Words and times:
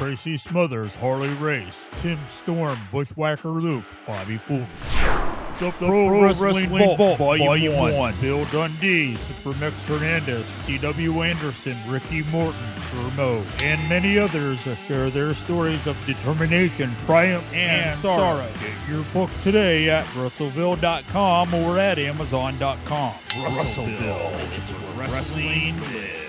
Tracy 0.00 0.38
Smothers, 0.38 0.94
Harley 0.94 1.34
Race, 1.34 1.86
Tim 2.00 2.18
Storm, 2.26 2.78
Bushwhacker 2.90 3.50
Luke, 3.50 3.84
Bobby 4.06 4.38
Fulton. 4.38 4.66
The, 5.58 5.70
Pro, 5.72 6.08
Pro 6.08 6.22
Wrestling, 6.22 6.70
Wrestling 6.70 6.96
Vault, 6.96 7.18
Vault 7.18 7.18
Volume 7.18 7.76
1. 7.76 7.94
1. 7.98 8.14
Bill 8.22 8.46
Dundee, 8.46 9.12
Supermex 9.12 9.86
Hernandez, 9.86 10.46
C.W. 10.46 11.20
Anderson, 11.20 11.76
Ricky 11.86 12.22
Morton, 12.30 12.76
Sir 12.78 13.10
Mo, 13.14 13.44
and 13.62 13.88
many 13.90 14.18
others 14.18 14.66
share 14.86 15.10
their 15.10 15.34
stories 15.34 15.86
of 15.86 16.02
determination, 16.06 16.96
triumph, 17.00 17.52
and, 17.52 17.88
and 17.88 17.94
sorrow. 17.94 18.16
sorrow. 18.16 18.52
Get 18.54 18.88
your 18.88 19.04
book 19.12 19.28
today 19.42 19.90
at 19.90 20.06
Russellville.com 20.16 21.52
or 21.52 21.78
at 21.78 21.98
Amazon.com. 21.98 23.12
Russellville, 23.44 24.30
it's 24.32 24.72
where 24.72 25.00
wrestling 25.00 25.76
lives. 25.92 26.19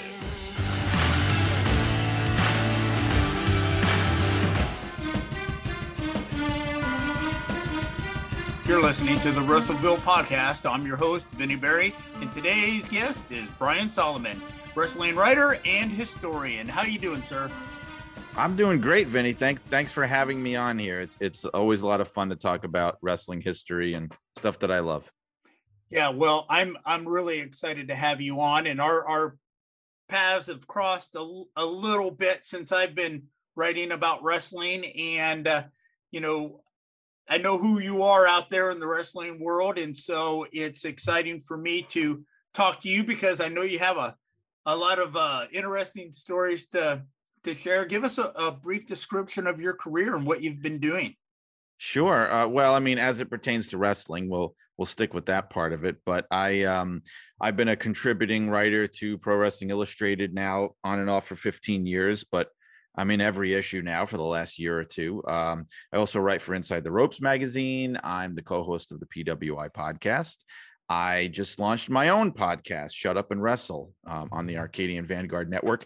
You're 8.71 8.81
listening 8.81 9.19
to 9.19 9.33
the 9.33 9.41
Russellville 9.41 9.97
podcast. 9.97 10.65
I'm 10.65 10.87
your 10.87 10.95
host, 10.95 11.29
Vinny 11.31 11.57
Berry, 11.57 11.93
and 12.21 12.31
today's 12.31 12.87
guest 12.87 13.29
is 13.29 13.51
Brian 13.51 13.91
Solomon, 13.91 14.41
wrestling 14.75 15.17
writer 15.17 15.59
and 15.65 15.91
historian. 15.91 16.69
How 16.69 16.83
you 16.83 16.97
doing, 16.97 17.21
sir? 17.21 17.51
I'm 18.37 18.55
doing 18.55 18.79
great, 18.79 19.09
Vinny. 19.09 19.33
Thanks, 19.33 19.61
thanks 19.69 19.91
for 19.91 20.05
having 20.05 20.41
me 20.41 20.55
on 20.55 20.79
here. 20.79 21.01
It's 21.01 21.17
it's 21.19 21.43
always 21.43 21.81
a 21.81 21.87
lot 21.87 21.99
of 21.99 22.07
fun 22.07 22.29
to 22.29 22.37
talk 22.37 22.63
about 22.63 22.97
wrestling 23.01 23.41
history 23.41 23.93
and 23.93 24.15
stuff 24.37 24.57
that 24.59 24.71
I 24.71 24.79
love. 24.79 25.11
Yeah, 25.89 26.07
well, 26.07 26.45
I'm 26.49 26.77
I'm 26.85 27.05
really 27.05 27.41
excited 27.41 27.89
to 27.89 27.95
have 27.95 28.21
you 28.21 28.39
on, 28.39 28.67
and 28.67 28.79
our 28.79 29.05
our 29.05 29.37
paths 30.07 30.47
have 30.47 30.65
crossed 30.65 31.13
a, 31.15 31.43
a 31.57 31.65
little 31.65 32.09
bit 32.09 32.45
since 32.45 32.71
I've 32.71 32.95
been 32.95 33.23
writing 33.53 33.91
about 33.91 34.23
wrestling, 34.23 34.85
and 34.85 35.45
uh, 35.45 35.63
you 36.09 36.21
know 36.21 36.61
I 37.31 37.37
know 37.37 37.57
who 37.57 37.79
you 37.79 38.03
are 38.03 38.27
out 38.27 38.49
there 38.49 38.71
in 38.71 38.79
the 38.81 38.87
wrestling 38.87 39.39
world, 39.39 39.77
and 39.77 39.95
so 39.95 40.45
it's 40.51 40.83
exciting 40.83 41.39
for 41.39 41.55
me 41.55 41.81
to 41.83 42.25
talk 42.53 42.81
to 42.81 42.89
you 42.89 43.05
because 43.05 43.39
I 43.39 43.47
know 43.47 43.61
you 43.61 43.79
have 43.79 43.95
a 43.95 44.17
a 44.65 44.75
lot 44.75 44.99
of 44.99 45.15
uh, 45.15 45.45
interesting 45.53 46.11
stories 46.11 46.67
to 46.67 47.03
to 47.45 47.55
share. 47.55 47.85
Give 47.85 48.03
us 48.03 48.17
a, 48.17 48.33
a, 48.35 48.51
brief 48.51 48.85
description 48.85 49.47
of 49.47 49.61
your 49.61 49.73
career 49.73 50.13
and 50.13 50.27
what 50.27 50.41
you've 50.41 50.61
been 50.61 50.79
doing. 50.79 51.15
Sure. 51.77 52.29
Uh, 52.29 52.47
well, 52.47 52.75
I 52.75 52.79
mean, 52.79 52.99
as 52.99 53.21
it 53.21 53.29
pertains 53.29 53.69
to 53.69 53.77
wrestling, 53.77 54.27
we'll 54.27 54.53
we'll 54.77 54.85
stick 54.85 55.13
with 55.13 55.27
that 55.27 55.49
part 55.49 55.71
of 55.71 55.85
it. 55.85 55.99
But 56.05 56.25
I 56.31 56.63
um 56.63 57.01
I've 57.39 57.55
been 57.55 57.69
a 57.69 57.77
contributing 57.77 58.49
writer 58.49 58.87
to 58.87 59.17
Pro 59.17 59.37
Wrestling 59.37 59.69
Illustrated 59.69 60.33
now 60.33 60.71
on 60.83 60.99
and 60.99 61.09
off 61.09 61.27
for 61.27 61.37
15 61.37 61.87
years, 61.87 62.25
but 62.29 62.49
I'm 62.95 63.11
in 63.11 63.21
every 63.21 63.53
issue 63.53 63.81
now 63.81 64.05
for 64.05 64.17
the 64.17 64.23
last 64.23 64.59
year 64.59 64.77
or 64.77 64.83
two. 64.83 65.23
Um, 65.27 65.67
I 65.93 65.97
also 65.97 66.19
write 66.19 66.41
for 66.41 66.53
Inside 66.53 66.83
the 66.83 66.91
Ropes 66.91 67.21
magazine. 67.21 67.97
I'm 68.03 68.35
the 68.35 68.41
co 68.41 68.63
host 68.63 68.91
of 68.91 68.99
the 68.99 69.05
PWI 69.05 69.69
podcast. 69.71 70.37
I 70.89 71.27
just 71.27 71.57
launched 71.57 71.89
my 71.89 72.09
own 72.09 72.33
podcast, 72.33 72.93
Shut 72.93 73.15
Up 73.15 73.31
and 73.31 73.41
Wrestle, 73.41 73.93
um, 74.05 74.27
on 74.33 74.45
the 74.45 74.57
Arcadian 74.57 75.05
Vanguard 75.05 75.49
Network. 75.49 75.85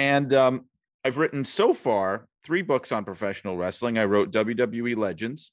And 0.00 0.32
um, 0.34 0.66
I've 1.04 1.18
written 1.18 1.44
so 1.44 1.72
far 1.72 2.26
three 2.42 2.62
books 2.62 2.90
on 2.90 3.04
professional 3.04 3.56
wrestling. 3.56 3.96
I 3.96 4.06
wrote 4.06 4.32
WWE 4.32 4.96
Legends 4.96 5.52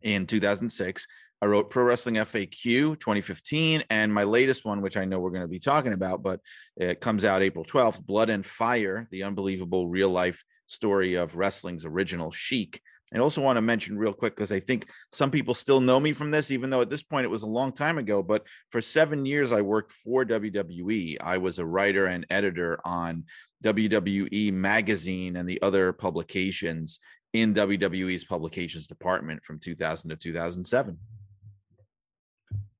in 0.00 0.26
2006. 0.26 1.06
I 1.44 1.46
wrote 1.46 1.68
Pro 1.68 1.84
Wrestling 1.84 2.14
FAQ 2.14 2.98
2015, 2.98 3.84
and 3.90 4.14
my 4.14 4.24
latest 4.24 4.64
one, 4.64 4.80
which 4.80 4.96
I 4.96 5.04
know 5.04 5.20
we're 5.20 5.28
going 5.28 5.42
to 5.42 5.46
be 5.46 5.58
talking 5.58 5.92
about, 5.92 6.22
but 6.22 6.40
it 6.74 7.02
comes 7.02 7.22
out 7.22 7.42
April 7.42 7.66
12th 7.66 8.02
Blood 8.02 8.30
and 8.30 8.46
Fire, 8.46 9.06
the 9.10 9.24
unbelievable 9.24 9.86
real 9.86 10.08
life 10.08 10.42
story 10.68 11.16
of 11.16 11.36
wrestling's 11.36 11.84
original 11.84 12.30
Sheik. 12.30 12.80
I 13.14 13.18
also 13.18 13.42
want 13.42 13.58
to 13.58 13.60
mention 13.60 13.98
real 13.98 14.14
quick 14.14 14.34
because 14.34 14.52
I 14.52 14.60
think 14.60 14.88
some 15.12 15.30
people 15.30 15.52
still 15.52 15.82
know 15.82 16.00
me 16.00 16.14
from 16.14 16.30
this, 16.30 16.50
even 16.50 16.70
though 16.70 16.80
at 16.80 16.88
this 16.88 17.02
point 17.02 17.26
it 17.26 17.30
was 17.30 17.42
a 17.42 17.46
long 17.46 17.72
time 17.72 17.98
ago. 17.98 18.22
But 18.22 18.44
for 18.70 18.80
seven 18.80 19.26
years, 19.26 19.52
I 19.52 19.60
worked 19.60 19.92
for 19.92 20.24
WWE. 20.24 21.18
I 21.20 21.36
was 21.36 21.58
a 21.58 21.66
writer 21.66 22.06
and 22.06 22.24
editor 22.30 22.78
on 22.86 23.24
WWE 23.62 24.50
Magazine 24.50 25.36
and 25.36 25.46
the 25.46 25.60
other 25.60 25.92
publications 25.92 27.00
in 27.34 27.52
WWE's 27.52 28.24
publications 28.24 28.86
department 28.86 29.44
from 29.44 29.58
2000 29.58 30.08
to 30.08 30.16
2007. 30.16 30.98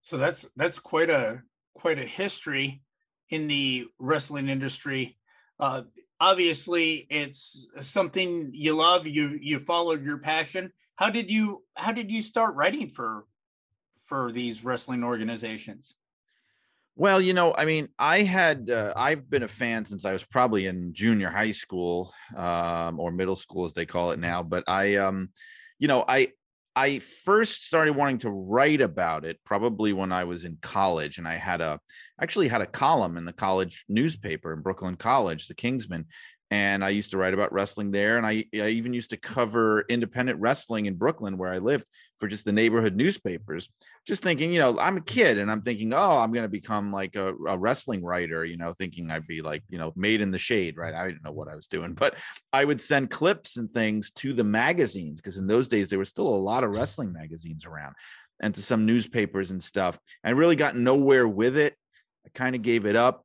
So 0.05 0.19
that's 0.19 0.45
that's 0.55 0.79
quite 0.79 1.09
a 1.09 1.41
quite 1.73 1.99
a 1.99 2.05
history 2.05 2.83
in 3.31 3.47
the 3.47 3.87
wrestling 3.99 4.51
industry. 4.51 5.17
Uh, 5.59 5.85
obviously, 6.21 7.07
it's 7.09 7.67
something 7.81 8.51
you 8.53 8.77
love. 8.77 9.07
You 9.07 9.39
you 9.41 9.61
followed 9.61 10.05
your 10.05 10.19
passion. 10.19 10.75
How 10.97 11.09
did 11.09 11.31
you 11.31 11.65
how 11.75 11.93
did 11.93 12.11
you 12.11 12.21
start 12.21 12.55
writing 12.55 12.91
for 12.91 13.25
for 14.05 14.31
these 14.31 14.63
wrestling 14.63 15.05
organizations? 15.05 15.97
Well, 16.97 17.19
you 17.19 17.33
know, 17.33 17.55
I 17.57 17.65
mean, 17.65 17.89
I 17.99 18.25
had 18.25 18.69
uh, 18.69 18.93
I've 18.95 19.31
been 19.31 19.45
a 19.45 19.49
fan 19.49 19.87
since 19.87 20.05
I 20.05 20.13
was 20.13 20.23
probably 20.23 20.67
in 20.67 20.93
junior 20.93 21.31
high 21.31 21.53
school 21.53 22.13
um, 22.37 23.01
or 23.01 23.11
middle 23.11 23.37
school, 23.37 23.65
as 23.65 23.73
they 23.73 23.87
call 23.87 24.11
it 24.11 24.19
now. 24.19 24.43
But 24.43 24.65
I, 24.69 24.97
um, 24.97 25.31
you 25.79 25.89
know, 25.89 26.05
I 26.07 26.33
I 26.77 26.99
first 26.99 27.67
started 27.67 27.95
wanting 27.95 28.19
to 28.19 28.31
write 28.31 28.81
about 28.81 29.25
it 29.25 29.39
probably 29.45 29.93
when 29.93 30.11
I 30.11 30.25
was 30.25 30.45
in 30.45 30.59
college, 30.61 31.19
and 31.19 31.29
I 31.29 31.37
had 31.37 31.61
a 31.61 31.79
actually 32.21 32.49
had 32.49 32.63
a 32.63 32.67
column 32.67 33.17
in 33.17 33.25
the 33.25 33.33
college 33.33 33.85
newspaper 33.89 34.53
in 34.53 34.61
Brooklyn 34.61 34.97
College, 34.97 35.47
the 35.47 35.55
Kingsman, 35.55 36.07
and 36.51 36.85
I 36.85 36.91
used 36.91 37.11
to 37.13 37.19
write 37.19 37.35
about 37.35 37.53
wrestling 37.53 37.91
there. 37.91 38.17
And 38.17 38.27
I, 38.27 38.45
I 38.55 38.69
even 38.69 38.93
used 38.93 39.11
to 39.11 39.17
cover 39.17 39.85
independent 39.89 40.41
wrestling 40.41 40.87
in 40.87 40.95
Brooklyn, 40.95 41.39
where 41.39 41.51
I 41.51 41.59
lived, 41.59 41.85
for 42.21 42.29
just 42.29 42.45
the 42.45 42.53
neighborhood 42.53 42.95
newspapers. 42.95 43.69
Just 44.07 44.23
thinking, 44.23 44.53
you 44.53 44.59
know, 44.59 44.79
I'm 44.79 44.99
a 44.99 45.03
kid 45.03 45.39
and 45.39 45.51
I'm 45.51 45.63
thinking, 45.63 45.93
oh, 45.93 46.19
I'm 46.19 46.33
going 46.33 46.45
to 46.45 46.49
become 46.49 46.93
like 46.93 47.17
a, 47.17 47.35
a, 47.49 47.59
wrestling 47.59 48.05
writer, 48.05 48.45
you 48.45 48.57
know, 48.57 48.73
thinking 48.73 49.11
I'd 49.11 49.27
be 49.27 49.41
like, 49.41 49.65
you 49.69 49.79
know, 49.79 49.93
made 49.97 50.21
in 50.21 50.31
the 50.31 50.39
shade, 50.39 50.77
right? 50.77 50.95
I 50.95 51.07
didn't 51.07 51.25
know 51.25 51.33
what 51.33 51.49
I 51.49 51.57
was 51.57 51.67
doing, 51.67 51.95
but 51.95 52.15
I 52.53 52.65
would 52.65 52.81
send 52.81 53.11
clips 53.11 53.57
and 53.57 53.71
things 53.73 54.11
to 54.17 54.35
the 54.35 54.45
magazines 54.45 55.21
because 55.21 55.39
in 55.39 55.47
those 55.47 55.69
days 55.69 55.89
there 55.89 55.99
was 55.99 56.11
still 56.11 56.29
a 56.29 56.37
lot 56.37 56.63
of 56.63 56.71
wrestling 56.71 57.13
magazines 57.13 57.65
around 57.65 57.95
and 58.41 58.55
to 58.55 58.63
some 58.63 58.87
newspapers 58.87 59.51
and 59.51 59.63
stuff. 59.63 59.99
I 60.23 60.31
really 60.31 60.57
got 60.57 60.77
nowhere 60.77 61.27
with 61.27 61.57
it. 61.57 61.75
I 62.27 62.29
kind 62.35 62.55
of 62.55 62.63
gave 62.63 62.85
it 62.85 62.97
up, 62.97 63.25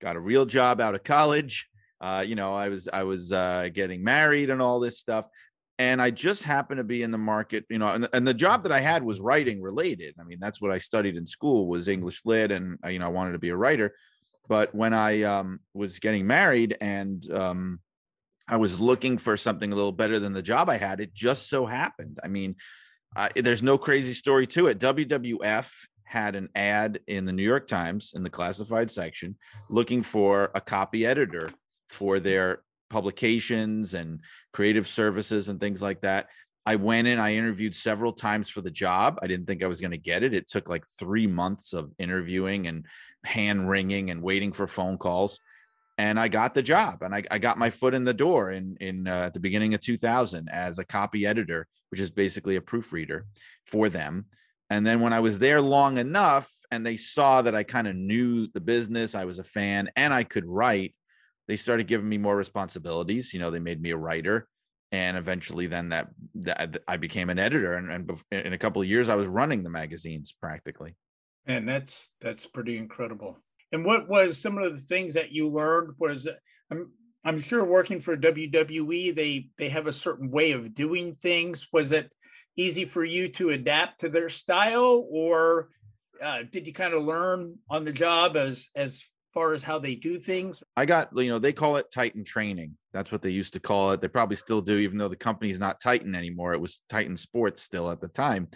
got 0.00 0.16
a 0.16 0.20
real 0.20 0.44
job 0.46 0.80
out 0.80 0.94
of 0.94 1.02
college 1.02 1.68
uh, 2.02 2.24
you 2.26 2.34
know, 2.34 2.54
I 2.54 2.68
was 2.68 2.88
I 2.92 3.04
was 3.04 3.30
uh, 3.30 3.68
getting 3.72 4.02
married 4.02 4.50
and 4.50 4.60
all 4.60 4.80
this 4.80 4.98
stuff, 4.98 5.26
and 5.78 6.02
I 6.02 6.10
just 6.10 6.42
happened 6.42 6.78
to 6.78 6.84
be 6.84 7.04
in 7.04 7.12
the 7.12 7.18
market, 7.18 7.64
you 7.70 7.78
know, 7.78 7.88
and, 7.88 8.08
and 8.12 8.26
the 8.26 8.34
job 8.34 8.64
that 8.64 8.72
I 8.72 8.80
had 8.80 9.04
was 9.04 9.20
writing 9.20 9.62
related. 9.62 10.16
I 10.20 10.24
mean, 10.24 10.38
that's 10.40 10.60
what 10.60 10.72
I 10.72 10.78
studied 10.78 11.16
in 11.16 11.26
school 11.26 11.68
was 11.68 11.86
English 11.86 12.22
lit, 12.24 12.50
and 12.50 12.76
uh, 12.84 12.88
you 12.88 12.98
know, 12.98 13.06
I 13.06 13.10
wanted 13.10 13.32
to 13.32 13.38
be 13.38 13.50
a 13.50 13.56
writer. 13.56 13.94
But 14.48 14.74
when 14.74 14.92
I 14.92 15.22
um, 15.22 15.60
was 15.74 16.00
getting 16.00 16.26
married 16.26 16.76
and 16.80 17.24
um, 17.32 17.80
I 18.48 18.56
was 18.56 18.80
looking 18.80 19.16
for 19.16 19.36
something 19.36 19.70
a 19.70 19.76
little 19.76 19.92
better 19.92 20.18
than 20.18 20.32
the 20.32 20.42
job 20.42 20.68
I 20.68 20.78
had, 20.78 21.00
it 21.00 21.14
just 21.14 21.48
so 21.48 21.64
happened. 21.64 22.18
I 22.24 22.26
mean, 22.26 22.56
there's 23.36 23.62
no 23.62 23.78
crazy 23.78 24.12
story 24.12 24.48
to 24.48 24.66
it. 24.66 24.80
WWF 24.80 25.70
had 26.02 26.34
an 26.34 26.48
ad 26.56 26.98
in 27.06 27.24
the 27.24 27.32
New 27.32 27.44
York 27.44 27.68
Times 27.68 28.12
in 28.16 28.24
the 28.24 28.28
classified 28.28 28.90
section 28.90 29.36
looking 29.70 30.02
for 30.02 30.50
a 30.56 30.60
copy 30.60 31.06
editor 31.06 31.48
for 31.92 32.20
their 32.20 32.62
publications 32.90 33.94
and 33.94 34.20
creative 34.52 34.86
services 34.86 35.48
and 35.48 35.60
things 35.60 35.82
like 35.82 36.02
that. 36.02 36.28
I 36.64 36.76
went 36.76 37.08
in, 37.08 37.18
I 37.18 37.34
interviewed 37.34 37.74
several 37.74 38.12
times 38.12 38.48
for 38.48 38.60
the 38.60 38.70
job. 38.70 39.18
I 39.20 39.26
didn't 39.26 39.46
think 39.46 39.62
I 39.62 39.66
was 39.66 39.80
going 39.80 39.90
to 39.90 39.98
get 39.98 40.22
it. 40.22 40.34
It 40.34 40.48
took 40.48 40.68
like 40.68 40.84
three 40.98 41.26
months 41.26 41.72
of 41.72 41.90
interviewing 41.98 42.68
and 42.68 42.86
hand 43.24 43.68
wringing 43.68 44.10
and 44.10 44.22
waiting 44.22 44.52
for 44.52 44.66
phone 44.68 44.96
calls. 44.98 45.40
And 45.98 46.20
I 46.20 46.28
got 46.28 46.54
the 46.54 46.62
job 46.62 47.02
and 47.02 47.14
I, 47.14 47.24
I 47.30 47.38
got 47.38 47.58
my 47.58 47.70
foot 47.70 47.94
in 47.94 48.04
the 48.04 48.14
door 48.14 48.52
in, 48.52 48.76
in 48.80 49.08
uh, 49.08 49.24
at 49.26 49.34
the 49.34 49.40
beginning 49.40 49.74
of 49.74 49.80
2000 49.80 50.48
as 50.48 50.78
a 50.78 50.84
copy 50.84 51.26
editor, 51.26 51.66
which 51.90 52.00
is 52.00 52.10
basically 52.10 52.56
a 52.56 52.62
proofreader 52.62 53.26
for 53.66 53.88
them. 53.88 54.26
And 54.70 54.86
then 54.86 55.00
when 55.00 55.12
I 55.12 55.20
was 55.20 55.38
there 55.38 55.60
long 55.60 55.98
enough 55.98 56.50
and 56.70 56.86
they 56.86 56.96
saw 56.96 57.42
that 57.42 57.54
I 57.54 57.62
kind 57.62 57.86
of 57.86 57.96
knew 57.96 58.46
the 58.54 58.60
business, 58.60 59.14
I 59.14 59.24
was 59.24 59.38
a 59.38 59.44
fan 59.44 59.90
and 59.96 60.14
I 60.14 60.24
could 60.24 60.46
write, 60.46 60.94
they 61.48 61.56
started 61.56 61.86
giving 61.86 62.08
me 62.08 62.18
more 62.18 62.36
responsibilities. 62.36 63.32
You 63.34 63.40
know, 63.40 63.50
they 63.50 63.58
made 63.58 63.80
me 63.80 63.90
a 63.90 63.96
writer, 63.96 64.48
and 64.90 65.16
eventually, 65.16 65.66
then 65.66 65.88
that, 65.90 66.08
that 66.36 66.82
I 66.86 66.96
became 66.96 67.30
an 67.30 67.38
editor. 67.38 67.74
And, 67.74 67.90
and 67.90 68.20
in 68.30 68.52
a 68.52 68.58
couple 68.58 68.82
of 68.82 68.88
years, 68.88 69.08
I 69.08 69.14
was 69.14 69.26
running 69.26 69.62
the 69.62 69.70
magazines 69.70 70.32
practically. 70.32 70.94
And 71.46 71.68
that's 71.68 72.10
that's 72.20 72.46
pretty 72.46 72.78
incredible. 72.78 73.38
And 73.72 73.84
what 73.84 74.08
was 74.08 74.40
some 74.40 74.58
of 74.58 74.72
the 74.72 74.78
things 74.78 75.14
that 75.14 75.32
you 75.32 75.48
learned? 75.48 75.94
Was 75.98 76.28
I'm 76.70 76.92
I'm 77.24 77.40
sure 77.40 77.64
working 77.64 78.00
for 78.00 78.16
WWE, 78.16 79.14
they 79.14 79.48
they 79.58 79.68
have 79.68 79.86
a 79.86 79.92
certain 79.92 80.30
way 80.30 80.52
of 80.52 80.74
doing 80.74 81.16
things. 81.16 81.68
Was 81.72 81.90
it 81.90 82.12
easy 82.56 82.84
for 82.84 83.04
you 83.04 83.28
to 83.28 83.50
adapt 83.50 84.00
to 84.00 84.08
their 84.08 84.28
style, 84.28 85.06
or 85.10 85.70
uh, 86.22 86.42
did 86.50 86.66
you 86.66 86.72
kind 86.72 86.94
of 86.94 87.04
learn 87.04 87.58
on 87.68 87.84
the 87.84 87.92
job 87.92 88.36
as 88.36 88.68
as 88.76 89.02
far 89.32 89.52
as 89.52 89.62
how 89.62 89.78
they 89.78 89.94
do 89.94 90.18
things? 90.18 90.62
I 90.76 90.86
got, 90.86 91.10
you 91.16 91.28
know, 91.28 91.38
they 91.38 91.52
call 91.52 91.76
it 91.76 91.90
Titan 91.92 92.24
training. 92.24 92.76
That's 92.92 93.10
what 93.10 93.22
they 93.22 93.30
used 93.30 93.54
to 93.54 93.60
call 93.60 93.92
it. 93.92 94.00
They 94.00 94.08
probably 94.08 94.36
still 94.36 94.60
do, 94.60 94.78
even 94.78 94.98
though 94.98 95.08
the 95.08 95.16
company's 95.16 95.58
not 95.58 95.80
Titan 95.80 96.14
anymore. 96.14 96.52
It 96.52 96.60
was 96.60 96.82
Titan 96.88 97.16
Sports 97.16 97.62
still 97.62 97.90
at 97.90 98.00
the 98.00 98.08
time. 98.08 98.48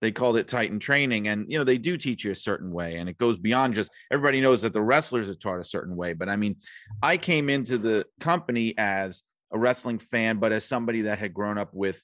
They 0.00 0.12
called 0.12 0.38
it 0.38 0.48
Titan 0.48 0.78
training. 0.78 1.28
And, 1.28 1.46
you 1.50 1.58
know, 1.58 1.64
they 1.64 1.78
do 1.78 1.96
teach 1.96 2.24
you 2.24 2.30
a 2.30 2.36
certain 2.36 2.72
way. 2.72 2.96
And 2.96 3.08
it 3.08 3.18
goes 3.18 3.36
beyond 3.36 3.74
just 3.74 3.90
everybody 4.10 4.40
knows 4.40 4.62
that 4.62 4.72
the 4.72 4.82
wrestlers 4.82 5.28
are 5.28 5.34
taught 5.34 5.60
a 5.60 5.64
certain 5.64 5.96
way. 5.96 6.14
But 6.14 6.28
I 6.28 6.36
mean, 6.36 6.56
I 7.02 7.16
came 7.16 7.50
into 7.50 7.76
the 7.76 8.06
company 8.20 8.74
as 8.78 9.22
a 9.52 9.58
wrestling 9.58 9.98
fan, 9.98 10.38
but 10.38 10.52
as 10.52 10.64
somebody 10.64 11.02
that 11.02 11.18
had 11.18 11.34
grown 11.34 11.58
up 11.58 11.74
with 11.74 12.02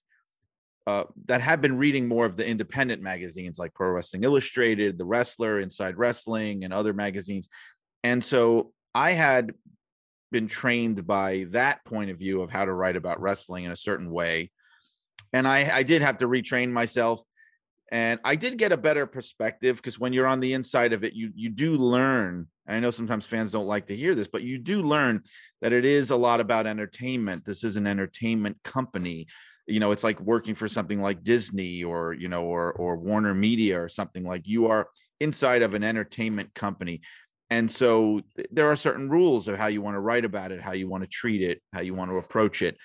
uh, 0.86 1.04
that 1.24 1.40
had 1.40 1.60
been 1.60 1.76
reading 1.76 2.06
more 2.06 2.26
of 2.26 2.36
the 2.36 2.46
independent 2.46 3.02
magazines 3.02 3.58
like 3.58 3.74
Pro 3.74 3.90
Wrestling 3.90 4.22
Illustrated, 4.22 4.98
The 4.98 5.04
Wrestler, 5.04 5.58
Inside 5.58 5.96
Wrestling, 5.96 6.62
and 6.62 6.72
other 6.72 6.92
magazines. 6.92 7.48
And 8.06 8.22
so 8.22 8.72
I 8.94 9.12
had 9.12 9.52
been 10.30 10.46
trained 10.46 11.04
by 11.08 11.46
that 11.50 11.84
point 11.84 12.08
of 12.08 12.18
view 12.18 12.40
of 12.40 12.50
how 12.50 12.64
to 12.64 12.72
write 12.72 12.94
about 12.94 13.20
wrestling 13.20 13.64
in 13.64 13.72
a 13.72 13.76
certain 13.76 14.12
way. 14.12 14.52
And 15.32 15.46
I, 15.46 15.78
I 15.78 15.82
did 15.82 16.02
have 16.02 16.18
to 16.18 16.28
retrain 16.28 16.70
myself. 16.70 17.20
And 17.90 18.20
I 18.22 18.36
did 18.36 18.58
get 18.58 18.70
a 18.70 18.76
better 18.76 19.06
perspective 19.06 19.74
because 19.74 19.98
when 19.98 20.12
you're 20.12 20.28
on 20.28 20.38
the 20.38 20.52
inside 20.52 20.92
of 20.92 21.02
it, 21.02 21.14
you 21.14 21.32
you 21.34 21.50
do 21.50 21.76
learn. 21.76 22.46
And 22.68 22.76
I 22.76 22.80
know 22.80 22.92
sometimes 22.92 23.26
fans 23.26 23.50
don't 23.50 23.66
like 23.66 23.86
to 23.88 23.96
hear 23.96 24.14
this, 24.14 24.28
but 24.28 24.42
you 24.42 24.58
do 24.58 24.82
learn 24.82 25.22
that 25.60 25.72
it 25.72 25.84
is 25.84 26.10
a 26.10 26.16
lot 26.16 26.38
about 26.38 26.68
entertainment. 26.68 27.44
This 27.44 27.64
is 27.64 27.76
an 27.76 27.88
entertainment 27.88 28.58
company 28.62 29.26
you 29.68 29.80
know 29.80 29.90
it's 29.90 30.04
like 30.04 30.20
working 30.20 30.54
for 30.54 30.68
something 30.68 31.02
like 31.02 31.24
disney 31.24 31.82
or 31.82 32.12
you 32.12 32.28
know 32.28 32.44
or 32.44 32.72
or 32.74 32.96
warner 32.96 33.34
media 33.34 33.80
or 33.80 33.88
something 33.88 34.22
like 34.22 34.46
you 34.46 34.68
are 34.68 34.86
inside 35.18 35.62
of 35.62 35.74
an 35.74 35.82
entertainment 35.82 36.54
company 36.54 37.00
and 37.50 37.70
so 37.70 38.20
there 38.50 38.70
are 38.70 38.76
certain 38.76 39.08
rules 39.08 39.48
of 39.48 39.56
how 39.56 39.66
you 39.66 39.80
want 39.80 39.94
to 39.94 40.00
write 40.00 40.24
about 40.24 40.52
it 40.52 40.60
how 40.60 40.72
you 40.72 40.88
want 40.88 41.02
to 41.02 41.08
treat 41.08 41.42
it 41.42 41.60
how 41.72 41.80
you 41.80 41.94
want 41.94 42.10
to 42.10 42.16
approach 42.16 42.62
it 42.62 42.76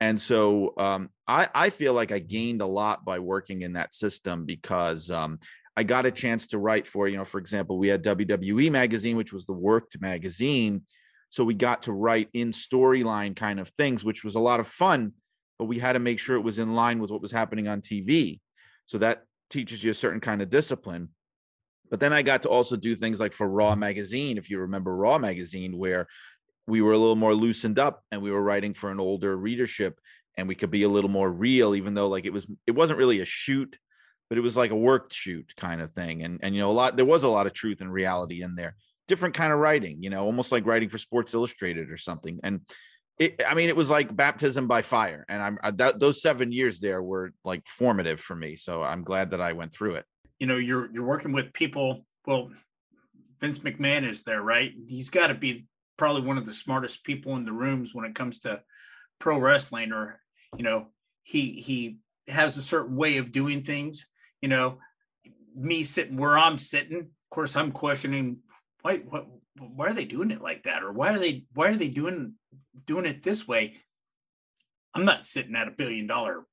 and 0.00 0.20
so 0.20 0.74
um, 0.78 1.10
I, 1.26 1.48
I 1.54 1.70
feel 1.70 1.92
like 1.92 2.12
i 2.12 2.18
gained 2.18 2.60
a 2.60 2.66
lot 2.66 3.04
by 3.04 3.18
working 3.18 3.62
in 3.62 3.74
that 3.74 3.94
system 3.94 4.44
because 4.44 5.10
um, 5.10 5.38
i 5.76 5.82
got 5.82 6.06
a 6.06 6.10
chance 6.10 6.48
to 6.48 6.58
write 6.58 6.86
for 6.86 7.08
you 7.08 7.16
know 7.16 7.24
for 7.24 7.38
example 7.38 7.78
we 7.78 7.88
had 7.88 8.02
wwe 8.04 8.70
magazine 8.70 9.16
which 9.16 9.32
was 9.32 9.46
the 9.46 9.52
worked 9.52 10.00
magazine 10.00 10.82
so 11.30 11.44
we 11.44 11.54
got 11.54 11.82
to 11.82 11.92
write 11.92 12.28
in 12.32 12.52
storyline 12.52 13.36
kind 13.36 13.60
of 13.60 13.68
things 13.70 14.04
which 14.04 14.24
was 14.24 14.34
a 14.34 14.40
lot 14.40 14.60
of 14.60 14.68
fun 14.68 15.12
but 15.58 15.66
we 15.66 15.78
had 15.78 15.94
to 15.94 15.98
make 15.98 16.18
sure 16.18 16.36
it 16.36 16.42
was 16.42 16.58
in 16.58 16.74
line 16.74 17.00
with 17.00 17.10
what 17.10 17.20
was 17.20 17.32
happening 17.32 17.68
on 17.68 17.80
TV. 17.80 18.40
So 18.86 18.98
that 18.98 19.24
teaches 19.50 19.82
you 19.82 19.90
a 19.90 19.94
certain 19.94 20.20
kind 20.20 20.40
of 20.40 20.50
discipline. 20.50 21.08
But 21.90 22.00
then 22.00 22.12
I 22.12 22.22
got 22.22 22.42
to 22.42 22.48
also 22.48 22.76
do 22.76 22.96
things 22.96 23.20
like 23.20 23.32
for 23.32 23.48
Raw 23.48 23.74
Magazine, 23.74 24.38
if 24.38 24.50
you 24.50 24.60
remember 24.60 24.94
Raw 24.94 25.18
Magazine, 25.18 25.76
where 25.76 26.06
we 26.66 26.82
were 26.82 26.92
a 26.92 26.98
little 26.98 27.16
more 27.16 27.34
loosened 27.34 27.78
up 27.78 28.02
and 28.10 28.20
we 28.22 28.30
were 28.30 28.42
writing 28.42 28.74
for 28.74 28.90
an 28.90 29.00
older 29.00 29.36
readership 29.36 29.98
and 30.36 30.46
we 30.46 30.54
could 30.54 30.70
be 30.70 30.82
a 30.82 30.88
little 30.88 31.10
more 31.10 31.30
real, 31.30 31.74
even 31.74 31.94
though 31.94 32.08
like 32.08 32.26
it 32.26 32.32
was, 32.32 32.46
it 32.66 32.72
wasn't 32.72 32.98
really 32.98 33.20
a 33.20 33.24
shoot, 33.24 33.78
but 34.28 34.38
it 34.38 34.42
was 34.42 34.56
like 34.56 34.70
a 34.70 34.76
worked 34.76 35.12
shoot 35.12 35.54
kind 35.56 35.80
of 35.80 35.92
thing. 35.92 36.22
And, 36.22 36.40
and, 36.42 36.54
you 36.54 36.60
know, 36.60 36.70
a 36.70 36.72
lot, 36.72 36.96
there 36.96 37.06
was 37.06 37.22
a 37.22 37.28
lot 37.28 37.46
of 37.46 37.54
truth 37.54 37.80
and 37.80 37.92
reality 37.92 38.42
in 38.42 38.54
there, 38.54 38.76
different 39.08 39.34
kind 39.34 39.52
of 39.52 39.58
writing, 39.58 40.02
you 40.02 40.10
know, 40.10 40.24
almost 40.24 40.52
like 40.52 40.66
writing 40.66 40.90
for 40.90 40.98
Sports 40.98 41.32
Illustrated 41.32 41.90
or 41.90 41.96
something. 41.96 42.38
And 42.42 42.60
it, 43.18 43.42
I 43.46 43.54
mean, 43.54 43.68
it 43.68 43.76
was 43.76 43.90
like 43.90 44.14
baptism 44.14 44.68
by 44.68 44.82
fire, 44.82 45.24
and 45.28 45.42
I'm 45.42 45.58
I, 45.62 45.72
that, 45.72 45.98
those 45.98 46.22
seven 46.22 46.52
years 46.52 46.78
there 46.78 47.02
were 47.02 47.32
like 47.44 47.66
formative 47.66 48.20
for 48.20 48.36
me. 48.36 48.54
So 48.54 48.82
I'm 48.82 49.02
glad 49.02 49.32
that 49.32 49.40
I 49.40 49.54
went 49.54 49.72
through 49.72 49.96
it. 49.96 50.04
You 50.38 50.46
know, 50.46 50.56
you're 50.56 50.90
you're 50.92 51.06
working 51.06 51.32
with 51.32 51.52
people. 51.52 52.06
Well, 52.26 52.50
Vince 53.40 53.60
McMahon 53.60 54.08
is 54.08 54.22
there, 54.22 54.42
right? 54.42 54.72
He's 54.86 55.10
got 55.10 55.28
to 55.28 55.34
be 55.34 55.66
probably 55.96 56.22
one 56.22 56.38
of 56.38 56.46
the 56.46 56.52
smartest 56.52 57.04
people 57.04 57.36
in 57.36 57.44
the 57.44 57.52
rooms 57.52 57.94
when 57.94 58.04
it 58.04 58.14
comes 58.14 58.40
to 58.40 58.62
pro 59.18 59.38
wrestling, 59.38 59.92
or 59.92 60.20
you 60.56 60.64
know, 60.64 60.88
he 61.22 61.52
he 61.52 61.98
has 62.28 62.56
a 62.56 62.62
certain 62.62 62.96
way 62.96 63.16
of 63.16 63.32
doing 63.32 63.62
things. 63.62 64.06
You 64.40 64.48
know, 64.48 64.78
me 65.54 65.82
sitting 65.82 66.16
where 66.16 66.38
I'm 66.38 66.58
sitting, 66.58 66.98
of 66.98 67.30
course, 67.30 67.56
I'm 67.56 67.72
questioning 67.72 68.38
why 68.82 68.98
what 68.98 69.26
why 69.58 69.86
are 69.86 69.94
they 69.94 70.04
doing 70.04 70.30
it 70.30 70.40
like 70.40 70.64
that 70.64 70.82
or 70.82 70.92
why 70.92 71.12
are 71.14 71.18
they 71.18 71.44
why 71.54 71.68
are 71.68 71.76
they 71.76 71.88
doing 71.88 72.34
doing 72.86 73.06
it 73.06 73.22
this 73.22 73.46
way 73.46 73.76
i'm 74.94 75.04
not 75.04 75.26
sitting 75.26 75.56
at 75.56 75.68
a 75.68 75.72
billion 75.72 76.06
dollar 76.06 76.44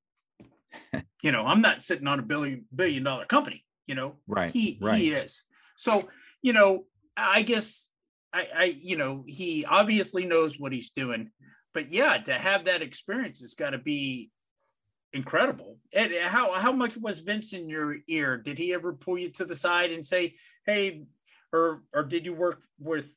you 1.21 1.31
know 1.31 1.43
i'm 1.45 1.61
not 1.61 1.83
sitting 1.83 2.07
on 2.07 2.19
a 2.19 2.23
billion 2.23 2.65
billion 2.73 3.03
dollar 3.03 3.25
company 3.25 3.63
you 3.87 3.95
know 3.95 4.15
right 4.27 4.51
he 4.51 4.77
right. 4.81 4.99
he 4.99 5.11
is. 5.11 5.43
So 5.77 6.07
you 6.41 6.53
know 6.53 6.85
i 7.17 7.41
guess 7.41 7.89
i 8.33 8.47
i 8.55 8.63
you 8.63 8.97
know 8.97 9.23
he 9.27 9.65
obviously 9.65 10.25
knows 10.25 10.59
what 10.59 10.73
he's 10.73 10.91
doing 10.91 11.31
but 11.73 11.91
yeah 11.91 12.17
to 12.17 12.33
have 12.33 12.65
that 12.65 12.81
experience 12.81 13.39
has 13.39 13.53
got 13.53 13.71
to 13.71 13.77
be 13.77 14.31
incredible. 15.13 15.77
And 15.93 16.13
how 16.13 16.53
how 16.53 16.73
much 16.73 16.97
was 16.97 17.19
vince 17.19 17.53
in 17.53 17.69
your 17.69 17.97
ear? 18.07 18.37
Did 18.37 18.57
he 18.57 18.73
ever 18.73 18.91
pull 18.91 19.17
you 19.17 19.29
to 19.33 19.45
the 19.45 19.55
side 19.55 19.91
and 19.91 20.05
say 20.05 20.35
hey 20.65 21.05
or 21.55 21.83
or 21.93 22.03
did 22.03 22.25
you 22.25 22.33
work 22.33 22.61
with 22.79 23.15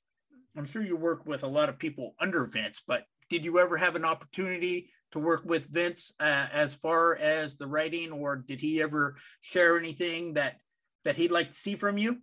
i'm 0.56 0.64
sure 0.64 0.82
you 0.82 0.96
work 0.96 1.26
with 1.26 1.42
a 1.42 1.48
lot 1.48 1.68
of 1.68 1.78
people 1.78 2.14
under 2.20 2.46
vince 2.46 2.80
but 2.86 3.04
did 3.28 3.44
you 3.44 3.58
ever 3.58 3.76
have 3.76 3.96
an 3.96 4.04
opportunity 4.04 4.90
to 5.12 5.18
work 5.18 5.42
with 5.44 5.66
vince 5.66 6.12
uh, 6.20 6.46
as 6.52 6.74
far 6.74 7.16
as 7.16 7.56
the 7.56 7.66
writing 7.66 8.12
or 8.12 8.36
did 8.36 8.60
he 8.60 8.80
ever 8.80 9.16
share 9.40 9.78
anything 9.78 10.34
that 10.34 10.56
that 11.04 11.16
he'd 11.16 11.30
like 11.30 11.48
to 11.48 11.56
see 11.56 11.76
from 11.76 11.98
you 11.98 12.18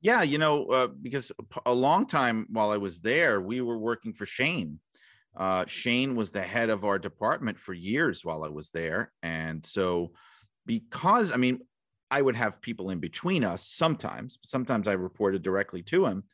yeah 0.00 0.22
you 0.22 0.38
know 0.38 0.66
uh, 0.66 0.86
because 0.86 1.32
a 1.64 1.72
long 1.72 2.06
time 2.06 2.46
while 2.50 2.70
i 2.70 2.76
was 2.76 3.00
there 3.00 3.40
we 3.40 3.60
were 3.60 3.78
working 3.78 4.12
for 4.12 4.26
shane 4.26 4.80
uh, 5.36 5.66
shane 5.66 6.16
was 6.16 6.30
the 6.30 6.42
head 6.42 6.70
of 6.70 6.84
our 6.84 6.98
department 6.98 7.58
for 7.58 7.74
years 7.74 8.24
while 8.24 8.42
i 8.42 8.48
was 8.48 8.70
there 8.70 9.12
and 9.22 9.64
so 9.66 10.12
because 10.66 11.30
i 11.30 11.36
mean 11.36 11.60
I 12.10 12.22
would 12.22 12.36
have 12.36 12.60
people 12.60 12.90
in 12.90 13.00
between 13.00 13.44
us 13.44 13.66
sometimes. 13.66 14.38
Sometimes 14.42 14.86
I 14.88 14.92
reported 14.92 15.42
directly 15.42 15.82
to 15.84 16.06
him. 16.06 16.24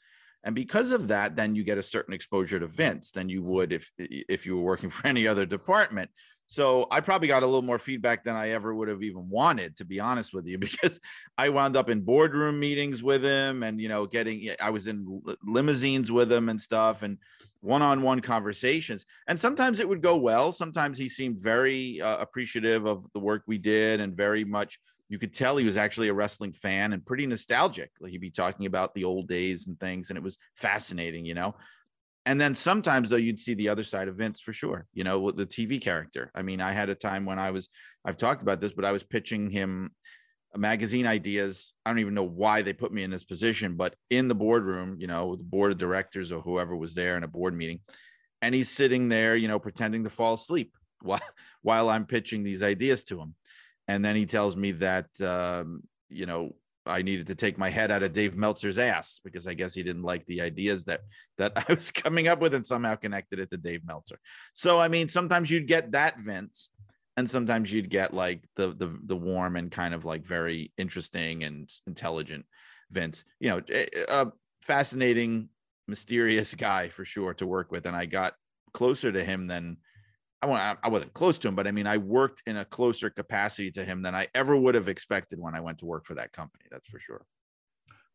And 0.45 0.55
because 0.55 0.93
of 0.93 1.09
that, 1.09 1.37
then 1.37 1.55
you 1.55 1.63
get 1.63 1.79
a 1.79 1.83
certain 1.83 2.15
exposure 2.15 2.59
to 2.59 2.67
Vince 2.67 3.13
than 3.13 3.29
you 3.29 3.43
would 3.43 3.73
if 3.73 3.91
if 3.99 4.47
you 4.47 4.57
were 4.57 4.63
working 4.63 4.91
for 4.97 5.07
any 5.07 5.27
other 5.27 5.47
department. 5.47 6.11
So 6.47 6.87
I 6.91 7.01
probably 7.01 7.29
got 7.29 7.43
a 7.43 7.47
little 7.47 7.63
more 7.63 7.79
feedback 7.79 8.25
than 8.25 8.35
I 8.35 8.51
ever 8.51 8.75
would 8.75 8.89
have 8.89 9.03
even 9.03 9.31
wanted, 9.31 9.77
to 9.79 9.85
be 9.85 10.01
honest 10.01 10.35
with 10.35 10.47
you, 10.47 10.59
because 10.67 11.01
I 11.39 11.49
wound 11.49 11.77
up 11.77 11.89
in 11.89 12.03
boardroom 12.03 12.61
meetings 12.61 13.03
with 13.03 13.25
him, 13.25 13.63
and 13.63 13.81
you 13.81 13.89
know, 13.89 14.07
getting 14.07 14.51
I 14.61 14.71
was 14.71 14.87
in 14.87 15.23
limousines 15.45 16.11
with 16.11 16.31
him 16.31 16.49
and 16.49 16.61
stuff, 16.61 17.03
and 17.03 17.19
one-on-one 17.61 18.21
conversations. 18.21 19.07
And 19.29 19.39
sometimes 19.39 19.79
it 19.79 19.89
would 19.89 20.03
go 20.03 20.17
well. 20.17 20.51
Sometimes 20.51 20.99
he 20.99 21.09
seemed 21.09 21.39
very 21.39 22.01
uh, 22.01 22.17
appreciative 22.19 22.87
of 22.87 23.07
the 23.15 23.21
work 23.21 23.45
we 23.47 23.57
did, 23.57 24.01
and 24.01 24.17
very 24.17 24.45
much 24.45 24.79
you 25.13 25.19
could 25.19 25.35
tell 25.35 25.59
he 25.59 25.65
was 25.67 25.77
actually 25.77 26.09
a 26.09 26.15
wrestling 26.15 26.55
fan 26.55 26.95
and 26.95 27.05
pretty 27.05 27.27
nostalgic. 27.27 27.91
Like 28.01 28.13
he'd 28.13 28.23
be 28.23 28.31
talking 28.31 28.65
about 28.65 28.95
the 28.95 29.05
old 29.05 29.29
days 29.29 29.67
and 29.67 29.79
things, 29.79 30.09
and 30.09 30.17
it 30.17 30.23
was 30.23 30.39
fascinating, 30.57 31.27
you 31.27 31.35
know. 31.35 31.55
And 32.25 32.41
then 32.41 32.55
sometimes 32.55 33.11
though 33.11 33.17
you'd 33.17 33.39
see 33.39 33.53
the 33.53 33.69
other 33.69 33.83
side 33.83 34.09
of 34.09 34.17
Vince 34.17 34.41
for 34.41 34.55
sure, 34.55 34.87
you 34.95 35.05
know, 35.05 35.31
the 35.31 35.45
TV 35.45 35.79
character. 35.79 36.31
I 36.35 36.41
mean, 36.41 36.63
I 36.63 36.73
had 36.73 36.89
a 36.89 36.95
time 36.95 37.27
when 37.27 37.39
I 37.39 37.51
was 37.51 37.69
I've 38.07 38.17
talked 38.17 38.41
about 38.41 38.63
this, 38.63 38.73
but 38.73 38.87
I 38.87 38.93
was 38.93 39.03
pitching 39.03 39.51
him 39.51 39.91
magazine 40.57 41.07
ideas. 41.07 41.75
I 41.85 41.91
don't 41.91 41.99
even 41.99 42.15
know 42.15 42.23
why 42.23 42.63
they 42.63 42.73
put 42.73 42.91
me 42.91 43.03
in 43.03 43.11
this 43.11 43.25
position, 43.25 43.77
but 43.77 43.95
in 44.09 44.29
the 44.29 44.35
boardroom, 44.35 44.97
you 44.99 45.09
know, 45.09 45.37
the 45.37 45.45
board 45.45 45.73
of 45.73 45.79
directors 45.79 46.33
or 46.33 46.41
whoever 46.41 46.75
was 46.75 46.95
there 46.95 47.19
in 47.19 47.23
a 47.23 47.29
board 47.29 47.55
meeting, 47.55 47.81
and 48.41 48.55
he's 48.55 48.71
sitting 48.71 49.11
there, 49.11 49.37
you 49.37 49.49
know, 49.49 49.59
pretending 49.59 50.05
to 50.05 50.11
fall 50.11 50.33
asleep 50.33 50.75
while 51.03 51.21
while 51.61 51.91
I'm 51.91 52.07
pitching 52.07 52.43
these 52.43 52.63
ideas 52.63 53.05
to 53.05 53.21
him 53.21 53.35
and 53.89 54.05
then 54.05 54.17
he 54.17 54.27
tells 54.27 54.57
me 54.57 54.73
that 54.73 55.09
um, 55.21 55.83
you 56.09 56.27
know 56.27 56.55
I 56.85 57.03
needed 57.03 57.29
to 57.29 57.35
take 57.35 57.59
my 57.59 57.71
head 57.71 57.91
out 57.91 58.03
of 58.03 58.13
Dave 58.13 58.37
Meltzer's 58.37 58.79
ass 58.79 59.21
because 59.23 59.47
I 59.47 59.55
guess 59.55 59.73
he 59.75 59.83
didn't 59.83 60.03
like 60.03 60.27
the 60.27 60.41
ideas 60.41 60.85
that 60.87 61.01
that 61.39 61.53
I 61.69 61.73
was 61.73 61.91
coming 61.91 62.29
up 62.29 62.41
with 62.41 62.55
and 62.55 62.67
somehow 62.67 62.97
connected 62.97 63.39
it 63.39 63.51
to 63.51 63.57
Dave 63.57 63.85
Meltzer. 63.85 64.19
So 64.53 64.81
I 64.81 64.89
mean, 64.89 65.09
sometimes 65.09 65.51
you'd 65.51 65.69
get 65.69 65.93
that 65.93 66.19
Vince, 66.19 66.71
and 67.17 67.29
sometimes 67.29 67.73
you'd 67.73 67.91
get 67.91 68.15
like 68.15 68.45
the 68.57 68.69
the 68.69 68.99
the 69.05 69.17
warm 69.17 69.57
and 69.57 69.71
kind 69.71 69.95
of 69.95 70.05
like 70.05 70.25
very 70.25 70.73
interesting 70.77 71.45
and 71.45 71.71
intelligent 71.87 72.47
Vince. 72.91 73.25
You 73.41 73.51
know, 73.51 73.61
a 73.69 73.83
eh, 73.83 74.05
eh, 74.09 74.25
fascinating, 74.63 75.49
mysterious 75.87 76.55
guy 76.55 76.89
for 76.89 77.05
sure 77.05 77.35
to 77.35 77.47
work 77.47 77.71
with, 77.71 77.87
and 77.87 77.97
I 77.97 78.07
got 78.07 78.35
closer 78.73 79.13
to 79.13 79.25
him 79.25 79.47
than 79.47 79.77
I 80.43 80.47
want 80.47 80.79
I 80.83 80.89
wasn't 80.89 81.15
close 81.15 81.39
to 81.39 81.49
him, 81.49 81.55
but 81.55 81.69
I 81.69 81.71
mean, 81.71 81.87
I 81.87 81.99
worked 81.99 82.43
in 82.47 82.57
a 82.57 82.65
closer 82.65 83.09
capacity 83.11 83.71
to 83.73 83.85
him 83.85 84.03
than 84.03 84.15
I 84.15 84.27
ever 84.35 84.57
would 84.57 84.75
have 84.75 84.89
expected 84.89 85.39
when 85.39 85.55
I 85.55 85.61
went 85.61 85.79
to 85.79 85.87
work 85.87 86.05
for 86.05 86.15
that 86.15 86.33
company. 86.33 86.65
That's 86.71 86.89
for 86.89 86.99
sure. 86.99 87.25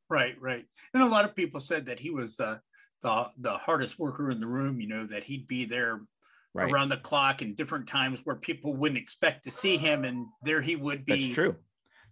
Right, 0.10 0.36
right. 0.40 0.66
And 0.94 1.04
a 1.04 1.08
lot 1.08 1.26
of 1.26 1.36
people 1.36 1.62
said 1.62 1.86
that 1.86 2.00
he 2.00 2.10
was 2.10 2.36
the 2.36 2.60
the 3.02 3.28
the 3.38 3.58
hardest 3.58 3.98
worker 3.98 4.30
in 4.30 4.42
the 4.42 4.48
room. 4.48 4.82
You 4.82 4.88
know 4.88 5.06
that 5.06 5.24
he'd 5.24 5.48
be 5.48 5.64
there 5.64 6.02
right. 6.54 6.72
around 6.72 6.90
the 6.90 6.98
clock 6.98 7.42
in 7.42 7.56
different 7.56 7.88
times 7.88 8.22
where 8.24 8.36
people 8.36 8.74
wouldn't 8.74 9.00
expect 9.00 9.46
to 9.46 9.52
see 9.52 9.78
him, 9.78 10.04
and 10.04 10.28
there 10.44 10.62
he 10.62 10.76
would 10.76 11.06
be. 11.06 11.28
That's 11.28 11.36
true. 11.36 11.56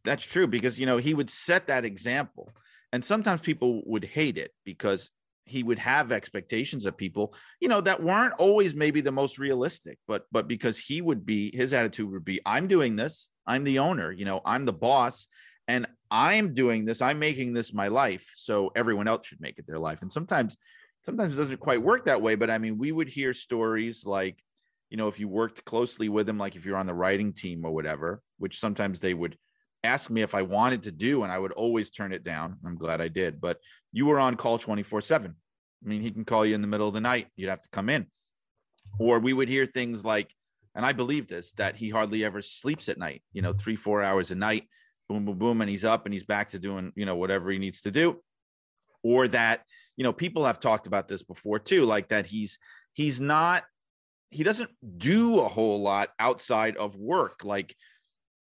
That's 0.06 0.24
true 0.24 0.48
because 0.48 0.80
you 0.80 0.86
know 0.86 0.98
he 0.98 1.14
would 1.14 1.30
set 1.30 1.68
that 1.68 1.84
example, 1.84 2.50
and 2.94 3.04
sometimes 3.04 3.42
people 3.42 3.82
would 3.86 4.06
hate 4.06 4.38
it 4.38 4.52
because 4.64 5.10
he 5.46 5.64
would 5.64 5.80
have 5.80 6.12
expectations 6.12 6.86
of 6.86 6.98
people, 6.98 7.34
you 7.60 7.68
know, 7.68 7.82
that 7.82 8.02
weren't 8.02 8.34
always 8.40 8.76
maybe 8.76 9.02
the 9.02 9.12
most 9.12 9.38
realistic, 9.38 10.00
but 10.08 10.26
but 10.32 10.48
because 10.48 10.78
he 10.78 11.02
would 11.02 11.26
be 11.26 11.56
his 11.56 11.72
attitude 11.72 12.12
would 12.12 12.26
be, 12.26 12.42
I'm 12.46 12.68
doing 12.68 12.96
this, 12.96 13.28
I'm 13.46 13.64
the 13.64 13.80
owner, 13.80 14.12
you 14.12 14.26
know, 14.26 14.42
I'm 14.44 14.66
the 14.66 14.74
boss, 14.74 15.28
and 15.68 15.88
I'm 16.10 16.54
doing 16.54 16.86
this, 16.86 17.02
I'm 17.02 17.20
making 17.20 17.54
this 17.54 17.74
my 17.74 17.88
life. 17.88 18.32
So 18.36 18.72
everyone 18.76 19.08
else 19.08 19.28
should 19.28 19.42
make 19.42 19.60
it 19.60 19.68
their 19.68 19.80
life. 19.80 20.02
And 20.02 20.12
sometimes, 20.12 20.58
sometimes 21.04 21.34
it 21.34 21.38
doesn't 21.38 21.60
quite 21.60 21.82
work 21.82 22.06
that 22.06 22.22
way. 22.22 22.36
But 22.36 22.50
I 22.50 22.58
mean, 22.58 22.78
we 22.78 22.92
would 22.92 23.08
hear 23.08 23.34
stories 23.34 24.06
like, 24.06 24.44
you 24.90 24.98
know, 24.98 25.08
if 25.08 25.20
you 25.20 25.28
worked 25.28 25.66
closely 25.66 26.10
with 26.10 26.30
him, 26.30 26.38
like 26.38 26.56
if 26.56 26.66
you're 26.66 26.78
on 26.78 26.86
the 26.86 26.94
writing 26.94 27.34
team 27.34 27.66
or 27.66 27.72
whatever, 27.72 28.22
which 28.38 28.60
sometimes 28.60 29.00
they 29.00 29.14
would 29.14 29.38
ask 29.86 30.10
me 30.10 30.22
if 30.22 30.36
I 30.36 30.42
wanted 30.42 30.84
to 30.84 30.92
do, 30.92 31.24
and 31.24 31.32
I 31.32 31.40
would 31.40 31.52
always 31.52 31.90
turn 31.90 32.12
it 32.12 32.24
down. 32.24 32.58
I'm 32.66 32.78
glad 32.78 33.02
I 33.02 33.08
did. 33.08 33.40
But 33.40 33.60
you 33.92 34.06
were 34.06 34.20
on 34.20 34.36
call 34.36 34.58
24 34.58 35.02
7. 35.02 35.34
I 35.34 35.88
mean, 35.88 36.02
he 36.02 36.12
can 36.12 36.26
call 36.26 36.46
you 36.46 36.56
in 36.56 36.62
the 36.62 36.68
middle 36.68 36.88
of 36.88 36.94
the 36.94 37.02
night. 37.02 37.28
You'd 37.36 37.50
have 37.50 37.62
to 37.62 37.70
come 37.70 37.90
in. 37.90 38.08
Or 39.00 39.20
we 39.20 39.34
would 39.34 39.50
hear 39.50 39.66
things 39.66 40.04
like, 40.06 40.32
and 40.74 40.86
I 40.86 40.94
believe 40.94 41.28
this, 41.28 41.54
that 41.54 41.76
he 41.76 41.90
hardly 41.90 42.24
ever 42.24 42.42
sleeps 42.42 42.90
at 42.90 42.98
night, 42.98 43.24
you 43.34 43.42
know, 43.42 43.54
three, 43.54 43.76
four 43.76 44.04
hours 44.04 44.32
a 44.32 44.36
night, 44.36 44.68
boom, 45.08 45.26
boom, 45.26 45.38
boom, 45.38 45.62
and 45.62 45.70
he's 45.70 45.86
up 45.86 46.06
and 46.06 46.14
he's 46.14 46.24
back 46.24 46.50
to 46.50 46.60
doing, 46.60 46.92
you 46.96 47.06
know, 47.06 47.16
whatever 47.16 47.52
he 47.52 47.58
needs 47.58 47.82
to 47.82 47.92
do. 47.92 48.22
Or 49.04 49.28
that, 49.30 49.62
you 49.96 50.04
know, 50.04 50.14
people 50.14 50.46
have 50.46 50.60
talked 50.60 50.88
about 50.88 51.08
this 51.08 51.24
before 51.24 51.60
too, 51.60 51.86
like 51.86 52.10
that 52.10 52.26
he's, 52.26 52.58
he's 52.94 53.22
not, 53.22 53.64
he 54.32 54.44
doesn't 54.44 54.72
do 54.98 55.40
a 55.40 55.48
whole 55.48 55.82
lot 55.82 56.10
outside 56.20 56.76
of 56.78 56.98
work. 56.98 57.44
Like, 57.44 57.76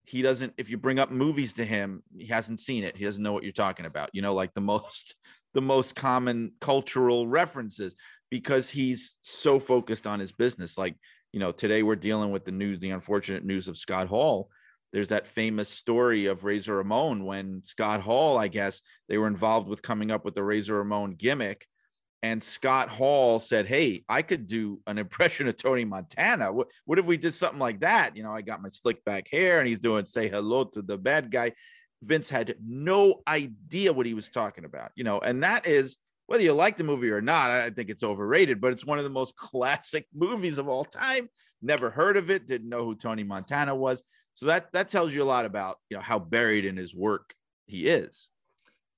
he 0.06 0.22
doesn't 0.22 0.54
if 0.56 0.70
you 0.70 0.78
bring 0.78 0.98
up 0.98 1.10
movies 1.10 1.52
to 1.54 1.64
him 1.64 2.02
he 2.16 2.26
hasn't 2.26 2.60
seen 2.60 2.84
it. 2.84 2.96
He 2.96 3.04
doesn't 3.04 3.22
know 3.22 3.32
what 3.32 3.42
you're 3.42 3.52
talking 3.52 3.86
about 3.86 4.10
you 4.12 4.22
know 4.22 4.34
like 4.34 4.54
the 4.54 4.60
most 4.60 5.14
the 5.54 5.60
most 5.60 5.94
common 5.94 6.52
cultural 6.60 7.26
references 7.26 7.94
because 8.30 8.68
he's 8.68 9.16
so 9.22 9.58
focused 9.58 10.06
on 10.06 10.20
his 10.20 10.32
business. 10.32 10.78
Like 10.78 10.96
you 11.32 11.40
know 11.40 11.52
today 11.52 11.82
we're 11.82 11.96
dealing 11.96 12.30
with 12.30 12.44
the 12.44 12.52
news 12.52 12.78
the 12.78 12.90
unfortunate 12.90 13.44
news 13.44 13.68
of 13.68 13.76
scott 13.76 14.08
hall. 14.08 14.48
There's 14.92 15.08
that 15.08 15.26
famous 15.26 15.68
story 15.68 16.26
of 16.26 16.44
razor 16.44 16.76
ramon 16.76 17.24
when 17.24 17.62
scott 17.64 18.00
hall 18.00 18.38
i 18.38 18.48
guess 18.48 18.80
they 19.08 19.18
were 19.18 19.26
involved 19.26 19.68
with 19.68 19.82
coming 19.82 20.10
up 20.10 20.24
with 20.24 20.34
the 20.34 20.42
razor 20.42 20.76
ramon 20.76 21.16
gimmick 21.16 21.66
and 22.22 22.42
Scott 22.42 22.88
Hall 22.88 23.38
said, 23.38 23.66
"Hey, 23.66 24.04
I 24.08 24.22
could 24.22 24.46
do 24.46 24.80
an 24.86 24.98
impression 25.04 25.48
of 25.48 25.56
Tony 25.56 25.84
Montana. 25.84 26.52
What, 26.52 26.68
what 26.84 26.98
if 26.98 27.04
we 27.04 27.16
did 27.16 27.34
something 27.34 27.60
like 27.60 27.80
that? 27.80 28.16
You 28.16 28.22
know, 28.22 28.32
I 28.32 28.42
got 28.42 28.62
my 28.62 28.70
slick 28.70 29.04
back 29.04 29.28
hair, 29.30 29.58
and 29.58 29.68
he's 29.68 29.78
doing 29.78 30.04
say 30.04 30.28
hello 30.28 30.64
to 30.64 30.82
the 30.82 30.98
bad 30.98 31.30
guy." 31.30 31.52
Vince 32.02 32.28
had 32.28 32.54
no 32.62 33.22
idea 33.26 33.92
what 33.92 34.06
he 34.06 34.14
was 34.14 34.28
talking 34.28 34.64
about, 34.64 34.92
you 34.96 35.02
know, 35.04 35.18
and 35.18 35.42
that 35.42 35.66
is 35.66 35.96
whether 36.26 36.42
you 36.42 36.52
like 36.52 36.76
the 36.76 36.84
movie 36.84 37.10
or 37.10 37.22
not. 37.22 37.50
I 37.50 37.70
think 37.70 37.88
it's 37.88 38.02
overrated, 38.02 38.60
but 38.60 38.72
it's 38.72 38.84
one 38.84 38.98
of 38.98 39.04
the 39.04 39.10
most 39.10 39.36
classic 39.36 40.06
movies 40.14 40.58
of 40.58 40.68
all 40.68 40.84
time. 40.84 41.28
Never 41.62 41.90
heard 41.90 42.16
of 42.16 42.30
it, 42.30 42.46
didn't 42.46 42.68
know 42.68 42.84
who 42.84 42.94
Tony 42.94 43.24
Montana 43.24 43.74
was. 43.74 44.02
So 44.34 44.46
that 44.46 44.72
that 44.72 44.90
tells 44.90 45.14
you 45.14 45.22
a 45.22 45.24
lot 45.24 45.46
about 45.46 45.78
you 45.88 45.96
know 45.96 46.02
how 46.02 46.18
buried 46.18 46.66
in 46.66 46.76
his 46.76 46.94
work 46.94 47.34
he 47.66 47.86
is. 47.88 48.28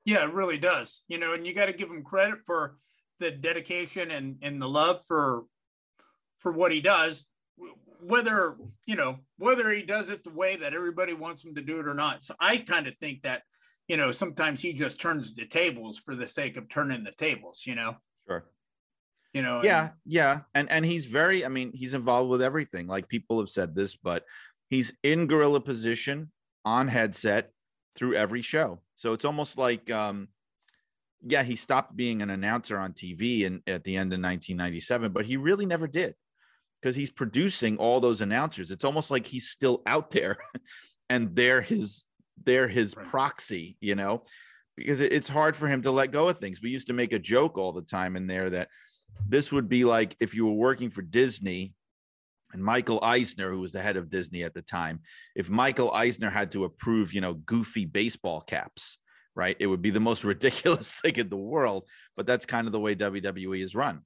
Yeah, 0.04 0.24
it 0.24 0.32
really 0.32 0.58
does. 0.58 1.04
You 1.08 1.18
know, 1.18 1.34
and 1.34 1.46
you 1.46 1.54
got 1.54 1.66
to 1.66 1.72
give 1.72 1.90
him 1.90 2.02
credit 2.02 2.38
for 2.44 2.76
the 3.20 3.30
dedication 3.30 4.10
and 4.10 4.36
and 4.42 4.60
the 4.60 4.68
love 4.68 5.00
for 5.06 5.44
for 6.36 6.52
what 6.52 6.72
he 6.72 6.80
does 6.80 7.26
whether 8.00 8.56
you 8.86 8.96
know 8.96 9.18
whether 9.38 9.70
he 9.72 9.82
does 9.82 10.08
it 10.08 10.24
the 10.24 10.30
way 10.30 10.56
that 10.56 10.74
everybody 10.74 11.14
wants 11.14 11.44
him 11.44 11.54
to 11.54 11.62
do 11.62 11.80
it 11.80 11.88
or 11.88 11.94
not. 11.94 12.24
So 12.24 12.34
i 12.40 12.58
kind 12.58 12.86
of 12.86 12.96
think 12.96 13.22
that 13.22 13.42
you 13.88 13.96
know 13.96 14.12
sometimes 14.12 14.60
he 14.60 14.72
just 14.72 15.00
turns 15.00 15.34
the 15.34 15.46
tables 15.46 15.98
for 15.98 16.14
the 16.14 16.28
sake 16.28 16.56
of 16.56 16.68
turning 16.68 17.04
the 17.04 17.12
tables 17.12 17.62
you 17.66 17.74
know? 17.74 17.96
Sure. 18.26 18.44
You 19.32 19.42
know 19.42 19.62
yeah 19.62 19.82
and, 19.82 19.90
yeah. 20.06 20.40
And 20.54 20.70
and 20.70 20.86
he's 20.86 21.06
very 21.06 21.44
i 21.44 21.48
mean 21.48 21.72
he's 21.74 21.94
involved 21.94 22.30
with 22.30 22.42
everything. 22.42 22.86
Like 22.86 23.08
people 23.08 23.38
have 23.38 23.50
said 23.50 23.74
this 23.74 23.96
but 23.96 24.24
he's 24.70 24.92
in 25.02 25.26
gorilla 25.26 25.60
position 25.60 26.30
on 26.64 26.88
headset 26.88 27.50
through 27.96 28.14
every 28.14 28.42
show. 28.42 28.80
So 28.94 29.12
it's 29.12 29.24
almost 29.24 29.58
like 29.58 29.90
um 29.90 30.28
yeah, 31.22 31.42
he 31.42 31.56
stopped 31.56 31.96
being 31.96 32.22
an 32.22 32.30
announcer 32.30 32.78
on 32.78 32.92
TV 32.92 33.46
and 33.46 33.62
at 33.66 33.84
the 33.84 33.96
end 33.96 34.12
of 34.12 34.20
1997, 34.20 35.12
but 35.12 35.26
he 35.26 35.36
really 35.36 35.66
never 35.66 35.86
did 35.86 36.14
because 36.80 36.94
he's 36.94 37.10
producing 37.10 37.76
all 37.78 38.00
those 38.00 38.20
announcers. 38.20 38.70
It's 38.70 38.84
almost 38.84 39.10
like 39.10 39.26
he's 39.26 39.48
still 39.48 39.82
out 39.86 40.10
there 40.10 40.38
and 41.10 41.34
they're 41.34 41.62
his 41.62 42.04
they're 42.44 42.68
his 42.68 42.96
right. 42.96 43.06
proxy, 43.06 43.76
you 43.80 43.96
know, 43.96 44.22
because 44.76 45.00
it's 45.00 45.28
hard 45.28 45.56
for 45.56 45.66
him 45.66 45.82
to 45.82 45.90
let 45.90 46.12
go 46.12 46.28
of 46.28 46.38
things. 46.38 46.62
We 46.62 46.70
used 46.70 46.86
to 46.86 46.92
make 46.92 47.12
a 47.12 47.18
joke 47.18 47.58
all 47.58 47.72
the 47.72 47.82
time 47.82 48.14
in 48.14 48.28
there 48.28 48.50
that 48.50 48.68
this 49.26 49.50
would 49.50 49.68
be 49.68 49.84
like 49.84 50.16
if 50.20 50.34
you 50.34 50.46
were 50.46 50.52
working 50.52 50.90
for 50.90 51.02
Disney 51.02 51.74
and 52.52 52.62
Michael 52.64 53.00
Eisner, 53.02 53.50
who 53.50 53.58
was 53.58 53.72
the 53.72 53.82
head 53.82 53.96
of 53.96 54.08
Disney 54.08 54.44
at 54.44 54.54
the 54.54 54.62
time, 54.62 55.00
if 55.34 55.50
Michael 55.50 55.92
Eisner 55.92 56.30
had 56.30 56.52
to 56.52 56.64
approve, 56.64 57.12
you 57.12 57.20
know, 57.20 57.34
goofy 57.34 57.84
baseball 57.86 58.40
caps 58.40 58.98
right? 59.38 59.56
It 59.60 59.68
would 59.68 59.80
be 59.80 59.90
the 59.90 60.00
most 60.00 60.24
ridiculous 60.34 60.92
thing 60.92 61.14
in 61.16 61.30
the 61.30 61.36
world, 61.36 61.84
but 62.16 62.26
that's 62.26 62.44
kind 62.44 62.66
of 62.66 62.72
the 62.72 62.80
way 62.80 62.94
WWE 62.94 63.62
is 63.62 63.74
run. 63.74 64.00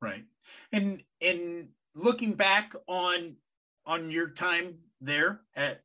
Right. 0.00 0.24
And 0.72 1.02
and 1.20 1.68
looking 1.94 2.32
back 2.32 2.72
on 2.88 3.36
on 3.84 4.10
your 4.10 4.30
time 4.30 4.78
there 5.00 5.42
at 5.54 5.82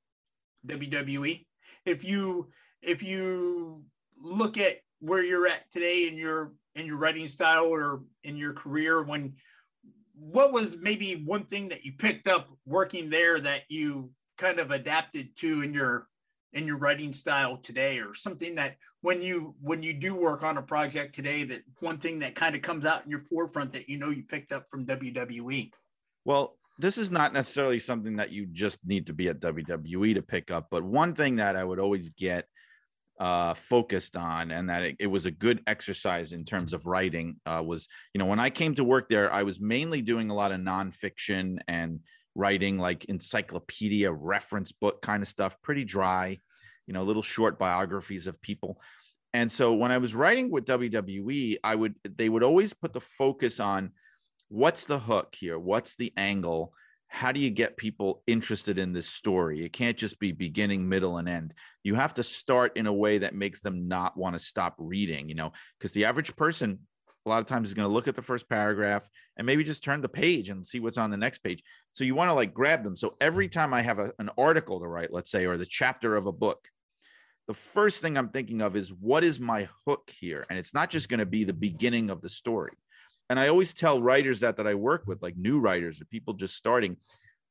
WWE, 0.66 1.46
if 1.86 2.04
you 2.04 2.50
if 2.82 3.04
you 3.04 3.84
look 4.20 4.58
at 4.58 4.78
where 5.00 5.24
you're 5.24 5.48
at 5.48 5.70
today 5.72 6.08
in 6.08 6.18
your 6.18 6.54
in 6.76 6.86
your 6.86 6.98
writing 6.98 7.28
style 7.28 7.66
or 7.66 8.04
in 8.24 8.38
your 8.38 8.54
career 8.54 9.04
when 9.04 9.34
what 10.14 10.54
was 10.54 10.78
maybe 10.78 11.24
one 11.26 11.46
thing 11.46 11.70
that 11.70 11.84
you 11.84 11.94
picked 11.94 12.28
up 12.28 12.48
working 12.66 13.10
there 13.10 13.40
that 13.40 13.64
you 13.70 14.12
kind 14.38 14.60
of 14.60 14.72
adapted 14.72 15.36
to 15.38 15.64
in 15.64 15.74
your 15.74 16.08
in 16.54 16.68
your 16.68 16.78
writing 16.78 17.14
style 17.14 17.58
today 17.58 18.00
or 18.00 18.14
something 18.14 18.56
that 18.56 18.76
when 19.02 19.22
you 19.22 19.56
when 19.62 19.82
you 19.82 19.94
do 19.94 20.16
work 20.16 20.44
on 20.44 20.58
a 20.58 20.62
project 20.62 21.16
today 21.16 21.44
that 21.44 21.62
one 21.80 21.98
thing 21.98 22.20
that 22.20 22.36
kind 22.36 22.56
of 22.56 22.62
comes 22.62 22.86
out 22.86 23.04
in 23.06 23.12
your 23.12 23.20
forefront 23.20 23.74
that 23.74 23.90
you 23.90 23.98
know 23.98 24.10
you 24.10 24.24
picked 24.24 24.52
up 24.52 24.70
from 24.70 24.86
WWE 24.86 25.72
well 26.26 26.58
this 26.78 26.98
is 26.98 27.12
not 27.12 27.34
necessarily 27.34 27.80
something 27.80 28.16
that 28.18 28.32
you 28.32 28.46
just 28.48 28.80
need 28.86 29.08
to 29.08 29.14
be 29.14 29.28
at 29.28 29.40
WWE 29.40 30.16
to 30.16 30.22
pick 30.22 30.52
up 30.52 30.68
but 30.70 30.84
one 30.84 31.14
thing 31.14 31.38
that 31.38 31.56
I 31.56 31.64
would 31.64 31.80
always 31.80 32.10
get 32.10 32.46
uh, 33.20 33.54
focused 33.54 34.18
on 34.18 34.50
and 34.50 34.70
that 34.70 34.82
it, 34.82 34.96
it, 35.00 35.08
was 35.08 35.28
a 35.28 35.32
good 35.32 35.62
exercise 35.68 36.32
in 36.32 36.44
terms 36.44 36.74
of 36.74 36.88
writing 36.88 37.36
uh, 37.46 37.62
was 37.64 37.88
you 38.14 38.20
know 38.20 38.26
when 38.26 38.40
I 38.40 38.50
came 38.50 38.74
to 38.76 38.84
work 38.84 39.10
there 39.10 39.32
I 39.32 39.44
was 39.44 39.60
mainly 39.60 40.02
doing 40.02 40.32
a 40.32 40.34
lot 40.34 40.52
of 40.52 40.60
nonfiction 40.60 41.60
and 41.68 42.00
writing 42.36 42.78
like 42.78 43.06
encyclopedia 43.06 44.12
reference 44.12 44.72
book 44.72 45.02
kind 45.02 45.22
of 45.22 45.30
stuff, 45.30 45.58
pretty 45.62 45.84
dry, 45.84 46.40
you 46.88 46.94
know, 46.94 47.04
little 47.04 47.24
short 47.24 47.60
biographies 47.60 48.28
of 48.28 48.42
people. 48.42 48.80
And 49.34 49.52
so 49.52 49.74
when 49.74 49.92
I 49.92 49.98
was 49.98 50.16
writing 50.16 50.52
with 50.52 50.66
WWE, 50.66 51.58
I 51.64 51.76
would 51.76 51.96
they 52.04 52.30
would 52.30 52.44
always 52.44 52.74
put 52.74 52.94
the 52.94 53.02
focus 53.02 53.60
on 53.60 53.92
what's 54.50 54.86
the 54.86 55.00
hook 55.00 55.36
here? 55.38 55.58
What's 55.58 55.96
the 55.96 56.12
angle? 56.18 56.74
How 57.08 57.32
do 57.32 57.40
you 57.40 57.50
get 57.50 57.78
people 57.78 58.24
interested 58.28 58.78
in 58.78 58.94
this 58.94 59.08
story? 59.08 59.66
It 59.66 59.74
can't 59.74 59.98
just 59.98 60.20
be 60.20 60.32
beginning, 60.32 60.88
middle, 60.88 61.18
and 61.18 61.28
end. 61.28 61.54
You 61.84 61.96
have 61.96 62.14
to 62.16 62.24
start 62.24 62.78
in 62.78 62.88
a 62.88 62.94
way 62.94 63.20
that 63.20 63.36
makes 63.36 63.62
them 63.62 63.88
not 63.88 64.18
want 64.18 64.34
to 64.36 64.40
stop 64.40 64.76
reading, 64.78 65.28
you 65.28 65.36
know, 65.36 65.52
because 65.78 65.92
the 65.92 66.06
average 66.06 66.36
person 66.36 66.80
a 67.26 67.30
lot 67.30 67.40
of 67.40 67.46
times 67.46 67.70
is 67.70 67.74
going 67.74 67.88
to 67.88 67.94
look 67.94 68.08
at 68.08 68.16
the 68.16 68.22
first 68.22 68.50
paragraph 68.50 69.08
and 69.38 69.46
maybe 69.46 69.64
just 69.64 69.84
turn 69.84 70.02
the 70.02 70.10
page 70.10 70.50
and 70.50 70.66
see 70.66 70.80
what's 70.80 70.98
on 70.98 71.12
the 71.12 71.18
next 71.18 71.40
page. 71.40 71.64
So 71.92 72.04
you 72.04 72.16
want 72.16 72.30
to 72.30 72.34
like 72.34 72.54
grab 72.54 72.84
them. 72.84 72.96
So 72.96 73.16
every 73.22 73.48
mm-hmm. 73.48 73.60
time 73.60 73.74
I 73.74 73.82
have 73.82 74.00
a, 74.00 74.12
an 74.20 74.30
article 74.38 74.80
to 74.80 74.88
write, 74.88 75.14
let's 75.14 75.32
say, 75.32 75.46
or 75.46 75.58
the 75.58 75.66
chapter 75.66 76.16
of 76.16 76.26
a 76.26 76.32
book, 76.32 76.68
the 77.48 77.54
first 77.54 78.02
thing 78.02 78.18
I'm 78.18 78.30
thinking 78.30 78.62
of 78.62 78.76
is 78.76 78.94
what 78.94 79.24
is 79.24 79.40
my 79.40 79.68
hook 79.86 80.12
here? 80.20 80.46
And 80.50 80.58
it's 80.58 80.74
not 80.74 80.90
just 80.90 81.10
going 81.10 81.20
to 81.20 81.26
be 81.26 81.44
the 81.44 81.54
beginning 81.54 82.10
of 82.10 82.22
the 82.22 82.30
story. 82.30 82.74
And 83.30 83.40
I 83.40 83.48
always 83.48 83.74
tell 83.74 84.02
writers 84.02 84.42
that 84.42 84.58
that 84.58 84.68
I 84.68 84.74
work 84.74 85.04
with, 85.06 85.22
like 85.22 85.38
new 85.38 85.60
writers 85.60 86.02
or 86.02 86.06
people 86.06 86.34
just 86.34 86.56
starting, 86.56 86.98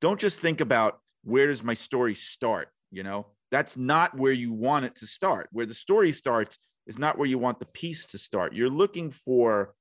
don't 0.01 0.21
just 0.21 0.41
think 0.41 0.61
about 0.61 1.01
where 1.23 1.47
does 1.47 1.63
my 1.63 1.75
story 1.75 2.15
start? 2.15 2.69
You 2.91 3.03
know, 3.03 3.29
that's 3.51 3.77
not 3.77 4.17
where 4.17 4.33
you 4.33 4.53
want 4.53 4.85
it 4.85 4.97
to 4.97 5.07
start. 5.07 5.49
Where 5.53 5.67
the 5.67 5.75
story 5.75 6.13
starts 6.13 6.59
is 6.91 6.99
not 6.99 7.17
where 7.17 7.29
you 7.29 7.39
want 7.39 7.61
the 7.61 7.67
piece 7.67 8.05
to 8.09 8.19
start. 8.19 8.53
You're 8.53 8.69
looking 8.69 9.13
for 9.13 9.75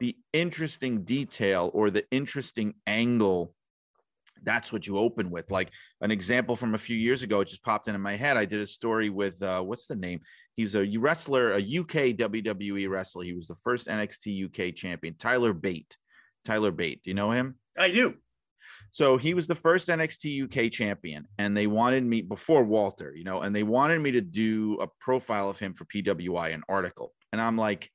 the 0.00 0.16
interesting 0.32 1.04
detail 1.04 1.70
or 1.72 1.90
the 1.90 2.04
interesting 2.10 2.74
angle. 2.88 3.54
That's 4.42 4.72
what 4.72 4.84
you 4.84 4.98
open 4.98 5.30
with. 5.30 5.48
Like 5.52 5.70
an 6.00 6.10
example 6.10 6.56
from 6.56 6.74
a 6.74 6.78
few 6.78 6.96
years 6.96 7.22
ago, 7.22 7.40
it 7.40 7.48
just 7.48 7.62
popped 7.62 7.86
into 7.86 8.00
my 8.00 8.16
head. 8.16 8.36
I 8.36 8.46
did 8.46 8.60
a 8.60 8.66
story 8.66 9.10
with 9.10 9.40
uh, 9.44 9.60
what's 9.60 9.86
the 9.86 9.94
name? 9.94 10.22
He's 10.56 10.74
a 10.74 10.84
wrestler, 10.98 11.52
a 11.52 11.58
UK 11.58 12.16
WWE 12.18 12.90
wrestler. 12.90 13.22
He 13.22 13.32
was 13.32 13.46
the 13.46 13.54
first 13.62 13.86
NXT 13.86 14.46
UK 14.46 14.74
champion, 14.74 15.14
Tyler 15.14 15.52
Bate. 15.52 15.96
Tyler 16.44 16.72
Bate. 16.72 17.00
Do 17.04 17.10
you 17.10 17.14
know 17.14 17.30
him? 17.30 17.54
I 17.78 17.92
do. 17.92 18.14
So 18.92 19.16
he 19.16 19.34
was 19.34 19.46
the 19.46 19.54
first 19.54 19.88
NXT 19.88 20.44
UK 20.44 20.72
champion, 20.72 21.26
and 21.38 21.56
they 21.56 21.66
wanted 21.66 22.02
me 22.04 22.22
before 22.22 22.64
Walter, 22.64 23.14
you 23.14 23.24
know, 23.24 23.40
and 23.40 23.54
they 23.54 23.62
wanted 23.62 24.00
me 24.00 24.10
to 24.12 24.20
do 24.20 24.78
a 24.80 24.88
profile 25.00 25.48
of 25.48 25.58
him 25.58 25.74
for 25.74 25.84
PWI, 25.84 26.52
an 26.52 26.64
article. 26.68 27.12
And 27.32 27.40
I'm 27.40 27.56
like, 27.56 27.90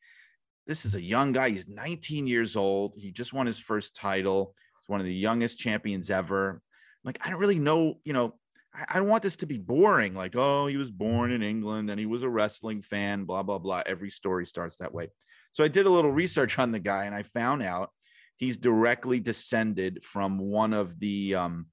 this 0.68 0.86
is 0.86 0.96
a 0.96 1.02
young 1.02 1.32
guy. 1.32 1.50
He's 1.50 1.68
19 1.68 2.28
years 2.28 2.56
old. 2.56 2.94
He 2.98 3.12
just 3.12 3.34
won 3.34 3.46
his 3.46 3.60
first 3.60 3.96
title. 3.96 4.56
He's 4.80 4.90
one 4.90 5.00
of 5.00 5.06
the 5.06 5.14
youngest 5.14 5.60
champions 5.60 6.10
ever. 6.10 6.62
Like, 7.04 7.20
I 7.24 7.30
don't 7.30 7.40
really 7.40 7.60
know, 7.60 8.00
you 8.04 8.14
know, 8.14 8.36
I, 8.74 8.86
I 8.90 9.00
don't 9.00 9.10
want 9.10 9.22
this 9.22 9.36
to 9.38 9.46
be 9.46 9.58
boring. 9.58 10.16
Like, 10.16 10.36
oh, 10.36 10.68
he 10.68 10.78
was 10.78 10.92
born 10.92 11.32
in 11.32 11.44
England 11.44 11.90
and 11.90 12.00
he 12.00 12.06
was 12.06 12.24
a 12.24 12.30
wrestling 12.30 12.82
fan, 12.82 13.26
blah, 13.26 13.44
blah, 13.44 13.60
blah. 13.60 13.84
Every 13.86 14.10
story 14.10 14.46
starts 14.46 14.78
that 14.78 14.94
way. 14.94 15.10
So 15.52 15.64
I 15.64 15.68
did 15.68 15.86
a 15.86 15.90
little 15.92 16.12
research 16.12 16.58
on 16.58 16.72
the 16.72 16.80
guy 16.80 17.06
and 17.06 17.16
I 17.16 17.24
found 17.24 17.62
out 17.62 17.92
he's 18.38 18.58
directly 18.58 19.20
descended 19.20 20.04
from 20.04 20.38
one 20.38 20.74
of 20.74 21.00
the 21.00 21.36
um, 21.36 21.68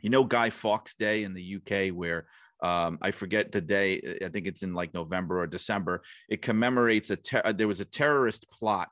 you 0.00 0.10
know 0.10 0.24
Guy 0.24 0.50
Fawkes 0.50 0.94
Day 0.94 1.22
in 1.22 1.34
the 1.34 1.56
UK 1.56 1.94
where 1.94 2.26
um, 2.62 2.98
I 3.02 3.10
forget 3.10 3.50
the 3.50 3.60
day. 3.60 4.18
I 4.24 4.28
think 4.28 4.46
it's 4.46 4.62
in 4.62 4.72
like 4.72 4.94
November 4.94 5.40
or 5.40 5.46
December. 5.46 6.02
It 6.28 6.42
commemorates 6.42 7.10
a 7.10 7.16
ter- 7.16 7.52
there 7.52 7.68
was 7.68 7.80
a 7.80 7.84
terrorist 7.84 8.46
plot 8.50 8.88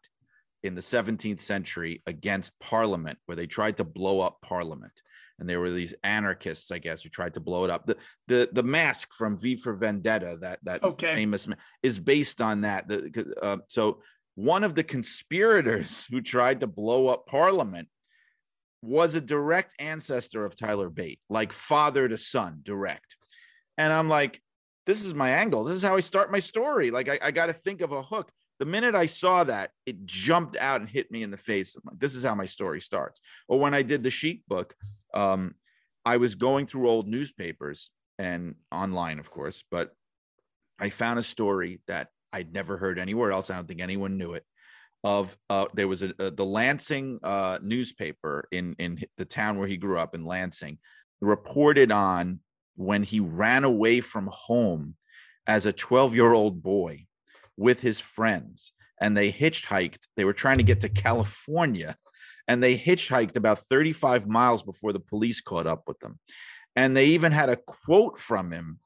in 0.62 0.74
the 0.74 0.80
17th 0.80 1.40
century 1.40 2.02
against 2.06 2.58
Parliament 2.58 3.18
where 3.26 3.36
they 3.36 3.46
tried 3.46 3.76
to 3.78 3.84
blow 3.84 4.20
up 4.20 4.38
Parliament. 4.42 4.92
And 5.38 5.48
there 5.48 5.60
were 5.60 5.70
these 5.70 5.94
anarchists, 6.04 6.70
I 6.70 6.78
guess, 6.78 7.02
who 7.02 7.08
tried 7.08 7.34
to 7.34 7.40
blow 7.40 7.64
it 7.64 7.70
up. 7.70 7.86
The 7.86 7.96
the 8.28 8.48
the 8.52 8.62
mask 8.62 9.14
from 9.14 9.38
V 9.38 9.56
for 9.56 9.74
Vendetta, 9.74 10.36
that 10.42 10.58
that 10.64 10.82
okay. 10.82 11.14
famous 11.14 11.48
is 11.82 11.98
based 11.98 12.42
on 12.42 12.62
that. 12.62 12.88
The, 12.88 13.34
uh, 13.40 13.56
so 13.68 14.02
one 14.40 14.64
of 14.64 14.74
the 14.74 14.82
conspirators 14.82 16.06
who 16.10 16.20
tried 16.20 16.60
to 16.60 16.66
blow 16.66 17.08
up 17.08 17.26
Parliament 17.26 17.88
was 18.82 19.14
a 19.14 19.20
direct 19.20 19.74
ancestor 19.78 20.46
of 20.46 20.56
Tyler 20.56 20.88
Bate, 20.88 21.20
like 21.28 21.52
father 21.52 22.08
to 22.08 22.16
son, 22.16 22.60
direct. 22.62 23.16
And 23.76 23.92
I'm 23.92 24.08
like, 24.08 24.40
this 24.86 25.04
is 25.04 25.12
my 25.12 25.30
angle. 25.30 25.64
This 25.64 25.76
is 25.76 25.82
how 25.82 25.96
I 25.96 26.00
start 26.00 26.32
my 26.32 26.38
story. 26.38 26.90
Like, 26.90 27.08
I, 27.08 27.18
I 27.22 27.30
got 27.30 27.46
to 27.46 27.52
think 27.52 27.82
of 27.82 27.92
a 27.92 28.02
hook. 28.02 28.32
The 28.58 28.64
minute 28.64 28.94
I 28.94 29.04
saw 29.04 29.44
that, 29.44 29.72
it 29.84 30.06
jumped 30.06 30.56
out 30.56 30.80
and 30.80 30.88
hit 30.88 31.10
me 31.10 31.22
in 31.22 31.30
the 31.30 31.36
face. 31.36 31.76
I'm 31.76 31.82
like, 31.84 31.98
this 31.98 32.14
is 32.14 32.24
how 32.24 32.34
my 32.34 32.46
story 32.46 32.80
starts. 32.80 33.20
Or 33.48 33.60
when 33.60 33.74
I 33.74 33.82
did 33.82 34.02
the 34.02 34.10
Sheik 34.10 34.42
book, 34.48 34.74
um, 35.12 35.54
I 36.06 36.16
was 36.16 36.34
going 36.34 36.66
through 36.66 36.88
old 36.88 37.06
newspapers 37.06 37.90
and 38.18 38.54
online, 38.72 39.18
of 39.18 39.30
course, 39.30 39.62
but 39.70 39.92
I 40.78 40.88
found 40.88 41.18
a 41.18 41.22
story 41.22 41.80
that 41.88 42.08
I'd 42.32 42.52
never 42.52 42.76
heard 42.76 42.98
anywhere 42.98 43.32
else. 43.32 43.50
I 43.50 43.56
don't 43.56 43.66
think 43.66 43.80
anyone 43.80 44.18
knew 44.18 44.34
it 44.34 44.44
of 45.02 45.36
uh, 45.48 45.66
there 45.74 45.88
was 45.88 46.02
a, 46.02 46.12
a 46.18 46.30
the 46.30 46.44
Lansing 46.44 47.20
uh, 47.22 47.58
newspaper 47.62 48.46
in 48.50 48.74
in 48.78 49.00
the 49.16 49.24
town 49.24 49.58
where 49.58 49.68
he 49.68 49.76
grew 49.76 49.98
up 49.98 50.14
in 50.14 50.24
Lansing 50.24 50.78
reported 51.20 51.90
on 51.90 52.40
when 52.76 53.02
he 53.02 53.20
ran 53.20 53.64
away 53.64 54.00
from 54.00 54.28
home 54.32 54.96
as 55.46 55.66
a 55.66 55.72
12 55.72 56.14
year 56.14 56.32
old 56.32 56.62
boy 56.62 57.06
with 57.56 57.80
his 57.80 58.00
friends 58.00 58.72
and 59.00 59.16
they 59.16 59.32
hitchhiked 59.32 60.00
they 60.16 60.24
were 60.24 60.32
trying 60.32 60.58
to 60.58 60.64
get 60.64 60.80
to 60.80 60.88
California 60.88 61.96
and 62.48 62.62
they 62.62 62.76
hitchhiked 62.76 63.36
about 63.36 63.58
35 63.58 64.26
miles 64.26 64.62
before 64.62 64.92
the 64.92 65.00
police 65.00 65.40
caught 65.40 65.66
up 65.66 65.82
with 65.86 65.98
them 66.00 66.18
and 66.76 66.96
they 66.96 67.06
even 67.06 67.32
had 67.32 67.48
a 67.48 67.56
quote 67.56 68.18
from 68.18 68.50
him 68.50 68.78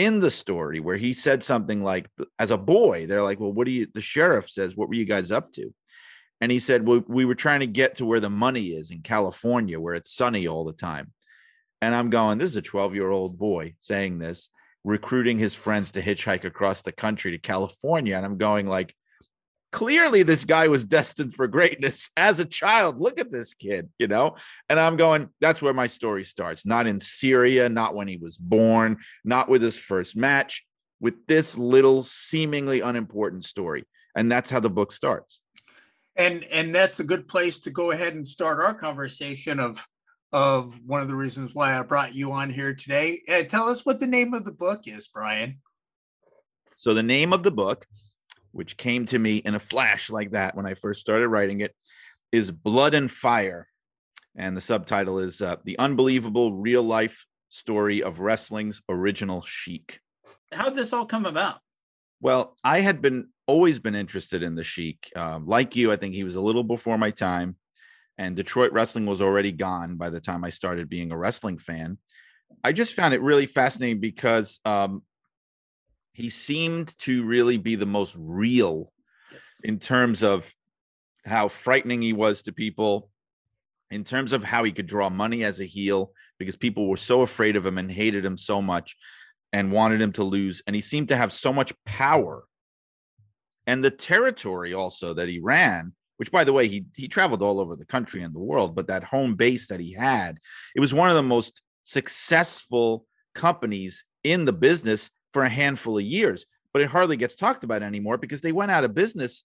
in 0.00 0.20
the 0.20 0.30
story 0.30 0.80
where 0.80 0.96
he 0.96 1.12
said 1.12 1.44
something 1.44 1.84
like, 1.84 2.08
as 2.38 2.50
a 2.50 2.56
boy, 2.56 3.06
they're 3.06 3.22
like, 3.22 3.38
well, 3.38 3.52
what 3.52 3.66
do 3.66 3.70
you, 3.70 3.86
the 3.92 4.00
sheriff 4.00 4.48
says, 4.48 4.74
what 4.74 4.88
were 4.88 4.94
you 4.94 5.04
guys 5.04 5.30
up 5.30 5.52
to? 5.52 5.74
And 6.40 6.50
he 6.50 6.58
said, 6.58 6.86
well, 6.86 7.02
we 7.06 7.26
were 7.26 7.34
trying 7.34 7.60
to 7.60 7.66
get 7.66 7.96
to 7.96 8.06
where 8.06 8.20
the 8.20 8.30
money 8.30 8.68
is 8.68 8.90
in 8.90 9.02
California, 9.02 9.78
where 9.78 9.94
it's 9.94 10.14
sunny 10.14 10.46
all 10.46 10.64
the 10.64 10.72
time. 10.72 11.12
And 11.82 11.94
I'm 11.94 12.08
going, 12.08 12.38
this 12.38 12.48
is 12.48 12.56
a 12.56 12.62
12 12.62 12.94
year 12.94 13.10
old 13.10 13.38
boy 13.38 13.74
saying 13.78 14.18
this, 14.18 14.48
recruiting 14.84 15.38
his 15.38 15.54
friends 15.54 15.92
to 15.92 16.00
hitchhike 16.00 16.44
across 16.44 16.80
the 16.80 16.92
country 16.92 17.32
to 17.32 17.38
California. 17.38 18.16
And 18.16 18.24
I'm 18.24 18.38
going, 18.38 18.66
like, 18.66 18.94
clearly 19.72 20.22
this 20.22 20.44
guy 20.44 20.68
was 20.68 20.84
destined 20.84 21.34
for 21.34 21.46
greatness 21.46 22.10
as 22.16 22.40
a 22.40 22.44
child. 22.44 23.00
Look 23.00 23.18
at 23.18 23.32
this 23.32 23.54
kid, 23.54 23.88
you 23.98 24.08
know? 24.08 24.36
And 24.68 24.78
I'm 24.78 24.96
going, 24.96 25.28
that's 25.40 25.62
where 25.62 25.74
my 25.74 25.86
story 25.86 26.24
starts. 26.24 26.66
Not 26.66 26.86
in 26.86 27.00
Syria, 27.00 27.68
not 27.68 27.94
when 27.94 28.08
he 28.08 28.16
was 28.16 28.38
born, 28.38 28.98
not 29.24 29.48
with 29.48 29.62
his 29.62 29.76
first 29.76 30.16
match, 30.16 30.64
with 31.00 31.26
this 31.26 31.56
little 31.56 32.02
seemingly 32.02 32.80
unimportant 32.80 33.44
story. 33.44 33.84
And 34.14 34.30
that's 34.30 34.50
how 34.50 34.60
the 34.60 34.70
book 34.70 34.92
starts. 34.92 35.40
And 36.16 36.44
and 36.44 36.74
that's 36.74 37.00
a 37.00 37.04
good 37.04 37.28
place 37.28 37.60
to 37.60 37.70
go 37.70 37.92
ahead 37.92 38.14
and 38.14 38.26
start 38.26 38.58
our 38.58 38.74
conversation 38.74 39.60
of 39.60 39.86
of 40.32 40.78
one 40.84 41.00
of 41.00 41.08
the 41.08 41.14
reasons 41.14 41.54
why 41.54 41.78
I 41.78 41.82
brought 41.82 42.14
you 42.14 42.32
on 42.32 42.50
here 42.50 42.74
today. 42.74 43.22
Uh, 43.28 43.44
tell 43.44 43.68
us 43.68 43.86
what 43.86 44.00
the 44.00 44.06
name 44.06 44.34
of 44.34 44.44
the 44.44 44.52
book 44.52 44.82
is, 44.86 45.08
Brian. 45.08 45.60
So 46.76 46.94
the 46.94 47.02
name 47.02 47.32
of 47.32 47.42
the 47.42 47.50
book 47.50 47.86
which 48.52 48.76
came 48.76 49.06
to 49.06 49.18
me 49.18 49.36
in 49.36 49.54
a 49.54 49.60
flash 49.60 50.10
like 50.10 50.32
that 50.32 50.54
when 50.56 50.66
I 50.66 50.74
first 50.74 51.00
started 51.00 51.28
writing 51.28 51.60
it, 51.60 51.74
is 52.32 52.50
Blood 52.50 52.94
and 52.94 53.10
Fire. 53.10 53.66
And 54.36 54.56
the 54.56 54.60
subtitle 54.60 55.18
is 55.18 55.42
uh, 55.42 55.56
The 55.64 55.78
Unbelievable 55.78 56.54
Real 56.54 56.82
Life 56.82 57.26
Story 57.48 58.02
of 58.02 58.20
Wrestling's 58.20 58.80
Original 58.88 59.42
Sheik. 59.42 60.00
How 60.52 60.64
did 60.66 60.76
this 60.76 60.92
all 60.92 61.06
come 61.06 61.26
about? 61.26 61.58
Well, 62.20 62.56
I 62.62 62.80
had 62.80 63.00
been 63.00 63.28
always 63.46 63.78
been 63.78 63.94
interested 63.94 64.42
in 64.42 64.54
the 64.54 64.62
Sheik. 64.62 65.10
Um, 65.16 65.46
like 65.46 65.74
you, 65.74 65.90
I 65.90 65.96
think 65.96 66.14
he 66.14 66.24
was 66.24 66.36
a 66.36 66.40
little 66.40 66.62
before 66.62 66.98
my 66.98 67.10
time. 67.10 67.56
And 68.18 68.36
Detroit 68.36 68.72
wrestling 68.72 69.06
was 69.06 69.22
already 69.22 69.50
gone 69.50 69.96
by 69.96 70.10
the 70.10 70.20
time 70.20 70.44
I 70.44 70.50
started 70.50 70.88
being 70.88 71.10
a 71.10 71.16
wrestling 71.16 71.58
fan. 71.58 71.98
I 72.62 72.72
just 72.72 72.94
found 72.94 73.14
it 73.14 73.22
really 73.22 73.46
fascinating 73.46 74.00
because 74.00 74.60
um, 74.64 75.02
he 76.20 76.28
seemed 76.28 76.96
to 76.98 77.24
really 77.24 77.56
be 77.56 77.76
the 77.76 77.86
most 77.86 78.14
real 78.18 78.92
yes. 79.32 79.60
in 79.64 79.78
terms 79.78 80.22
of 80.22 80.52
how 81.24 81.48
frightening 81.48 82.02
he 82.02 82.12
was 82.12 82.42
to 82.42 82.52
people, 82.52 83.10
in 83.90 84.04
terms 84.04 84.32
of 84.32 84.44
how 84.44 84.62
he 84.64 84.72
could 84.72 84.86
draw 84.86 85.08
money 85.08 85.44
as 85.44 85.60
a 85.60 85.64
heel 85.64 86.12
because 86.38 86.56
people 86.56 86.88
were 86.88 86.96
so 86.96 87.22
afraid 87.22 87.56
of 87.56 87.66
him 87.66 87.78
and 87.78 87.90
hated 87.90 88.24
him 88.24 88.36
so 88.36 88.62
much 88.62 88.96
and 89.52 89.72
wanted 89.72 90.00
him 90.00 90.12
to 90.12 90.24
lose. 90.24 90.62
And 90.66 90.76
he 90.76 90.82
seemed 90.82 91.08
to 91.08 91.16
have 91.16 91.32
so 91.32 91.52
much 91.52 91.72
power. 91.84 92.44
And 93.66 93.84
the 93.84 93.90
territory 93.90 94.74
also 94.74 95.14
that 95.14 95.28
he 95.28 95.38
ran, 95.38 95.92
which 96.18 96.30
by 96.30 96.44
the 96.44 96.52
way, 96.52 96.68
he 96.68 96.86
he 96.96 97.08
traveled 97.08 97.42
all 97.42 97.60
over 97.60 97.76
the 97.76 97.84
country 97.84 98.22
and 98.22 98.34
the 98.34 98.40
world, 98.40 98.74
but 98.74 98.88
that 98.88 99.04
home 99.04 99.34
base 99.34 99.68
that 99.68 99.80
he 99.80 99.92
had, 99.92 100.38
it 100.74 100.80
was 100.80 100.94
one 100.94 101.08
of 101.08 101.16
the 101.16 101.22
most 101.22 101.62
successful 101.84 103.06
companies 103.34 104.04
in 104.22 104.44
the 104.44 104.52
business 104.52 105.10
for 105.32 105.42
a 105.42 105.48
handful 105.48 105.98
of 105.98 106.04
years, 106.04 106.46
but 106.72 106.82
it 106.82 106.88
hardly 106.88 107.16
gets 107.16 107.36
talked 107.36 107.64
about 107.64 107.82
anymore 107.82 108.16
because 108.16 108.40
they 108.40 108.52
went 108.52 108.70
out 108.70 108.84
of 108.84 108.94
business 108.94 109.44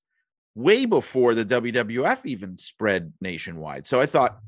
way 0.56 0.86
before 0.86 1.36
the 1.36 1.46
WWF 1.46 2.26
even 2.26 2.58
spread 2.58 3.14
nationwide. 3.22 3.86
So 3.86 4.00
I 4.00 4.06
thought 4.06 4.40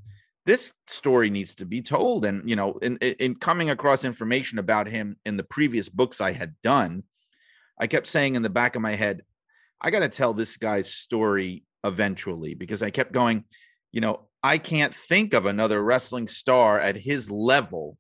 this 0.46 0.74
story 0.88 1.30
needs 1.30 1.56
to 1.56 1.66
be 1.66 1.82
told. 1.82 2.24
And, 2.24 2.50
you 2.50 2.56
know, 2.56 2.78
in, 2.82 2.98
in 2.98 3.36
coming 3.36 3.70
across 3.70 4.06
information 4.06 4.60
about 4.60 4.88
him 4.88 5.18
in 5.26 5.36
the 5.36 5.44
previous 5.44 5.90
books 5.90 6.22
I 6.22 6.32
had 6.32 6.56
done, 6.62 7.04
I 7.78 7.88
kept 7.88 8.08
saying 8.08 8.36
in 8.36 8.42
the 8.42 8.50
back 8.50 8.76
of 8.76 8.82
my 8.82 8.96
head, 8.96 9.24
I 9.82 9.92
got 9.92 10.00
to 10.00 10.10
tell 10.10 10.34
this 10.34 10.58
guy's 10.58 10.92
story 10.92 11.64
eventually 11.84 12.56
because 12.56 12.82
I 12.82 12.90
kept 12.90 13.12
going, 13.12 13.44
you 13.92 14.02
know, 14.02 14.22
I 14.42 14.58
can't 14.58 14.96
think 14.96 15.34
of 15.34 15.46
another 15.46 15.84
wrestling 15.84 16.28
star 16.28 16.80
at 16.80 16.96
his 16.96 17.30
level 17.30 17.98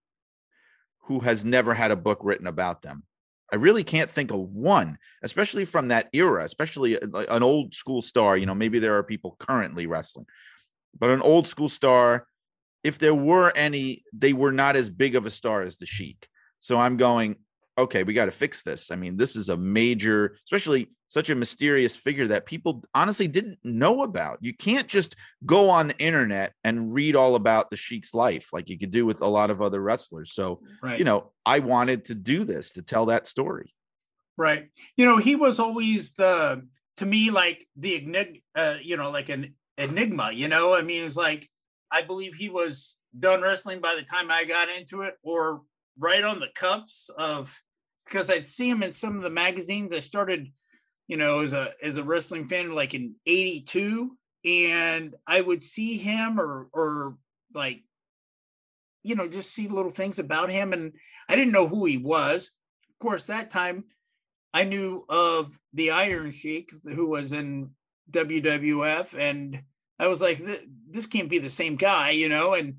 who 1.03 1.19
has 1.19 1.43
never 1.43 1.73
had 1.73 1.91
a 1.91 1.95
book 1.95 2.19
written 2.23 2.47
about 2.47 2.81
them. 2.81 3.03
I 3.51 3.55
really 3.55 3.83
can't 3.83 4.09
think 4.09 4.31
of 4.31 4.39
one, 4.39 4.97
especially 5.23 5.65
from 5.65 5.87
that 5.87 6.09
era, 6.13 6.43
especially 6.43 6.99
uh, 6.99 7.25
an 7.29 7.43
old 7.43 7.73
school 7.73 8.01
star. 8.01 8.37
You 8.37 8.45
know, 8.45 8.55
maybe 8.55 8.79
there 8.79 8.97
are 8.97 9.03
people 9.03 9.35
currently 9.39 9.85
wrestling, 9.85 10.25
but 10.97 11.09
an 11.09 11.21
old 11.21 11.47
school 11.47 11.69
star, 11.69 12.27
if 12.83 12.99
there 12.99 13.15
were 13.15 13.51
any, 13.55 14.03
they 14.13 14.33
were 14.33 14.51
not 14.51 14.75
as 14.75 14.89
big 14.89 15.15
of 15.15 15.25
a 15.25 15.31
star 15.31 15.61
as 15.61 15.77
the 15.77 15.85
Sheik. 15.85 16.27
So 16.59 16.77
I'm 16.77 16.97
going, 16.97 17.37
okay, 17.77 18.03
we 18.03 18.13
got 18.13 18.25
to 18.25 18.31
fix 18.31 18.63
this. 18.63 18.91
I 18.91 18.95
mean, 18.95 19.17
this 19.17 19.35
is 19.35 19.49
a 19.49 19.57
major, 19.57 20.37
especially 20.45 20.89
such 21.09 21.29
a 21.29 21.35
mysterious 21.35 21.95
figure 21.95 22.27
that 22.27 22.45
people 22.45 22.83
honestly 22.93 23.27
didn't 23.27 23.59
know 23.63 24.03
about. 24.03 24.39
You 24.41 24.53
can't 24.53 24.87
just 24.87 25.15
go 25.45 25.69
on 25.69 25.87
the 25.87 25.97
internet 25.99 26.53
and 26.63 26.93
read 26.93 27.15
all 27.15 27.35
about 27.35 27.69
the 27.69 27.77
Sheik's 27.77 28.13
life 28.13 28.49
like 28.51 28.69
you 28.69 28.77
could 28.77 28.91
do 28.91 29.05
with 29.05 29.21
a 29.21 29.27
lot 29.27 29.49
of 29.49 29.61
other 29.61 29.79
wrestlers. 29.79 30.33
So, 30.33 30.61
right. 30.81 30.99
you 30.99 31.05
know, 31.05 31.31
I 31.45 31.59
wanted 31.59 32.05
to 32.05 32.15
do 32.15 32.43
this 32.43 32.71
to 32.71 32.81
tell 32.81 33.05
that 33.05 33.27
story. 33.27 33.73
Right. 34.37 34.69
You 34.97 35.05
know, 35.05 35.17
he 35.17 35.35
was 35.35 35.59
always 35.59 36.11
the 36.11 36.67
to 36.97 37.05
me 37.05 37.31
like 37.31 37.67
the 37.75 37.95
enigma, 37.95 38.39
uh, 38.55 38.75
you 38.81 38.97
know, 38.97 39.11
like 39.11 39.29
an 39.29 39.55
enigma, 39.77 40.31
you 40.31 40.47
know? 40.47 40.75
I 40.75 40.81
mean, 40.81 41.03
it's 41.03 41.15
like 41.15 41.49
I 41.91 42.01
believe 42.01 42.33
he 42.33 42.49
was 42.49 42.95
done 43.17 43.41
wrestling 43.41 43.79
by 43.79 43.95
the 43.95 44.03
time 44.03 44.29
I 44.29 44.43
got 44.43 44.69
into 44.69 45.03
it 45.03 45.15
or 45.23 45.61
right 45.97 46.23
on 46.23 46.39
the 46.39 46.49
cups 46.53 47.09
of 47.17 47.59
because 48.07 48.29
I'd 48.29 48.47
see 48.47 48.69
him 48.69 48.83
in 48.83 48.93
some 48.93 49.17
of 49.17 49.23
the 49.23 49.29
magazines. 49.29 49.93
I 49.93 49.99
started, 49.99 50.51
you 51.07 51.17
know, 51.17 51.39
as 51.39 51.53
a 51.53 51.73
as 51.81 51.97
a 51.97 52.03
wrestling 52.03 52.47
fan 52.47 52.73
like 52.73 52.93
in 52.93 53.15
82 53.25 54.17
and 54.45 55.15
I 55.25 55.41
would 55.41 55.63
see 55.63 55.97
him 55.97 56.39
or 56.39 56.67
or 56.73 57.17
like 57.53 57.83
you 59.03 59.15
know, 59.15 59.27
just 59.27 59.53
see 59.53 59.69
little 59.69 59.91
things 59.91 60.19
about 60.19 60.49
him 60.49 60.73
and 60.73 60.93
I 61.29 61.35
didn't 61.35 61.53
know 61.53 61.67
who 61.67 61.85
he 61.85 61.97
was. 61.97 62.51
Of 62.89 62.99
course, 62.99 63.27
that 63.27 63.51
time 63.51 63.85
I 64.53 64.63
knew 64.63 65.05
of 65.07 65.57
the 65.73 65.91
Iron 65.91 66.31
Sheik 66.31 66.71
who 66.83 67.07
was 67.07 67.31
in 67.31 67.71
WWF, 68.11 69.13
and 69.17 69.61
I 69.99 70.07
was 70.07 70.21
like, 70.21 70.41
this 70.89 71.05
can't 71.05 71.29
be 71.29 71.39
the 71.39 71.49
same 71.49 71.75
guy, 71.75 72.11
you 72.11 72.29
know. 72.29 72.53
And 72.53 72.77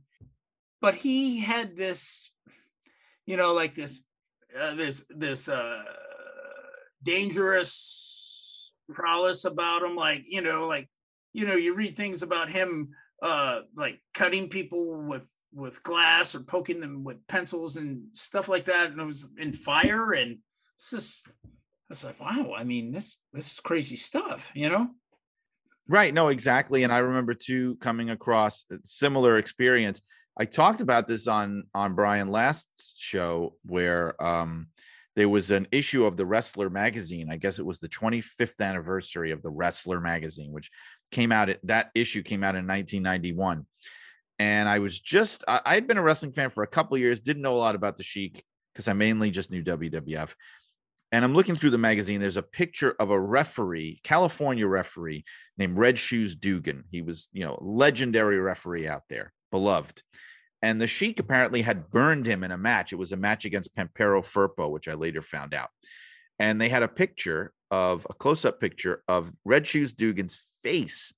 but 0.81 0.95
he 0.95 1.41
had 1.41 1.77
this, 1.77 2.31
you 3.27 3.37
know, 3.37 3.55
like 3.55 3.75
this, 3.75 4.01
uh, 4.59 4.75
this, 4.75 5.05
this 5.11 5.49
uh, 5.49 5.83
dangerous 7.03 8.73
prowess 8.91 9.45
about 9.45 9.83
him, 9.83 9.97
like 9.97 10.25
you 10.27 10.41
know, 10.41 10.67
like 10.67 10.89
you 11.33 11.47
know, 11.47 11.57
you 11.57 11.75
read 11.75 11.97
things 11.97 12.23
about 12.23 12.49
him, 12.49 12.91
uh, 13.23 13.61
like 13.77 14.01
cutting 14.15 14.49
people 14.49 15.03
with 15.03 15.29
with 15.53 15.83
glass 15.83 16.35
or 16.35 16.41
poking 16.41 16.81
them 16.81 17.05
with 17.05 17.27
pencils 17.27 17.77
and 17.77 18.03
stuff 18.15 18.49
like 18.49 18.67
that, 18.67 18.91
and 18.91 19.01
it 19.01 19.05
was 19.05 19.27
in 19.39 19.53
fire, 19.53 20.13
and 20.13 20.39
it's 20.77 20.91
just, 20.91 21.27
I 21.27 21.49
was 21.91 22.05
like, 22.05 22.21
wow, 22.21 22.53
I 22.57 22.65
mean, 22.65 22.93
this 22.93 23.17
this 23.33 23.53
is 23.53 23.61
crazy 23.61 23.97
stuff, 23.97 24.51
you 24.55 24.69
know. 24.69 24.89
Right. 25.91 26.13
No, 26.13 26.29
exactly. 26.29 26.83
And 26.83 26.93
I 26.93 26.99
remember 26.99 27.33
too 27.33 27.77
coming 27.77 28.11
across 28.11 28.67
a 28.71 28.77
similar 28.85 29.39
experience. 29.39 30.03
I 30.39 30.45
talked 30.45 30.81
about 30.81 31.09
this 31.09 31.27
on 31.27 31.65
on 31.75 31.95
Brian 31.95 32.29
Last 32.29 32.69
show 32.97 33.57
where 33.65 34.21
um 34.23 34.69
there 35.17 35.29
was 35.29 35.51
an 35.51 35.67
issue 35.73 36.05
of 36.05 36.17
the 36.17 36.25
Wrestler 36.25 36.71
magazine. 36.71 37.29
I 37.29 37.39
guess 37.39 37.59
it 37.59 37.67
was 37.67 37.81
the 37.81 37.89
25th 37.89 38.61
anniversary 38.61 39.33
of 39.33 39.43
the 39.43 39.51
Wrestler 39.51 40.01
magazine, 40.01 40.53
which 40.53 40.71
came 41.11 41.33
out 41.33 41.49
at, 41.49 41.59
that 41.65 41.91
issue 41.97 42.23
came 42.23 42.45
out 42.45 42.55
in 42.55 42.69
1991. 42.69 43.67
And 44.39 44.69
I 44.69 44.79
was 44.79 45.01
just 45.01 45.43
I 45.49 45.75
had 45.75 45.89
been 45.89 45.99
a 45.99 46.03
wrestling 46.03 46.31
fan 46.31 46.51
for 46.51 46.63
a 46.63 46.69
couple 46.69 46.97
years, 46.99 47.19
didn't 47.19 47.43
know 47.43 47.57
a 47.57 47.59
lot 47.59 47.75
about 47.75 47.97
the 47.97 48.05
Sheik 48.05 48.45
because 48.73 48.87
I 48.87 48.93
mainly 48.93 49.33
just 49.33 49.51
knew 49.51 49.65
WWF. 49.65 50.35
And 51.11 51.25
I'm 51.25 51.35
looking 51.35 51.57
through 51.57 51.71
the 51.71 51.79
magazine. 51.79 52.21
There's 52.21 52.37
a 52.37 52.43
picture 52.43 52.95
of 53.01 53.11
a 53.11 53.19
referee, 53.19 54.01
California 54.05 54.69
referee 54.69 55.25
named 55.57 55.79
Red 55.79 55.99
Shoes 55.99 56.37
Dugan. 56.37 56.85
He 56.93 57.03
was, 57.03 57.29
you 57.33 57.45
know, 57.45 57.59
legendary 57.61 58.39
referee 58.39 58.87
out 58.87 59.03
there, 59.09 59.33
beloved. 59.51 60.03
And 60.63 60.81
the 60.81 60.87
Sheik 60.87 61.21
apparently 61.21 61.63
had 61.63 61.91
burned 61.91 62.27
him 62.27 62.43
in 62.43 62.51
a 62.51 62.59
match. 62.59 62.93
It 62.93 62.97
was 62.97 63.13
a 63.13 63.17
match 63.17 63.45
against 63.45 63.75
Pampero 63.75 64.23
Firpo, 64.23 64.71
which 64.71 64.89
I 64.89 64.95
later 64.95 65.23
found 65.23 65.55
out. 65.55 65.71
And 66.39 66.61
they 66.61 66.69
had 66.69 66.83
a 66.83 66.89
picture 66.89 67.53
of 67.71 68.07
a 68.09 68.15
close 68.15 68.45
up 68.45 68.61
picture 68.61 69.03
of 69.09 69.33
Red 69.45 69.67
Shoes 69.67 69.93
Dugan's 69.93 70.37
face. 70.63 71.13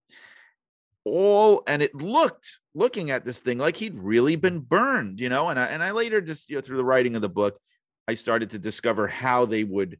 All 1.04 1.62
and 1.66 1.82
it 1.82 1.94
looked 1.94 2.58
looking 2.74 3.10
at 3.10 3.24
this 3.24 3.40
thing 3.40 3.58
like 3.58 3.76
he'd 3.76 3.98
really 3.98 4.36
been 4.36 4.60
burned, 4.60 5.20
you 5.20 5.30
know. 5.30 5.48
And 5.48 5.58
I 5.58 5.64
and 5.66 5.82
I 5.82 5.92
later 5.92 6.20
just 6.20 6.50
you 6.50 6.56
know 6.56 6.60
through 6.60 6.76
the 6.76 6.84
writing 6.84 7.16
of 7.16 7.22
the 7.22 7.28
book, 7.28 7.58
I 8.06 8.14
started 8.14 8.50
to 8.50 8.58
discover 8.58 9.06
how 9.06 9.46
they 9.46 9.64
would 9.64 9.98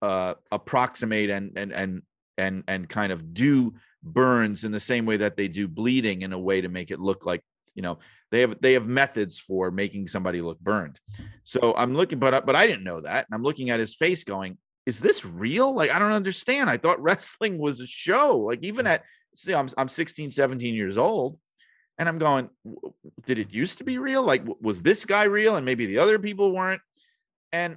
uh, 0.00 0.34
approximate 0.50 1.28
and 1.28 1.52
and 1.56 1.72
and 1.72 2.02
and 2.38 2.64
and 2.66 2.88
kind 2.88 3.12
of 3.12 3.34
do 3.34 3.74
burns 4.02 4.64
in 4.64 4.72
the 4.72 4.80
same 4.80 5.04
way 5.06 5.18
that 5.18 5.36
they 5.36 5.48
do 5.48 5.68
bleeding 5.68 6.22
in 6.22 6.32
a 6.32 6.38
way 6.38 6.60
to 6.60 6.68
make 6.68 6.90
it 6.90 6.98
look 6.98 7.26
like 7.26 7.42
you 7.74 7.82
know 7.82 7.98
they 8.30 8.40
have 8.40 8.60
they 8.60 8.72
have 8.74 8.86
methods 8.86 9.38
for 9.38 9.70
making 9.70 10.08
somebody 10.08 10.40
look 10.40 10.58
burned. 10.60 10.98
So 11.44 11.74
i'm 11.76 11.94
looking 11.94 12.18
but 12.18 12.46
but 12.46 12.56
i 12.56 12.66
didn't 12.66 12.84
know 12.84 13.00
that. 13.00 13.26
And 13.26 13.34
i'm 13.34 13.42
looking 13.42 13.70
at 13.70 13.80
his 13.80 13.94
face 13.94 14.24
going 14.24 14.58
is 14.84 15.00
this 15.00 15.24
real? 15.24 15.74
Like 15.74 15.90
i 15.90 15.98
don't 15.98 16.12
understand. 16.12 16.70
I 16.70 16.76
thought 16.76 17.02
wrestling 17.02 17.58
was 17.58 17.80
a 17.80 17.86
show. 17.86 18.38
Like 18.38 18.62
even 18.62 18.86
at 18.86 19.04
see 19.34 19.54
i'm, 19.54 19.68
I'm 19.78 19.88
16 19.88 20.30
17 20.30 20.74
years 20.74 20.98
old 20.98 21.38
and 21.98 22.06
i'm 22.06 22.18
going 22.18 22.50
did 23.24 23.38
it 23.38 23.52
used 23.52 23.78
to 23.78 23.84
be 23.84 23.98
real? 23.98 24.22
Like 24.22 24.44
was 24.60 24.82
this 24.82 25.04
guy 25.04 25.24
real? 25.24 25.56
And 25.56 25.64
maybe 25.64 25.86
the 25.86 25.98
other 25.98 26.18
people 26.18 26.52
weren't. 26.52 26.82
And 27.52 27.76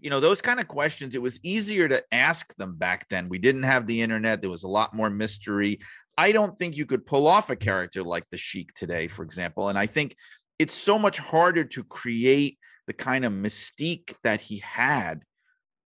you 0.00 0.10
know, 0.10 0.20
those 0.20 0.40
kind 0.40 0.60
of 0.60 0.68
questions, 0.68 1.14
it 1.14 1.22
was 1.22 1.40
easier 1.42 1.88
to 1.88 2.02
ask 2.12 2.54
them 2.56 2.76
back 2.76 3.08
then. 3.08 3.28
We 3.28 3.38
didn't 3.38 3.64
have 3.64 3.86
the 3.86 4.00
internet, 4.00 4.40
there 4.40 4.50
was 4.50 4.62
a 4.62 4.68
lot 4.68 4.94
more 4.94 5.10
mystery. 5.10 5.80
I 6.18 6.32
don't 6.32 6.58
think 6.58 6.76
you 6.76 6.84
could 6.84 7.06
pull 7.06 7.28
off 7.28 7.48
a 7.48 7.54
character 7.54 8.02
like 8.02 8.28
the 8.28 8.36
Sheik 8.36 8.74
today, 8.74 9.06
for 9.06 9.22
example. 9.22 9.68
And 9.68 9.78
I 9.78 9.86
think 9.86 10.16
it's 10.58 10.74
so 10.74 10.98
much 10.98 11.18
harder 11.18 11.62
to 11.62 11.84
create 11.84 12.58
the 12.88 12.92
kind 12.92 13.24
of 13.24 13.32
mystique 13.32 14.14
that 14.24 14.40
he 14.40 14.58
had, 14.58 15.22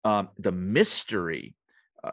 um, 0.05 0.29
the 0.39 0.53
mystery. 0.53 1.57
Uh, 2.05 2.13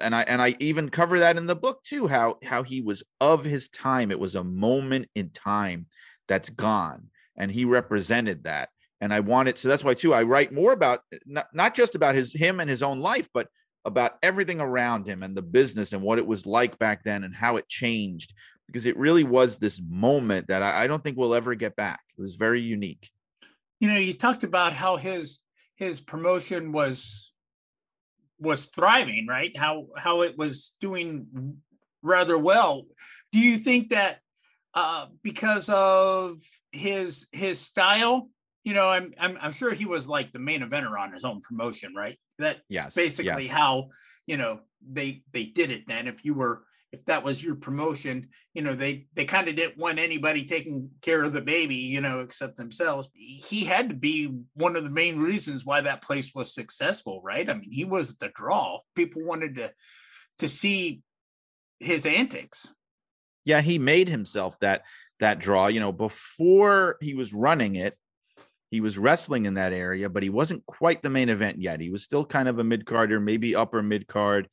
and 0.00 0.16
I 0.16 0.22
and 0.22 0.40
I 0.40 0.56
even 0.58 0.88
cover 0.88 1.18
that 1.18 1.36
in 1.36 1.46
the 1.46 1.54
book 1.54 1.82
too. 1.84 2.08
How 2.08 2.38
how 2.42 2.62
he 2.62 2.80
was 2.80 3.02
of 3.20 3.44
his 3.44 3.68
time. 3.68 4.10
It 4.10 4.18
was 4.18 4.34
a 4.34 4.42
moment 4.42 5.08
in 5.14 5.28
time 5.28 5.86
that's 6.28 6.48
gone, 6.48 7.08
and 7.36 7.50
he 7.50 7.66
represented 7.66 8.44
that 8.44 8.70
and 9.00 9.14
I 9.14 9.20
wanted 9.20 9.58
so 9.58 9.68
that's 9.68 9.84
why 9.84 9.94
too 9.94 10.12
I 10.12 10.22
write 10.22 10.52
more 10.52 10.72
about 10.72 11.00
not, 11.26 11.46
not 11.54 11.74
just 11.74 11.94
about 11.94 12.14
his 12.14 12.32
him 12.32 12.60
and 12.60 12.68
his 12.68 12.82
own 12.82 13.00
life, 13.00 13.28
but 13.32 13.48
about 13.84 14.12
everything 14.22 14.60
around 14.60 15.06
him 15.06 15.22
and 15.22 15.36
the 15.36 15.42
business 15.42 15.92
and 15.92 16.02
what 16.02 16.18
it 16.18 16.26
was 16.26 16.46
like 16.46 16.78
back 16.78 17.02
then 17.04 17.24
and 17.24 17.34
how 17.34 17.56
it 17.56 17.68
changed 17.68 18.34
because 18.66 18.86
it 18.86 18.96
really 18.96 19.24
was 19.24 19.56
this 19.56 19.80
moment 19.88 20.48
that 20.48 20.62
I, 20.62 20.84
I 20.84 20.86
don't 20.86 21.02
think 21.02 21.16
we'll 21.16 21.34
ever 21.34 21.54
get 21.54 21.76
back. 21.76 22.00
It 22.16 22.22
was 22.22 22.36
very 22.36 22.60
unique. 22.60 23.10
You 23.80 23.88
know, 23.88 23.96
you 23.96 24.14
talked 24.14 24.44
about 24.44 24.72
how 24.72 24.96
his 24.96 25.40
his 25.76 26.00
promotion 26.00 26.72
was 26.72 27.32
was 28.38 28.66
thriving, 28.66 29.26
right? 29.26 29.56
How 29.56 29.86
how 29.96 30.22
it 30.22 30.36
was 30.36 30.74
doing 30.80 31.56
rather 32.02 32.38
well. 32.38 32.84
Do 33.32 33.38
you 33.38 33.56
think 33.56 33.90
that 33.90 34.20
uh, 34.74 35.06
because 35.22 35.68
of 35.68 36.38
his 36.70 37.26
his 37.32 37.58
style 37.58 38.28
you 38.64 38.74
know, 38.74 38.88
I'm, 38.88 39.12
I'm 39.18 39.38
I'm 39.40 39.52
sure 39.52 39.72
he 39.72 39.86
was 39.86 40.06
like 40.06 40.32
the 40.32 40.38
main 40.38 40.60
eventer 40.60 40.98
on 40.98 41.12
his 41.12 41.24
own 41.24 41.40
promotion, 41.40 41.94
right? 41.94 42.18
That's 42.40 42.60
yes, 42.68 42.94
basically 42.94 43.44
yes. 43.44 43.52
how 43.52 43.90
you 44.26 44.36
know 44.36 44.60
they 44.86 45.22
they 45.32 45.44
did 45.44 45.70
it. 45.70 45.86
Then, 45.86 46.08
if 46.08 46.24
you 46.24 46.34
were 46.34 46.64
if 46.92 47.04
that 47.04 47.22
was 47.22 47.42
your 47.42 47.54
promotion, 47.54 48.28
you 48.52 48.62
know, 48.62 48.74
they 48.74 49.06
they 49.14 49.24
kind 49.24 49.48
of 49.48 49.56
didn't 49.56 49.78
want 49.78 49.98
anybody 49.98 50.44
taking 50.44 50.90
care 51.02 51.22
of 51.22 51.32
the 51.32 51.40
baby, 51.40 51.76
you 51.76 52.00
know, 52.00 52.20
except 52.20 52.56
themselves. 52.56 53.08
He 53.14 53.64
had 53.64 53.90
to 53.90 53.94
be 53.94 54.34
one 54.54 54.76
of 54.76 54.84
the 54.84 54.90
main 54.90 55.18
reasons 55.18 55.64
why 55.64 55.82
that 55.82 56.02
place 56.02 56.34
was 56.34 56.52
successful, 56.52 57.20
right? 57.22 57.48
I 57.48 57.54
mean, 57.54 57.70
he 57.70 57.84
was 57.84 58.16
the 58.16 58.30
draw. 58.34 58.80
People 58.96 59.24
wanted 59.24 59.56
to 59.56 59.72
to 60.38 60.48
see 60.48 61.02
his 61.78 62.06
antics. 62.06 62.68
Yeah, 63.44 63.60
he 63.60 63.78
made 63.78 64.08
himself 64.08 64.58
that 64.60 64.82
that 65.20 65.38
draw. 65.38 65.68
You 65.68 65.80
know, 65.80 65.92
before 65.92 66.96
he 67.00 67.14
was 67.14 67.32
running 67.32 67.76
it, 67.76 67.96
he 68.70 68.80
was 68.80 68.98
wrestling 68.98 69.46
in 69.46 69.54
that 69.54 69.72
area, 69.72 70.08
but 70.08 70.22
he 70.22 70.30
wasn't 70.30 70.64
quite 70.64 71.02
the 71.02 71.10
main 71.10 71.28
event 71.28 71.60
yet. 71.60 71.80
He 71.80 71.90
was 71.90 72.04
still 72.04 72.24
kind 72.24 72.48
of 72.48 72.58
a 72.58 72.64
mid 72.64 72.86
carder, 72.86 73.18
maybe 73.18 73.56
upper 73.56 73.82
mid 73.82 74.06
card. 74.06 74.48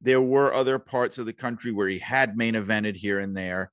There 0.00 0.20
were 0.20 0.52
other 0.52 0.78
parts 0.78 1.18
of 1.18 1.26
the 1.26 1.32
country 1.32 1.72
where 1.72 1.88
he 1.88 1.98
had 1.98 2.36
main 2.36 2.54
evented 2.54 2.96
here 2.96 3.20
and 3.20 3.36
there, 3.36 3.70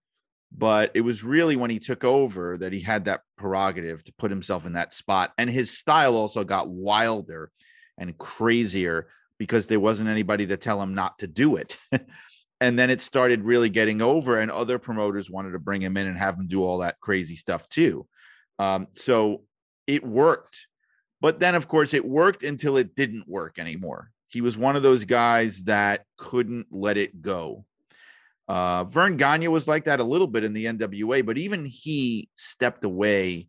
but 0.56 0.92
it 0.94 1.02
was 1.02 1.24
really 1.24 1.56
when 1.56 1.72
he 1.72 1.80
took 1.80 2.04
over 2.04 2.58
that 2.60 2.74
he 2.74 2.82
had 2.82 3.06
that 3.06 3.22
prerogative 3.38 4.04
to 4.04 4.14
put 4.14 4.30
himself 4.30 4.66
in 4.66 4.74
that 4.74 4.94
spot. 4.94 5.32
And 5.38 5.50
his 5.50 5.76
style 5.76 6.16
also 6.16 6.44
got 6.44 6.70
wilder 6.70 7.50
and 7.98 8.18
crazier 8.18 9.08
because 9.40 9.68
there 9.68 9.80
wasn't 9.80 10.10
anybody 10.10 10.46
to 10.48 10.58
tell 10.58 10.82
him 10.82 10.94
not 10.94 11.20
to 11.20 11.28
do 11.28 11.56
it. 11.56 11.78
and 12.62 12.78
then 12.78 12.90
it 12.90 13.02
started 13.02 13.46
really 13.46 13.70
getting 13.70 14.02
over, 14.02 14.40
and 14.40 14.52
other 14.52 14.78
promoters 14.78 15.30
wanted 15.30 15.52
to 15.52 15.60
bring 15.60 15.82
him 15.82 15.98
in 15.98 16.08
and 16.08 16.18
have 16.18 16.36
him 16.36 16.48
do 16.48 16.64
all 16.64 16.80
that 16.80 17.00
crazy 17.00 17.36
stuff 17.36 17.68
too. 17.70 18.08
Um, 18.60 18.88
so 18.92 19.44
it 19.88 20.06
worked. 20.06 20.67
But 21.19 21.39
then, 21.39 21.56
of 21.56 21.67
course, 21.67 21.93
it 21.93 22.06
worked 22.06 22.43
until 22.43 22.78
it 22.78 22.95
didn't 22.95 23.28
work 23.28 23.58
anymore. 23.58 24.12
He 24.30 24.41
was 24.41 24.58
one 24.58 24.76
of 24.76 24.84
those 24.84 25.06
guys 25.06 25.63
that 25.63 26.04
couldn't 26.17 26.67
let 26.69 26.97
it 26.97 27.21
go. 27.21 27.65
Uh, 28.47 28.84
Verne 28.84 29.17
Gagne 29.17 29.47
was 29.47 29.67
like 29.67 29.86
that 29.86 30.00
a 30.00 30.06
little 30.06 30.28
bit 30.28 30.43
in 30.43 30.54
the 30.54 30.65
NWA, 30.65 31.26
but 31.26 31.38
even 31.38 31.65
he 31.65 32.30
stepped 32.36 32.84
away 32.84 33.47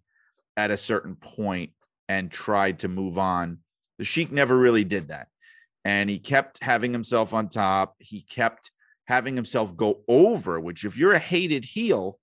at 0.57 0.71
a 0.71 0.77
certain 0.77 1.15
point 1.15 1.73
and 2.09 2.31
tried 2.31 2.81
to 2.81 2.89
move 2.89 3.19
on. 3.19 3.59
The 3.99 4.05
Sheik 4.05 4.33
never 4.33 4.57
really 4.57 4.85
did 4.85 5.09
that. 5.09 5.29
And 5.85 6.09
he 6.11 6.19
kept 6.19 6.63
having 6.63 6.93
himself 6.93 7.33
on 7.33 7.49
top. 7.49 7.95
He 7.99 8.23
kept 8.23 8.71
having 9.07 9.37
himself 9.37 9.77
go 9.77 10.01
over, 10.09 10.59
which, 10.59 10.85
if 10.85 10.97
you're 10.97 11.13
a 11.13 11.19
hated 11.19 11.65
heel, 11.65 12.19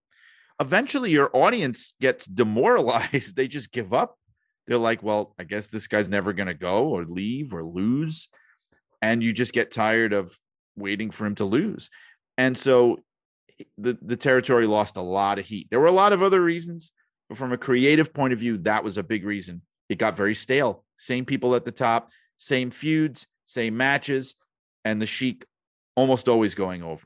eventually 0.60 1.12
your 1.12 1.30
audience 1.34 1.94
gets 2.00 2.26
demoralized. 2.26 3.36
they 3.38 3.48
just 3.48 3.72
give 3.72 3.94
up. 3.94 4.18
They're 4.68 4.78
like, 4.78 5.04
well, 5.04 5.36
I 5.38 5.44
guess 5.44 5.68
this 5.68 5.88
guy's 5.88 6.10
never 6.10 6.34
going 6.34 6.48
to 6.48 6.54
go 6.54 6.88
or 6.88 7.06
leave 7.06 7.54
or 7.54 7.64
lose. 7.64 8.30
And 9.02 9.22
you 9.22 9.34
just 9.34 9.54
get 9.54 9.72
tired 9.72 10.14
of 10.14 10.36
waiting 10.76 11.12
for 11.12 11.26
him 11.26 11.36
to 11.36 11.46
lose. 11.46 11.90
And 12.38 12.58
so 12.58 13.04
the, 13.78 13.98
the 14.02 14.18
territory 14.18 14.66
lost 14.66 14.98
a 14.98 15.02
lot 15.02 15.40
of 15.40 15.46
heat. 15.46 15.68
There 15.70 15.80
were 15.80 15.86
a 15.86 15.92
lot 15.92 16.14
of 16.14 16.24
other 16.24 16.42
reasons, 16.42 16.92
but 17.30 17.38
from 17.38 17.52
a 17.52 17.58
creative 17.58 18.14
point 18.14 18.34
of 18.34 18.40
view, 18.40 18.58
that 18.60 18.84
was 18.84 18.98
a 18.98 19.04
big 19.04 19.24
reason. 19.24 19.62
It 19.88 20.00
got 20.00 20.18
very 20.18 20.36
stale. 20.36 20.84
Same 20.98 21.26
people 21.26 21.56
at 21.56 21.66
the 21.66 21.72
top, 21.72 22.10
same 22.38 22.72
feuds, 22.72 23.28
same 23.46 23.78
matches, 23.78 24.36
and 24.84 25.02
the 25.02 25.06
Sheik 25.06 25.46
almost 25.96 26.28
always 26.28 26.56
going 26.56 26.84
over. 26.84 27.06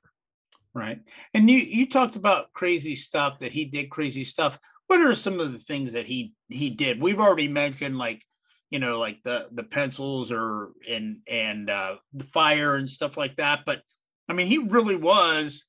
Right. 0.74 1.00
And 1.34 1.50
you 1.50 1.58
you 1.58 1.90
talked 1.90 2.16
about 2.16 2.54
crazy 2.54 2.96
stuff 2.96 3.40
that 3.40 3.52
he 3.52 3.66
did 3.66 3.90
crazy 3.90 4.24
stuff. 4.24 4.60
What 4.88 5.02
are 5.02 5.16
some 5.16 5.40
of 5.40 5.52
the 5.52 5.58
things 5.60 5.94
that 5.94 6.06
he 6.06 6.34
he 6.48 6.70
did? 6.70 7.02
We've 7.02 7.20
already 7.20 7.48
mentioned 7.48 7.98
like 7.98 8.24
you 8.70 8.80
know 8.80 9.00
like 9.00 9.24
the 9.24 9.50
the 9.52 9.64
pencils 9.64 10.32
or 10.32 10.72
and 10.88 11.20
and 11.28 11.70
uh 11.70 11.96
the 12.14 12.24
fire 12.24 12.76
and 12.76 12.88
stuff 12.88 13.18
like 13.18 13.38
that 13.38 13.62
but 13.66 13.82
I 14.30 14.34
mean, 14.34 14.46
he 14.46 14.60
really 14.60 14.96
was 14.96 15.66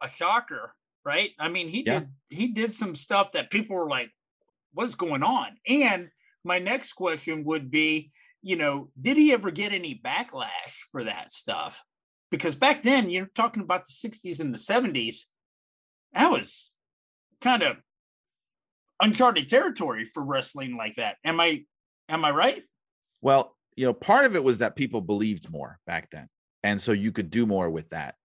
a 0.00 0.08
shocker, 0.08 0.72
right? 1.04 1.30
I 1.38 1.48
mean, 1.48 1.68
he 1.68 1.82
Yeah. 1.84 2.00
did 2.00 2.08
he 2.30 2.46
did 2.46 2.74
some 2.74 2.94
stuff 2.94 3.32
that 3.32 3.50
people 3.50 3.74
were 3.76 3.88
like, 3.88 4.10
"What's 4.72 4.94
going 4.94 5.24
on?" 5.24 5.58
And 5.66 6.10
my 6.44 6.60
next 6.60 6.92
question 6.92 7.42
would 7.44 7.70
be, 7.70 8.12
you 8.40 8.54
know, 8.56 8.90
did 9.00 9.16
he 9.16 9.32
ever 9.32 9.50
get 9.50 9.72
any 9.72 9.94
backlash 9.98 10.78
for 10.92 11.04
that 11.04 11.32
stuff? 11.32 11.82
Because 12.34 12.56
back 12.56 12.82
then, 12.82 13.10
you're 13.10 13.30
talking 13.32 13.62
about 13.62 13.86
the 13.86 13.92
60s 13.92 14.40
and 14.40 14.52
the 14.52 14.58
70s, 14.58 15.20
that 16.14 16.32
was 16.32 16.74
kind 17.40 17.62
of 17.62 17.76
uncharted 19.00 19.48
territory 19.48 20.04
for 20.12 20.24
wrestling 20.24 20.76
like 20.76 20.96
that. 20.96 21.16
Am 21.24 21.38
I 21.38 21.62
am 22.08 22.24
I 22.24 22.32
right? 22.32 22.64
Well, 23.22 23.54
you 23.76 23.86
know, 23.86 23.92
part 23.92 24.24
of 24.24 24.34
it 24.34 24.42
was 24.42 24.58
that 24.58 24.74
people 24.74 25.00
believed 25.00 25.48
more 25.48 25.78
back 25.86 26.10
then. 26.10 26.28
And 26.64 26.82
so 26.82 26.90
you 26.90 27.12
could 27.12 27.30
do 27.30 27.46
more 27.46 27.70
with 27.70 27.90
that 27.90 28.16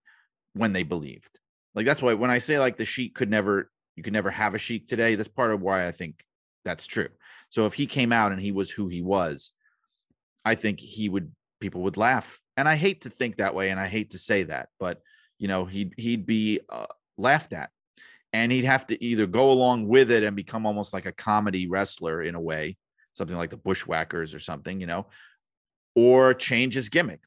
when 0.53 0.73
they 0.73 0.81
believed. 0.81 1.37
Like 1.75 1.85
that's 1.85 2.01
why 2.01 2.15
when 2.15 2.31
I 2.31 2.39
say 2.39 2.57
like 2.57 2.77
the 2.77 2.85
sheik 2.85 3.13
could 3.13 3.29
never 3.29 3.69
you 3.95 4.01
could 4.01 4.13
never 4.13 4.31
have 4.31 4.55
a 4.55 4.57
sheik 4.57 4.87
today, 4.87 5.13
that's 5.13 5.29
part 5.29 5.51
of 5.51 5.61
why 5.61 5.85
I 5.85 5.91
think 5.91 6.23
that's 6.65 6.87
true. 6.87 7.09
So 7.51 7.67
if 7.67 7.75
he 7.75 7.85
came 7.85 8.11
out 8.11 8.31
and 8.31 8.41
he 8.41 8.51
was 8.51 8.71
who 8.71 8.87
he 8.87 9.03
was, 9.03 9.51
I 10.43 10.55
think 10.55 10.79
he 10.79 11.09
would 11.09 11.31
people 11.59 11.83
would 11.83 11.95
laugh. 11.95 12.39
And 12.59 12.67
I 12.67 12.75
hate 12.75 13.03
to 13.03 13.09
think 13.09 13.37
that 13.37 13.55
way 13.55 13.69
and 13.69 13.79
I 13.79 13.87
hate 13.87 14.09
to 14.09 14.19
say 14.19 14.43
that, 14.43 14.67
but 14.81 15.01
you 15.37 15.47
know, 15.47 15.63
he'd 15.63 15.93
he'd 15.95 16.25
be 16.25 16.59
uh, 16.69 16.87
laughed 17.17 17.53
at. 17.53 17.69
And 18.33 18.51
he'd 18.51 18.65
have 18.65 18.85
to 18.87 19.01
either 19.01 19.27
go 19.27 19.53
along 19.53 19.87
with 19.87 20.11
it 20.11 20.23
and 20.23 20.35
become 20.35 20.65
almost 20.65 20.93
like 20.93 21.05
a 21.05 21.13
comedy 21.13 21.67
wrestler 21.67 22.21
in 22.21 22.35
a 22.35 22.41
way, 22.41 22.75
something 23.13 23.37
like 23.37 23.49
the 23.49 23.55
Bushwhackers 23.55 24.33
or 24.35 24.39
something, 24.39 24.81
you 24.81 24.87
know, 24.87 25.07
or 25.95 26.33
change 26.33 26.73
his 26.73 26.89
gimmick. 26.89 27.21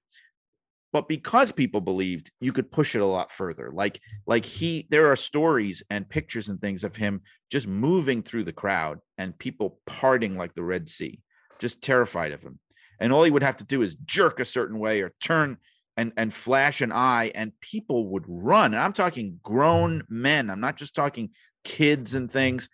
But 0.93 1.09
because 1.09 1.51
people 1.51 1.81
believed, 1.81 2.31
you 2.39 2.53
could 2.53 2.71
push 2.71 2.95
it 2.95 3.01
a 3.01 3.07
lot 3.07 3.33
further. 3.33 3.71
Like, 3.73 4.01
like 4.27 4.45
he, 4.45 4.87
there 4.91 5.11
are 5.11 5.17
stories 5.17 5.83
and 5.89 6.07
pictures 6.07 6.51
and 6.51 6.61
things 6.61 6.85
of 6.85 6.95
him 6.95 7.23
just 7.51 7.67
moving 7.67 8.21
through 8.23 8.45
the 8.45 8.53
crowd 8.53 8.99
and 9.17 9.37
people 9.39 9.81
parting 9.87 10.37
like 10.37 10.55
the 10.55 10.63
Red 10.63 10.91
Sea, 10.91 11.21
just 11.59 11.81
terrified 11.81 12.33
of 12.33 12.43
him. 12.43 12.59
And 13.01 13.13
all 13.13 13.25
he 13.25 13.31
would 13.31 13.43
have 13.43 13.57
to 13.59 13.65
do 13.65 13.83
is 13.83 13.97
jerk 14.05 14.41
a 14.41 14.45
certain 14.45 14.79
way 14.79 15.01
or 15.01 15.13
turn 15.21 15.59
and 15.97 16.13
and 16.17 16.33
flash 16.33 16.81
an 16.81 16.93
eye, 16.93 17.31
and 17.35 17.59
people 17.61 18.09
would 18.09 18.25
run. 18.27 18.73
And 18.73 18.83
I'm 18.83 18.93
talking 18.93 19.39
grown 19.43 20.03
men. 20.09 20.51
I'm 20.51 20.61
not 20.61 20.77
just 20.77 20.95
talking 20.95 21.31
kids 21.65 22.15
and 22.15 22.31
things. 22.31 22.69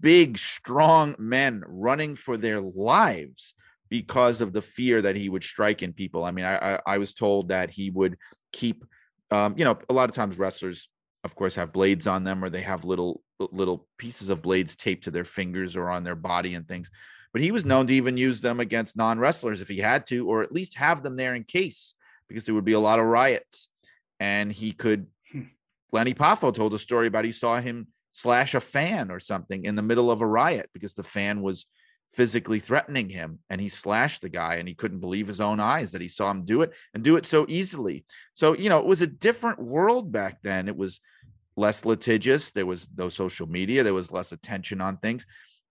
Big, 0.00 0.38
strong 0.38 1.16
men 1.18 1.62
running 1.66 2.16
for 2.16 2.36
their 2.36 2.60
lives 2.60 3.54
because 3.88 4.40
of 4.40 4.52
the 4.52 4.62
fear 4.62 5.00
that 5.00 5.16
he 5.16 5.28
would 5.28 5.44
strike 5.44 5.82
in 5.82 5.92
people. 5.92 6.24
I 6.24 6.30
mean, 6.30 6.44
I 6.44 6.74
I, 6.74 6.80
I 6.86 6.98
was 6.98 7.14
told 7.14 7.48
that 7.48 7.70
he 7.70 7.90
would 7.90 8.18
keep, 8.52 8.84
um, 9.30 9.54
you 9.56 9.64
know, 9.64 9.78
a 9.88 9.94
lot 9.94 10.10
of 10.10 10.14
times 10.14 10.38
wrestlers, 10.38 10.88
of 11.24 11.34
course, 11.34 11.54
have 11.54 11.72
blades 11.72 12.06
on 12.06 12.24
them 12.24 12.44
or 12.44 12.50
they 12.50 12.62
have 12.62 12.84
little 12.84 13.22
little 13.38 13.86
pieces 13.98 14.28
of 14.28 14.42
blades 14.42 14.76
taped 14.76 15.04
to 15.04 15.10
their 15.10 15.24
fingers 15.24 15.76
or 15.76 15.88
on 15.88 16.04
their 16.04 16.14
body 16.14 16.54
and 16.54 16.68
things. 16.68 16.90
But 17.32 17.42
he 17.42 17.52
was 17.52 17.64
known 17.64 17.86
to 17.86 17.94
even 17.94 18.16
use 18.16 18.40
them 18.40 18.60
against 18.60 18.96
non 18.96 19.18
wrestlers 19.18 19.60
if 19.60 19.68
he 19.68 19.78
had 19.78 20.06
to, 20.06 20.28
or 20.28 20.42
at 20.42 20.52
least 20.52 20.76
have 20.76 21.02
them 21.02 21.16
there 21.16 21.34
in 21.34 21.44
case, 21.44 21.94
because 22.28 22.44
there 22.44 22.54
would 22.54 22.64
be 22.64 22.72
a 22.72 22.80
lot 22.80 22.98
of 22.98 23.06
riots. 23.06 23.68
And 24.20 24.52
he 24.52 24.72
could. 24.72 25.06
Hmm. 25.32 25.42
Lenny 25.92 26.14
Poffo 26.14 26.54
told 26.54 26.74
a 26.74 26.78
story 26.78 27.06
about 27.06 27.24
he 27.24 27.32
saw 27.32 27.60
him 27.60 27.88
slash 28.12 28.54
a 28.54 28.60
fan 28.60 29.10
or 29.10 29.20
something 29.20 29.64
in 29.64 29.76
the 29.76 29.82
middle 29.82 30.10
of 30.10 30.22
a 30.22 30.26
riot 30.26 30.70
because 30.72 30.94
the 30.94 31.02
fan 31.02 31.42
was 31.42 31.66
physically 32.14 32.58
threatening 32.58 33.10
him 33.10 33.38
and 33.50 33.60
he 33.60 33.68
slashed 33.68 34.22
the 34.22 34.28
guy 34.30 34.54
and 34.54 34.66
he 34.66 34.74
couldn't 34.74 35.00
believe 35.00 35.26
his 35.26 35.40
own 35.40 35.60
eyes 35.60 35.92
that 35.92 36.00
he 36.00 36.08
saw 36.08 36.30
him 36.30 36.46
do 36.46 36.62
it 36.62 36.72
and 36.94 37.04
do 37.04 37.16
it 37.16 37.26
so 37.26 37.44
easily. 37.46 38.06
So, 38.32 38.56
you 38.56 38.70
know, 38.70 38.78
it 38.78 38.86
was 38.86 39.02
a 39.02 39.06
different 39.06 39.60
world 39.60 40.10
back 40.10 40.38
then. 40.42 40.66
It 40.66 40.76
was 40.76 40.98
less 41.58 41.84
litigious, 41.84 42.52
there 42.52 42.64
was 42.64 42.88
no 42.96 43.10
social 43.10 43.46
media, 43.46 43.82
there 43.82 43.92
was 43.92 44.10
less 44.10 44.32
attention 44.32 44.80
on 44.80 44.96
things. 44.96 45.26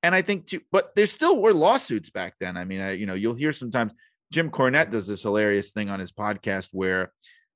And 0.06 0.14
I 0.14 0.22
think 0.22 0.46
too, 0.46 0.62
but 0.72 0.94
there 0.94 1.08
still 1.08 1.42
were 1.42 1.52
lawsuits 1.52 2.12
back 2.12 2.36
then. 2.40 2.58
I 2.58 2.64
mean, 2.64 2.80
I, 2.80 2.92
you 2.92 3.08
know, 3.08 3.16
you'll 3.16 3.34
hear 3.34 3.52
sometimes 3.52 3.92
Jim 4.32 4.52
Cornette 4.52 4.92
does 4.92 5.08
this 5.08 5.24
hilarious 5.24 5.72
thing 5.72 5.90
on 5.90 6.00
his 6.00 6.12
podcast 6.12 6.70
where 6.72 7.12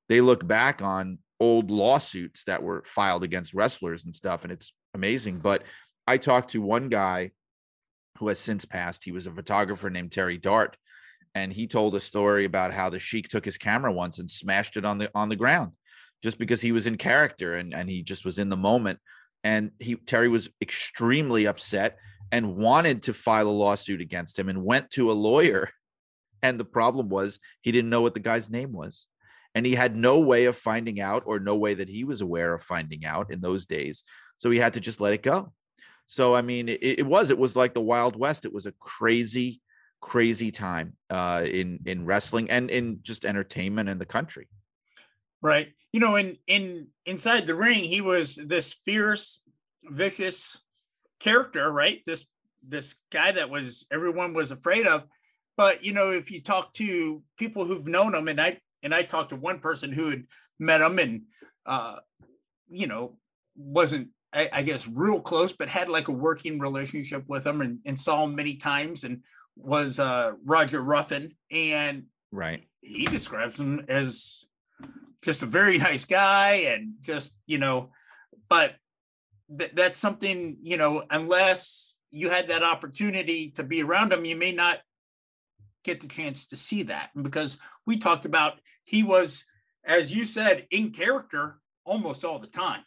they 0.07 0.19
look 0.19 0.47
back 0.47 0.81
on 0.81 1.19
old 1.39 1.69
lawsuits 1.69 2.45
that 2.45 2.63
were 2.63 2.83
filed 2.87 3.23
against 3.23 3.53
wrestlers 3.53 4.03
and 4.03 4.15
stuff, 4.15 4.41
and 4.41 4.51
it's 4.51 4.73
amazing. 4.95 5.37
But 5.37 5.61
I 6.07 6.17
talked 6.17 6.49
to 6.51 6.61
one 6.63 6.87
guy 6.87 7.33
who 8.17 8.29
has 8.29 8.39
since 8.39 8.65
passed. 8.65 9.03
He 9.03 9.11
was 9.11 9.27
a 9.27 9.31
photographer 9.31 9.91
named 9.91 10.11
Terry 10.11 10.39
Dart, 10.39 10.75
and 11.35 11.53
he 11.53 11.67
told 11.67 11.93
a 11.93 11.99
story 11.99 12.45
about 12.45 12.73
how 12.73 12.89
the 12.89 12.97
Sheik 12.97 13.27
took 13.27 13.45
his 13.45 13.59
camera 13.59 13.93
once 13.93 14.17
and 14.17 14.27
smashed 14.27 14.75
it 14.75 14.85
on 14.85 14.97
the 14.97 15.11
on 15.13 15.29
the 15.29 15.35
ground, 15.35 15.73
just 16.23 16.39
because 16.39 16.61
he 16.61 16.71
was 16.71 16.87
in 16.87 16.97
character 16.97 17.53
and 17.53 17.75
and 17.75 17.87
he 17.91 18.01
just 18.01 18.25
was 18.25 18.39
in 18.39 18.49
the 18.49 18.57
moment. 18.57 18.97
And 19.43 19.69
he 19.77 19.97
Terry 19.97 20.29
was 20.29 20.49
extremely 20.63 21.45
upset 21.45 21.99
and 22.31 22.55
wanted 22.55 23.03
to 23.03 23.13
file 23.13 23.47
a 23.47 23.51
lawsuit 23.51 24.01
against 24.01 24.37
him 24.37 24.49
and 24.49 24.63
went 24.63 24.91
to 24.91 25.11
a 25.11 25.13
lawyer. 25.13 25.69
And 26.41 26.57
the 26.57 26.63
problem 26.63 27.09
was 27.09 27.37
he 27.59 27.73
didn't 27.73 27.89
know 27.89 27.99
what 27.99 28.13
the 28.13 28.21
guy's 28.21 28.49
name 28.49 28.71
was. 28.71 29.07
And 29.55 29.65
he 29.65 29.75
had 29.75 29.97
no 29.97 30.21
way 30.21 30.45
of 30.45 30.55
finding 30.55 31.01
out, 31.01 31.23
or 31.25 31.37
no 31.37 31.57
way 31.57 31.73
that 31.73 31.89
he 31.89 32.05
was 32.05 32.21
aware 32.21 32.53
of 32.53 32.61
finding 32.61 33.03
out 33.03 33.29
in 33.29 33.41
those 33.41 33.65
days. 33.65 34.05
So 34.37 34.49
he 34.49 34.57
had 34.57 34.75
to 34.75 34.79
just 34.79 35.01
let 35.01 35.11
it 35.11 35.21
go. 35.21 35.51
So 36.05 36.33
I 36.33 36.41
mean, 36.41 36.69
it, 36.69 36.81
it 36.81 37.05
was 37.05 37.29
it 37.29 37.37
was 37.37 37.57
like 37.57 37.73
the 37.73 37.81
Wild 37.81 38.15
West. 38.15 38.45
It 38.45 38.53
was 38.53 38.65
a 38.65 38.71
crazy, 38.79 39.61
crazy 39.99 40.49
time 40.49 40.93
uh, 41.09 41.43
in 41.45 41.81
in 41.85 42.05
wrestling 42.05 42.49
and 42.49 42.71
in 42.71 42.99
just 43.03 43.25
entertainment 43.25 43.89
in 43.89 43.99
the 43.99 44.05
country. 44.05 44.47
Right. 45.41 45.73
You 45.91 45.99
know, 45.99 46.15
in 46.15 46.37
in 46.47 46.87
inside 47.05 47.47
the 47.47 47.53
ring, 47.55 47.83
he 47.83 48.01
was 48.01 48.35
this 48.35 48.73
fierce, 48.73 49.41
vicious 49.83 50.57
character, 51.19 51.71
right? 51.71 52.01
This 52.05 52.25
this 52.67 52.95
guy 53.11 53.31
that 53.31 53.49
was 53.49 53.85
everyone 53.91 54.33
was 54.33 54.51
afraid 54.51 54.87
of. 54.87 55.03
But 55.57 55.83
you 55.83 55.93
know, 55.93 56.11
if 56.11 56.31
you 56.31 56.41
talk 56.41 56.73
to 56.75 57.21
people 57.37 57.65
who've 57.65 57.87
known 57.87 58.15
him, 58.15 58.27
and 58.27 58.39
I 58.39 58.59
and 58.83 58.93
I 58.93 59.03
talked 59.03 59.29
to 59.29 59.35
one 59.35 59.59
person 59.59 59.91
who 59.91 60.09
had 60.09 60.23
met 60.57 60.81
him 60.81 60.99
and 60.99 61.23
uh, 61.65 61.97
you 62.69 62.87
know, 62.87 63.17
wasn't 63.55 64.09
I, 64.31 64.49
I 64.51 64.61
guess 64.61 64.87
real 64.87 65.19
close, 65.21 65.51
but 65.53 65.69
had 65.69 65.89
like 65.89 66.07
a 66.07 66.13
working 66.13 66.59
relationship 66.59 67.23
with 67.27 67.45
him 67.45 67.61
and, 67.61 67.79
and 67.85 67.99
saw 67.99 68.23
him 68.23 68.35
many 68.35 68.55
times 68.55 69.03
and 69.03 69.23
was 69.55 69.99
uh 69.99 70.33
Roger 70.45 70.81
Ruffin. 70.81 71.33
And 71.51 72.05
Right. 72.31 72.63
he 72.81 73.05
describes 73.07 73.59
him 73.59 73.85
as 73.87 74.45
just 75.23 75.43
a 75.43 75.47
very 75.47 75.77
nice 75.77 76.05
guy 76.05 76.51
and 76.67 76.93
just 77.01 77.35
you 77.47 77.57
know 77.57 77.89
but 78.49 78.75
th- 79.57 79.71
that's 79.73 79.97
something 79.97 80.57
you 80.61 80.77
know 80.77 81.03
unless 81.09 81.97
you 82.11 82.29
had 82.29 82.47
that 82.47 82.63
opportunity 82.63 83.51
to 83.51 83.63
be 83.63 83.81
around 83.81 84.11
him 84.11 84.25
you 84.25 84.35
may 84.35 84.51
not 84.51 84.79
get 85.83 86.01
the 86.01 86.07
chance 86.07 86.45
to 86.45 86.57
see 86.57 86.83
that 86.83 87.09
because 87.21 87.57
we 87.85 87.97
talked 87.97 88.25
about 88.25 88.59
he 88.83 89.03
was 89.03 89.45
as 89.85 90.13
you 90.13 90.25
said 90.25 90.67
in 90.71 90.91
character 90.91 91.59
almost 91.85 92.25
all 92.25 92.39
the 92.39 92.47
time 92.47 92.83